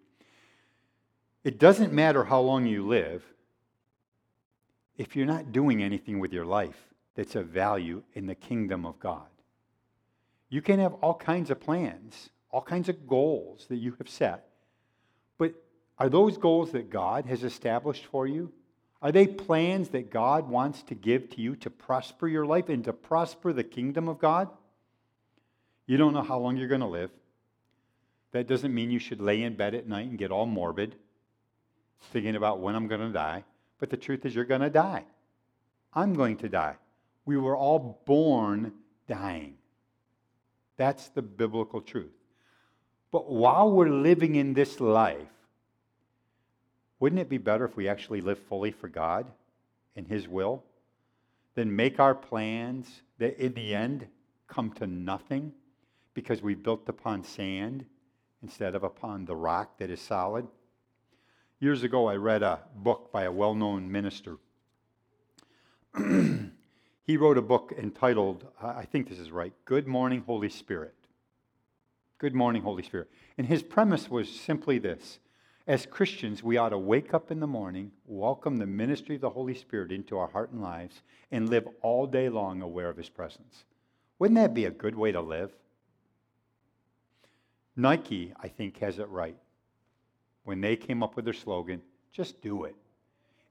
It 1.45 1.59
doesn't 1.59 1.93
matter 1.93 2.23
how 2.23 2.41
long 2.41 2.65
you 2.65 2.87
live 2.87 3.23
if 4.97 5.15
you're 5.15 5.27
not 5.27 5.51
doing 5.51 5.83
anything 5.83 6.19
with 6.19 6.33
your 6.33 6.43
life 6.43 6.75
that's 7.13 7.35
of 7.35 7.45
value 7.45 8.01
in 8.15 8.25
the 8.25 8.33
kingdom 8.33 8.83
of 8.83 8.99
God. 8.99 9.27
You 10.49 10.63
can 10.63 10.79
have 10.79 10.95
all 10.95 11.13
kinds 11.13 11.51
of 11.51 11.59
plans, 11.59 12.31
all 12.49 12.63
kinds 12.63 12.89
of 12.89 13.07
goals 13.07 13.67
that 13.69 13.75
you 13.75 13.95
have 13.99 14.09
set, 14.09 14.47
but 15.37 15.53
are 15.99 16.09
those 16.09 16.39
goals 16.39 16.71
that 16.71 16.89
God 16.89 17.27
has 17.27 17.43
established 17.43 18.07
for 18.07 18.25
you? 18.25 18.51
Are 19.03 19.11
they 19.11 19.27
plans 19.27 19.89
that 19.89 20.09
God 20.09 20.49
wants 20.49 20.81
to 20.83 20.95
give 20.95 21.29
to 21.31 21.41
you 21.41 21.55
to 21.57 21.69
prosper 21.69 22.27
your 22.27 22.47
life 22.47 22.69
and 22.69 22.83
to 22.85 22.93
prosper 22.93 23.53
the 23.53 23.63
kingdom 23.63 24.07
of 24.07 24.17
God? 24.17 24.49
You 25.85 25.97
don't 25.97 26.13
know 26.13 26.23
how 26.23 26.39
long 26.39 26.57
you're 26.57 26.67
going 26.67 26.81
to 26.81 26.87
live. 26.87 27.11
That 28.31 28.47
doesn't 28.47 28.73
mean 28.73 28.89
you 28.89 28.97
should 28.97 29.21
lay 29.21 29.43
in 29.43 29.55
bed 29.55 29.75
at 29.75 29.87
night 29.87 30.07
and 30.07 30.17
get 30.17 30.31
all 30.31 30.47
morbid, 30.47 30.95
thinking 32.11 32.35
about 32.35 32.59
when 32.59 32.75
I'm 32.75 32.87
going 32.87 33.01
to 33.01 33.11
die. 33.11 33.43
But 33.79 33.89
the 33.89 33.97
truth 33.97 34.25
is, 34.25 34.35
you're 34.35 34.45
going 34.45 34.61
to 34.61 34.69
die. 34.69 35.03
I'm 35.93 36.13
going 36.13 36.37
to 36.37 36.49
die. 36.49 36.75
We 37.25 37.37
were 37.37 37.55
all 37.55 38.01
born 38.05 38.73
dying. 39.07 39.55
That's 40.77 41.09
the 41.09 41.21
biblical 41.21 41.81
truth. 41.81 42.11
But 43.11 43.29
while 43.29 43.71
we're 43.71 43.89
living 43.89 44.35
in 44.35 44.53
this 44.53 44.79
life, 44.79 45.27
wouldn't 46.99 47.21
it 47.21 47.29
be 47.29 47.37
better 47.37 47.65
if 47.65 47.75
we 47.75 47.87
actually 47.87 48.21
live 48.21 48.39
fully 48.39 48.71
for 48.71 48.87
God 48.87 49.25
and 49.95 50.07
His 50.07 50.27
will? 50.27 50.63
than 51.55 51.73
make 51.73 51.99
our 51.99 52.13
plans 52.13 53.01
that 53.17 53.39
in 53.39 53.53
the 53.53 53.73
end 53.73 54.07
come 54.47 54.71
to 54.73 54.85
nothing 54.85 55.53
because 56.13 56.41
we 56.41 56.53
built 56.53 56.87
upon 56.87 57.23
sand 57.23 57.85
instead 58.43 58.75
of 58.75 58.83
upon 58.83 59.25
the 59.25 59.35
rock 59.35 59.77
that 59.79 59.89
is 59.89 59.99
solid? 59.99 60.45
Years 61.61 61.83
ago, 61.83 62.07
I 62.07 62.15
read 62.17 62.43
a 62.43 62.59
book 62.75 63.13
by 63.13 63.23
a 63.23 63.31
well 63.31 63.55
known 63.55 63.89
minister. 63.89 64.35
he 65.97 67.15
wrote 67.15 67.37
a 67.37 67.41
book 67.41 67.73
entitled, 67.77 68.45
I 68.61 68.83
think 68.83 69.07
this 69.07 69.19
is 69.19 69.31
right, 69.31 69.53
Good 69.63 69.87
Morning, 69.87 70.21
Holy 70.25 70.49
Spirit. 70.49 70.95
Good 72.17 72.35
Morning, 72.35 72.61
Holy 72.61 72.83
Spirit. 72.83 73.09
And 73.37 73.47
his 73.47 73.63
premise 73.63 74.09
was 74.09 74.29
simply 74.29 74.79
this 74.79 75.19
As 75.65 75.85
Christians, 75.85 76.43
we 76.43 76.57
ought 76.57 76.69
to 76.69 76.77
wake 76.77 77.13
up 77.13 77.31
in 77.31 77.39
the 77.39 77.47
morning, 77.47 77.93
welcome 78.05 78.57
the 78.57 78.65
ministry 78.65 79.15
of 79.15 79.21
the 79.21 79.29
Holy 79.29 79.55
Spirit 79.55 79.93
into 79.93 80.17
our 80.17 80.27
heart 80.27 80.51
and 80.51 80.61
lives, 80.61 81.03
and 81.31 81.49
live 81.49 81.69
all 81.81 82.05
day 82.05 82.27
long 82.27 82.61
aware 82.61 82.89
of 82.89 82.97
his 82.97 83.09
presence. 83.09 83.63
Wouldn't 84.19 84.37
that 84.37 84.53
be 84.53 84.65
a 84.65 84.71
good 84.71 84.95
way 84.95 85.13
to 85.13 85.21
live? 85.21 85.53
Nike, 87.77 88.33
I 88.43 88.49
think, 88.49 88.79
has 88.79 88.99
it 88.99 89.07
right 89.07 89.37
when 90.45 90.61
they 90.61 90.75
came 90.75 91.03
up 91.03 91.15
with 91.15 91.25
their 91.25 91.33
slogan 91.33 91.81
just 92.15 92.41
do 92.41 92.63
it. 92.63 92.75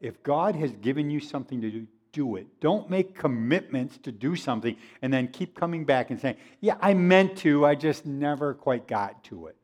If 0.00 0.22
God 0.22 0.56
has 0.56 0.72
given 0.72 1.10
you 1.10 1.20
something 1.20 1.60
to 1.60 1.70
do, 1.70 1.86
do 2.12 2.36
it. 2.36 2.46
Don't 2.60 2.88
make 2.88 3.14
commitments 3.14 3.98
to 3.98 4.12
do 4.12 4.36
something 4.36 4.76
and 5.02 5.12
then 5.12 5.28
keep 5.28 5.54
coming 5.54 5.84
back 5.84 6.10
and 6.10 6.18
saying, 6.18 6.36
Yeah, 6.60 6.76
I 6.80 6.94
meant 6.94 7.36
to, 7.38 7.66
I 7.66 7.74
just 7.74 8.06
never 8.06 8.54
quite 8.54 8.86
got 8.86 9.22
to 9.24 9.48
it. 9.48 9.56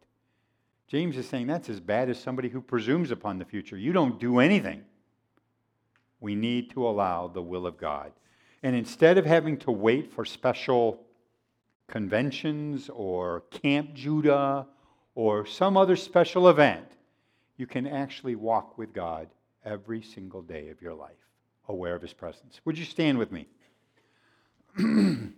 James 0.87 1.16
is 1.16 1.26
saying 1.28 1.47
that's 1.47 1.70
as 1.70 1.81
bad 1.81 2.11
as 2.11 2.20
somebody 2.20 2.49
who 2.49 2.61
presumes 2.61 3.11
upon 3.11 3.39
the 3.39 3.45
future. 3.45 3.76
You 3.76 3.93
don't 3.93 4.20
do 4.20 4.41
anything. 4.41 4.83
We 6.18 6.35
need 6.35 6.70
to 6.72 6.87
allow 6.87 7.28
the 7.28 7.43
will 7.43 7.66
of 7.66 7.78
God. 7.78 8.12
And 8.62 8.76
instead 8.76 9.16
of 9.16 9.24
having 9.24 9.57
to 9.59 9.70
wait 9.70 10.12
for 10.12 10.24
special 10.26 11.01
conventions 11.87 12.91
or 12.93 13.45
Camp 13.51 13.95
Judah 13.95 14.66
or 15.14 15.47
some 15.47 15.76
other 15.76 15.97
special 15.97 16.49
event, 16.49 16.87
you 17.61 17.67
can 17.67 17.87
actually 17.87 18.35
walk 18.35 18.79
with 18.79 18.95
God 18.95 19.29
every 19.67 20.01
single 20.01 20.41
day 20.41 20.71
of 20.71 20.81
your 20.81 20.95
life, 20.95 21.11
aware 21.69 21.95
of 21.95 22.01
His 22.01 22.15
presence. 22.15 22.59
Would 22.65 22.79
you 22.79 22.87
stand 22.87 23.19
with 23.19 23.31
me? 23.31 23.47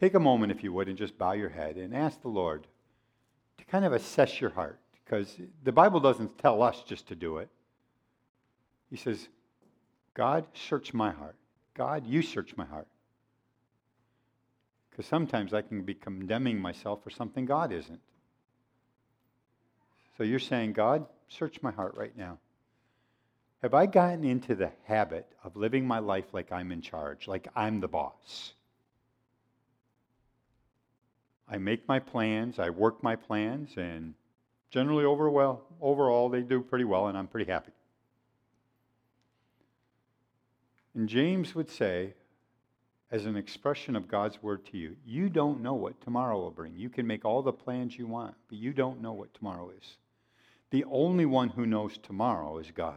Take 0.00 0.14
a 0.14 0.20
moment, 0.20 0.52
if 0.52 0.64
you 0.64 0.72
would, 0.72 0.88
and 0.88 0.96
just 0.96 1.18
bow 1.18 1.32
your 1.32 1.50
head 1.50 1.76
and 1.76 1.94
ask 1.94 2.22
the 2.22 2.28
Lord 2.28 2.66
to 3.58 3.64
kind 3.66 3.84
of 3.84 3.92
assess 3.92 4.40
your 4.40 4.50
heart. 4.50 4.80
Because 5.04 5.36
the 5.62 5.72
Bible 5.72 6.00
doesn't 6.00 6.38
tell 6.38 6.62
us 6.62 6.82
just 6.86 7.06
to 7.08 7.14
do 7.14 7.36
it. 7.38 7.50
He 8.88 8.96
says, 8.96 9.28
God, 10.14 10.46
search 10.54 10.94
my 10.94 11.10
heart. 11.10 11.36
God, 11.74 12.06
you 12.06 12.22
search 12.22 12.56
my 12.56 12.64
heart. 12.64 12.88
Because 14.96 15.10
sometimes 15.10 15.52
I 15.52 15.60
can 15.60 15.82
be 15.82 15.92
condemning 15.92 16.58
myself 16.58 17.04
for 17.04 17.10
something 17.10 17.44
God 17.44 17.70
isn't. 17.70 18.00
So 20.16 20.24
you're 20.24 20.38
saying, 20.38 20.72
God, 20.72 21.04
search 21.28 21.60
my 21.60 21.70
heart 21.70 21.94
right 21.96 22.16
now. 22.16 22.38
Have 23.60 23.74
I 23.74 23.84
gotten 23.84 24.24
into 24.24 24.54
the 24.54 24.70
habit 24.84 25.26
of 25.44 25.54
living 25.54 25.86
my 25.86 25.98
life 25.98 26.32
like 26.32 26.50
I'm 26.50 26.72
in 26.72 26.80
charge, 26.80 27.28
like 27.28 27.46
I'm 27.54 27.80
the 27.80 27.88
boss? 27.88 28.54
I 31.46 31.58
make 31.58 31.86
my 31.86 31.98
plans, 31.98 32.58
I 32.58 32.70
work 32.70 33.02
my 33.02 33.16
plans, 33.16 33.76
and 33.76 34.14
generally 34.70 35.04
over 35.04 35.28
well, 35.28 35.62
overall 35.78 36.30
they 36.30 36.40
do 36.40 36.62
pretty 36.62 36.84
well, 36.84 37.08
and 37.08 37.18
I'm 37.18 37.26
pretty 37.26 37.50
happy. 37.50 37.72
And 40.94 41.06
James 41.06 41.54
would 41.54 41.68
say, 41.68 42.14
as 43.10 43.26
an 43.26 43.36
expression 43.36 43.94
of 43.94 44.08
God's 44.08 44.42
word 44.42 44.66
to 44.66 44.78
you. 44.78 44.96
You 45.04 45.28
don't 45.28 45.62
know 45.62 45.74
what 45.74 46.00
tomorrow 46.00 46.40
will 46.40 46.50
bring. 46.50 46.74
You 46.76 46.88
can 46.88 47.06
make 47.06 47.24
all 47.24 47.42
the 47.42 47.52
plans 47.52 47.96
you 47.96 48.06
want, 48.06 48.34
but 48.48 48.58
you 48.58 48.72
don't 48.72 49.00
know 49.00 49.12
what 49.12 49.32
tomorrow 49.34 49.70
is. 49.70 49.96
The 50.70 50.84
only 50.90 51.26
one 51.26 51.48
who 51.48 51.66
knows 51.66 51.98
tomorrow 51.98 52.58
is 52.58 52.70
God. 52.74 52.94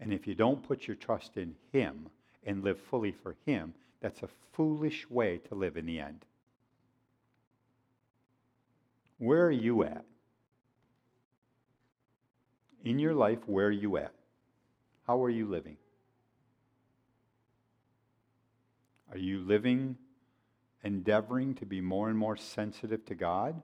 And 0.00 0.12
if 0.12 0.26
you 0.26 0.34
don't 0.34 0.66
put 0.66 0.86
your 0.86 0.96
trust 0.96 1.36
in 1.36 1.54
Him 1.72 2.06
and 2.44 2.62
live 2.62 2.78
fully 2.90 3.12
for 3.12 3.36
Him, 3.46 3.72
that's 4.00 4.22
a 4.22 4.28
foolish 4.52 5.08
way 5.08 5.38
to 5.48 5.54
live 5.54 5.76
in 5.78 5.86
the 5.86 6.00
end. 6.00 6.24
Where 9.18 9.46
are 9.46 9.50
you 9.50 9.84
at? 9.84 10.04
In 12.84 12.98
your 12.98 13.14
life, 13.14 13.38
where 13.46 13.68
are 13.68 13.70
you 13.70 13.96
at? 13.96 14.12
How 15.06 15.22
are 15.22 15.30
you 15.30 15.46
living? 15.46 15.78
Are 19.14 19.18
you 19.18 19.38
living, 19.38 19.96
endeavoring 20.82 21.54
to 21.54 21.66
be 21.66 21.80
more 21.80 22.08
and 22.08 22.18
more 22.18 22.36
sensitive 22.36 23.04
to 23.06 23.14
God 23.14 23.62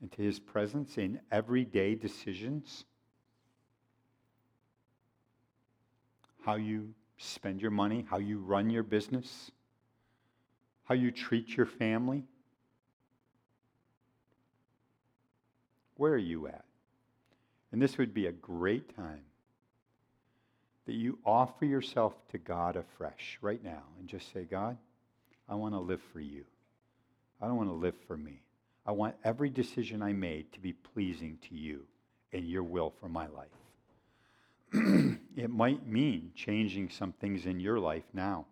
and 0.00 0.10
to 0.12 0.22
His 0.22 0.40
presence 0.40 0.96
in 0.96 1.20
everyday 1.30 1.94
decisions? 1.94 2.86
How 6.46 6.54
you 6.54 6.94
spend 7.18 7.60
your 7.60 7.70
money, 7.70 8.06
how 8.08 8.16
you 8.16 8.38
run 8.38 8.70
your 8.70 8.82
business, 8.82 9.50
how 10.84 10.94
you 10.94 11.10
treat 11.10 11.54
your 11.54 11.66
family? 11.66 12.24
Where 15.96 16.12
are 16.12 16.18
you 16.18 16.46
at? 16.46 16.64
And 17.70 17.82
this 17.82 17.98
would 17.98 18.14
be 18.14 18.26
a 18.26 18.32
great 18.32 18.96
time 18.96 19.25
that 20.86 20.94
you 20.94 21.18
offer 21.24 21.64
yourself 21.64 22.14
to 22.30 22.38
God 22.38 22.76
afresh 22.76 23.38
right 23.40 23.62
now 23.62 23.82
and 23.98 24.08
just 24.08 24.32
say, 24.32 24.44
God, 24.44 24.76
I 25.48 25.54
want 25.54 25.74
to 25.74 25.80
live 25.80 26.00
for 26.12 26.20
you. 26.20 26.44
I 27.40 27.46
don't 27.46 27.56
want 27.56 27.68
to 27.68 27.74
live 27.74 27.94
for 28.06 28.16
me. 28.16 28.40
I 28.86 28.92
want 28.92 29.16
every 29.24 29.50
decision 29.50 30.00
I 30.00 30.12
made 30.12 30.52
to 30.52 30.60
be 30.60 30.72
pleasing 30.72 31.38
to 31.48 31.56
you 31.56 31.82
and 32.32 32.46
your 32.48 32.62
will 32.62 32.92
for 33.00 33.08
my 33.08 33.26
life. 33.26 33.48
it 35.36 35.50
might 35.50 35.86
mean 35.86 36.30
changing 36.34 36.90
some 36.90 37.12
things 37.12 37.46
in 37.46 37.58
your 37.58 37.80
life 37.80 38.04
now, 38.12 38.46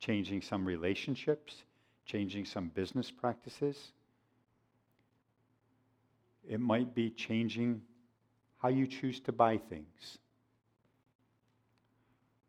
changing 0.00 0.40
some 0.40 0.64
relationships, 0.64 1.64
changing 2.06 2.46
some 2.46 2.68
business 2.68 3.10
practices. 3.10 3.92
It 6.48 6.60
might 6.60 6.94
be 6.94 7.10
changing 7.10 7.82
how 8.58 8.68
you 8.68 8.86
choose 8.86 9.20
to 9.20 9.32
buy 9.32 9.58
things. 9.58 10.18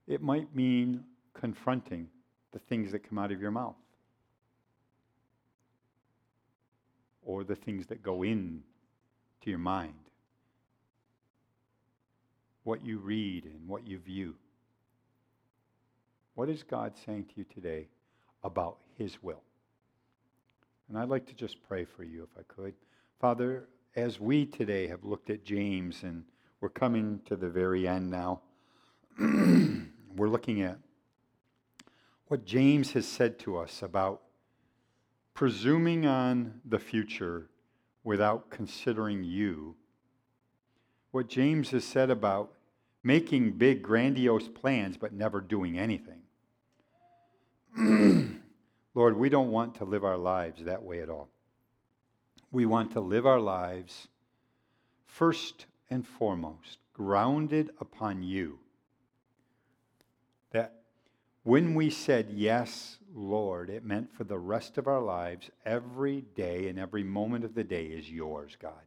It 0.09 0.23
might 0.23 0.53
mean 0.55 1.03
confronting 1.35 2.07
the 2.51 2.57
things 2.57 2.91
that 2.91 3.07
come 3.07 3.19
out 3.19 3.31
of 3.31 3.39
your 3.39 3.51
mouth 3.51 3.75
or 7.23 7.43
the 7.43 7.55
things 7.55 7.85
that 7.87 8.01
go 8.01 8.23
in 8.23 8.63
to 9.41 9.51
your 9.51 9.59
mind, 9.59 9.93
what 12.63 12.83
you 12.83 12.97
read 12.97 13.45
and 13.45 13.67
what 13.67 13.85
you 13.85 13.99
view. 13.99 14.33
What 16.33 16.49
is 16.49 16.63
God 16.63 16.93
saying 17.05 17.25
to 17.25 17.31
you 17.35 17.45
today 17.53 17.87
about 18.43 18.77
His 18.97 19.21
will? 19.21 19.43
And 20.87 20.97
I'd 20.97 21.09
like 21.09 21.27
to 21.27 21.35
just 21.35 21.57
pray 21.67 21.85
for 21.85 22.03
you 22.03 22.23
if 22.23 22.29
I 22.35 22.41
could. 22.51 22.73
Father, 23.21 23.67
as 23.95 24.19
we 24.19 24.47
today 24.47 24.87
have 24.87 25.03
looked 25.03 25.29
at 25.29 25.45
James 25.45 26.01
and 26.01 26.23
we're 26.61 26.69
coming 26.69 27.21
to 27.25 27.35
the 27.35 27.49
very 27.49 27.87
end 27.87 28.09
now. 28.09 28.41
we're 30.15 30.29
looking 30.29 30.61
at 30.61 30.77
what 32.27 32.45
James 32.45 32.91
has 32.93 33.07
said 33.07 33.39
to 33.39 33.57
us 33.57 33.81
about 33.81 34.21
presuming 35.33 36.05
on 36.05 36.61
the 36.65 36.79
future 36.79 37.49
without 38.03 38.49
considering 38.49 39.23
you. 39.23 39.75
What 41.11 41.27
James 41.27 41.71
has 41.71 41.83
said 41.83 42.09
about 42.09 42.51
making 43.03 43.53
big, 43.53 43.81
grandiose 43.81 44.47
plans 44.47 44.97
but 44.97 45.13
never 45.13 45.41
doing 45.41 45.79
anything. 45.79 46.21
Lord, 48.93 49.17
we 49.17 49.29
don't 49.29 49.51
want 49.51 49.75
to 49.75 49.85
live 49.85 50.03
our 50.03 50.17
lives 50.17 50.63
that 50.65 50.83
way 50.83 51.01
at 51.01 51.09
all. 51.09 51.29
We 52.51 52.65
want 52.65 52.91
to 52.93 52.99
live 52.99 53.25
our 53.25 53.39
lives 53.39 54.07
first 55.05 55.65
and 55.89 56.05
foremost 56.05 56.79
grounded 56.93 57.71
upon 57.79 58.21
you 58.21 58.59
that 60.51 60.81
when 61.43 61.73
we 61.73 61.89
said, 61.89 62.29
Yes, 62.31 62.97
Lord, 63.13 63.69
it 63.69 63.83
meant 63.83 64.13
for 64.13 64.23
the 64.23 64.37
rest 64.37 64.77
of 64.77 64.87
our 64.87 65.01
lives, 65.01 65.49
every 65.65 66.21
day 66.35 66.67
and 66.67 66.77
every 66.77 67.03
moment 67.03 67.43
of 67.43 67.55
the 67.55 67.63
day 67.63 67.85
is 67.85 68.09
yours, 68.09 68.55
God. 68.61 68.83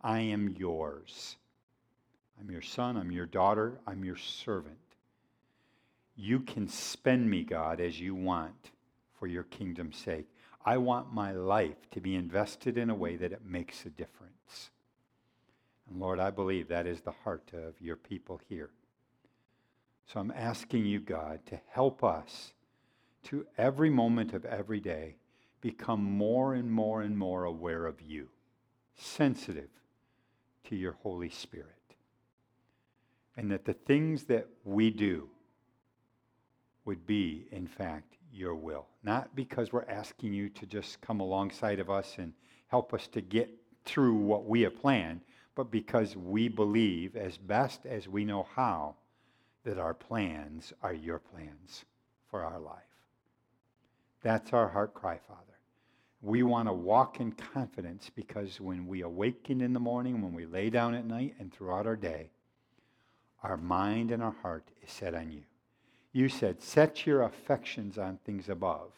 I 0.00 0.20
am 0.20 0.56
yours. 0.58 1.36
I'm 2.40 2.50
your 2.50 2.62
son, 2.62 2.96
I'm 2.96 3.12
your 3.12 3.26
daughter, 3.26 3.80
I'm 3.86 4.04
your 4.04 4.16
servant. 4.16 4.78
You 6.16 6.40
can 6.40 6.68
spend 6.68 7.30
me, 7.30 7.44
God, 7.44 7.80
as 7.80 8.00
you 8.00 8.14
want 8.14 8.70
for 9.18 9.26
your 9.26 9.44
kingdom's 9.44 9.96
sake. 9.96 10.26
I 10.64 10.76
want 10.76 11.12
my 11.12 11.32
life 11.32 11.90
to 11.92 12.00
be 12.00 12.14
invested 12.14 12.76
in 12.76 12.90
a 12.90 12.94
way 12.94 13.16
that 13.16 13.32
it 13.32 13.44
makes 13.44 13.84
a 13.84 13.90
difference. 13.90 14.70
And 15.88 16.00
Lord, 16.00 16.18
I 16.18 16.30
believe 16.30 16.68
that 16.68 16.86
is 16.86 17.00
the 17.00 17.10
heart 17.10 17.50
of 17.52 17.80
your 17.80 17.96
people 17.96 18.40
here. 18.48 18.70
So 20.12 20.18
I'm 20.18 20.32
asking 20.32 20.86
you, 20.86 20.98
God, 20.98 21.38
to 21.46 21.60
help 21.68 22.02
us 22.02 22.52
to 23.24 23.46
every 23.56 23.90
moment 23.90 24.32
of 24.32 24.44
every 24.44 24.80
day 24.80 25.14
become 25.60 26.02
more 26.02 26.54
and 26.54 26.68
more 26.68 27.02
and 27.02 27.16
more 27.16 27.44
aware 27.44 27.86
of 27.86 28.00
you, 28.00 28.28
sensitive 28.96 29.68
to 30.64 30.74
your 30.74 30.96
Holy 31.04 31.30
Spirit. 31.30 31.66
And 33.36 33.52
that 33.52 33.64
the 33.64 33.74
things 33.74 34.24
that 34.24 34.48
we 34.64 34.90
do 34.90 35.28
would 36.84 37.06
be, 37.06 37.46
in 37.52 37.68
fact, 37.68 38.16
your 38.32 38.56
will. 38.56 38.86
Not 39.04 39.36
because 39.36 39.72
we're 39.72 39.88
asking 39.88 40.32
you 40.32 40.48
to 40.48 40.66
just 40.66 41.00
come 41.00 41.20
alongside 41.20 41.78
of 41.78 41.88
us 41.88 42.16
and 42.18 42.32
help 42.66 42.92
us 42.94 43.06
to 43.08 43.20
get 43.20 43.48
through 43.84 44.14
what 44.14 44.44
we 44.44 44.62
have 44.62 44.74
planned, 44.76 45.20
but 45.54 45.70
because 45.70 46.16
we 46.16 46.48
believe, 46.48 47.14
as 47.14 47.38
best 47.38 47.86
as 47.86 48.08
we 48.08 48.24
know 48.24 48.48
how, 48.56 48.96
that 49.64 49.78
our 49.78 49.94
plans 49.94 50.72
are 50.82 50.94
your 50.94 51.18
plans 51.18 51.84
for 52.30 52.42
our 52.42 52.58
life. 52.58 52.82
That's 54.22 54.52
our 54.52 54.68
heart 54.68 54.94
cry, 54.94 55.18
Father. 55.26 55.40
We 56.22 56.42
want 56.42 56.68
to 56.68 56.72
walk 56.72 57.20
in 57.20 57.32
confidence 57.32 58.10
because 58.14 58.60
when 58.60 58.86
we 58.86 59.02
awaken 59.02 59.60
in 59.60 59.72
the 59.72 59.80
morning, 59.80 60.20
when 60.20 60.34
we 60.34 60.44
lay 60.44 60.68
down 60.68 60.94
at 60.94 61.06
night, 61.06 61.34
and 61.38 61.52
throughout 61.52 61.86
our 61.86 61.96
day, 61.96 62.30
our 63.42 63.56
mind 63.56 64.10
and 64.10 64.22
our 64.22 64.34
heart 64.42 64.68
is 64.82 64.90
set 64.90 65.14
on 65.14 65.32
you. 65.32 65.42
You 66.12 66.28
said, 66.28 66.62
set 66.62 67.06
your 67.06 67.22
affections 67.22 67.96
on 67.96 68.18
things 68.24 68.48
above, 68.48 68.92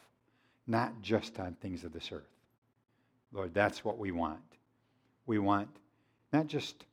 not 0.67 1.01
just 1.01 1.39
on 1.39 1.53
things 1.53 1.83
of 1.83 1.93
this 1.93 2.11
earth. 2.11 2.23
Lord, 3.31 3.53
that's 3.53 3.85
what 3.85 3.97
we 3.97 4.11
want. 4.11 4.41
We 5.25 5.39
want 5.39 5.69
not 6.33 6.47
just 6.47 6.85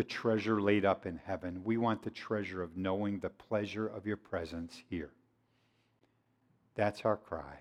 the 0.00 0.04
treasure 0.04 0.62
laid 0.62 0.86
up 0.86 1.04
in 1.04 1.20
heaven, 1.26 1.60
we 1.62 1.76
want 1.76 2.02
the 2.02 2.08
treasure 2.08 2.62
of 2.62 2.74
knowing 2.74 3.18
the 3.18 3.28
pleasure 3.28 3.86
of 3.86 4.06
your 4.06 4.16
presence 4.16 4.82
here. 4.88 5.10
That's 6.74 7.02
our 7.02 7.18
cry, 7.18 7.58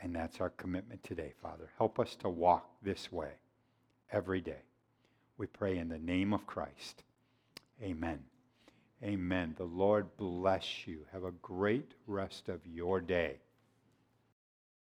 and 0.00 0.16
that's 0.16 0.40
our 0.40 0.48
commitment 0.48 1.04
today, 1.04 1.34
Father. 1.42 1.68
Help 1.76 2.00
us 2.00 2.16
to 2.20 2.30
walk 2.30 2.66
this 2.80 3.12
way 3.12 3.32
every 4.10 4.40
day. 4.40 4.62
We 5.36 5.48
pray 5.48 5.76
in 5.76 5.90
the 5.90 5.98
name 5.98 6.32
of 6.32 6.46
Christ. 6.46 7.02
Amen. 7.82 8.20
Amen. 9.02 9.54
The 9.58 9.64
Lord 9.64 10.06
bless 10.16 10.86
you. 10.86 11.00
Have 11.12 11.24
a 11.24 11.32
great 11.42 11.92
rest 12.06 12.48
of 12.48 12.66
your 12.66 13.02
day. 13.02 13.36